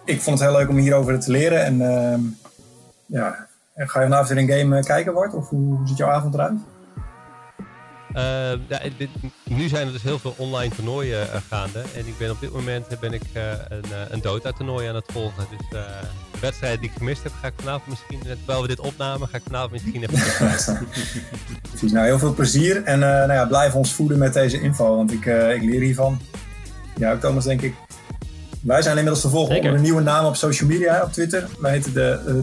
ik 0.05 0.21
vond 0.21 0.39
het 0.39 0.49
heel 0.49 0.59
leuk 0.59 0.69
om 0.69 0.77
hierover 0.77 1.21
te 1.21 1.31
leren. 1.31 1.65
En 1.65 1.81
ehm, 1.81 2.21
ja, 3.07 3.47
en 3.75 3.89
ga 3.89 4.01
je 4.01 4.07
vanavond 4.07 4.29
weer 4.29 4.39
een 4.39 4.59
game 4.59 4.79
eh, 4.79 4.85
kijken, 4.85 5.15
Bart? 5.15 5.35
Of 5.35 5.49
hoe, 5.49 5.77
hoe 5.77 5.87
ziet 5.89 5.97
jouw 5.97 6.11
avond 6.11 6.35
eruit? 6.35 6.59
Eh, 8.15 8.23
ja, 8.69 8.81
dit- 8.99 9.09
nu 9.45 9.69
zijn 9.69 9.87
er 9.87 9.93
dus 9.93 10.03
heel 10.03 10.19
veel 10.19 10.35
online 10.37 10.75
toernooien 10.75 11.33
eh, 11.33 11.41
gaande. 11.49 11.79
En 11.97 12.07
ik 12.07 12.19
ben 12.19 12.31
op 12.31 12.41
dit 12.41 12.53
moment 12.53 12.87
eh, 12.87 12.99
ben 12.99 13.13
ik 13.13 13.23
eh, 13.33 13.43
een, 13.69 13.85
een 14.11 14.21
Dota-toernooi 14.21 14.89
aan 14.89 14.95
het 14.95 15.05
volgen. 15.13 15.45
Dus 15.51 15.79
eh, 15.81 15.87
de 16.33 16.39
wedstrijd 16.41 16.81
die 16.81 16.89
ik 16.91 16.97
gemist 16.97 17.23
heb, 17.23 17.33
ga 17.41 17.47
ik 17.47 17.53
vanavond 17.57 17.87
misschien, 17.89 18.21
terwijl 18.37 18.63
we 18.63 18.69
dit 18.69 18.81
opnamen, 18.81 19.29
ga 19.29 19.37
ik 19.37 19.43
vanavond 19.47 19.73
misschien 19.73 20.03
even. 20.03 20.79
Precies, 21.71 21.93
nou 21.93 22.07
heel 22.07 22.19
veel 22.19 22.35
plezier. 22.35 22.83
En 22.83 23.03
eh, 23.03 23.09
nou 23.09 23.33
ja, 23.33 23.47
blijf 23.47 23.75
ons 23.75 23.93
voeden 23.93 24.19
met 24.19 24.33
deze 24.33 24.61
info, 24.61 24.97
want 24.97 25.13
ik, 25.13 25.27
eh, 25.27 25.55
ik 25.55 25.63
leer 25.63 25.81
hiervan. 25.81 26.21
Ja, 26.97 27.13
ook 27.13 27.21
Thomas, 27.21 27.45
denk 27.45 27.63
ik. 27.63 27.75
Wij 28.61 28.83
zijn 28.83 28.97
inmiddels 28.97 29.21
te 29.25 29.29
volgen 29.29 29.55
Zeker. 29.55 29.65
onder 29.69 29.79
een 29.81 29.87
nieuwe 29.87 30.03
naam 30.03 30.25
op 30.25 30.37
social 30.37 30.69
media, 30.69 31.03
op 31.03 31.13
Twitter. 31.13 31.49
Wij 31.59 31.73
heten 31.73 31.93
de 31.95 32.21
eh, 32.27 32.35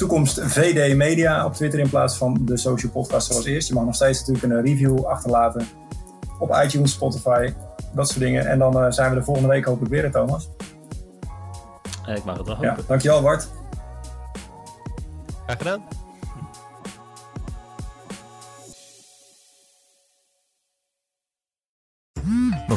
toekomst 0.00 0.40
VD 0.42 0.96
Media 0.96 1.44
op 1.44 1.54
Twitter 1.54 1.80
in 1.80 1.88
plaats 1.88 2.16
van 2.16 2.38
de 2.40 2.56
social 2.56 2.92
podcast 2.92 3.26
zoals 3.26 3.44
eerst. 3.44 3.68
Je 3.68 3.74
mag 3.74 3.84
nog 3.84 3.94
steeds 3.94 4.18
natuurlijk 4.18 4.52
een 4.52 4.62
review 4.62 5.04
achterlaten 5.04 5.66
op 6.38 6.60
iTunes, 6.64 6.92
Spotify, 6.92 7.52
dat 7.92 8.08
soort 8.08 8.20
dingen. 8.20 8.46
En 8.46 8.58
dan 8.58 8.82
eh, 8.82 8.90
zijn 8.90 9.10
we 9.10 9.16
de 9.16 9.24
volgende 9.24 9.48
week 9.48 9.64
hopelijk 9.64 9.92
weer, 9.92 10.10
Thomas. 10.10 10.48
Ik 12.06 12.24
mag 12.24 12.36
het 12.36 12.46
wel 12.46 12.62
Ja, 12.62 12.76
dankjewel 12.86 13.22
Bart. 13.22 13.48
Graag 15.46 15.58
gedaan. 15.58 15.99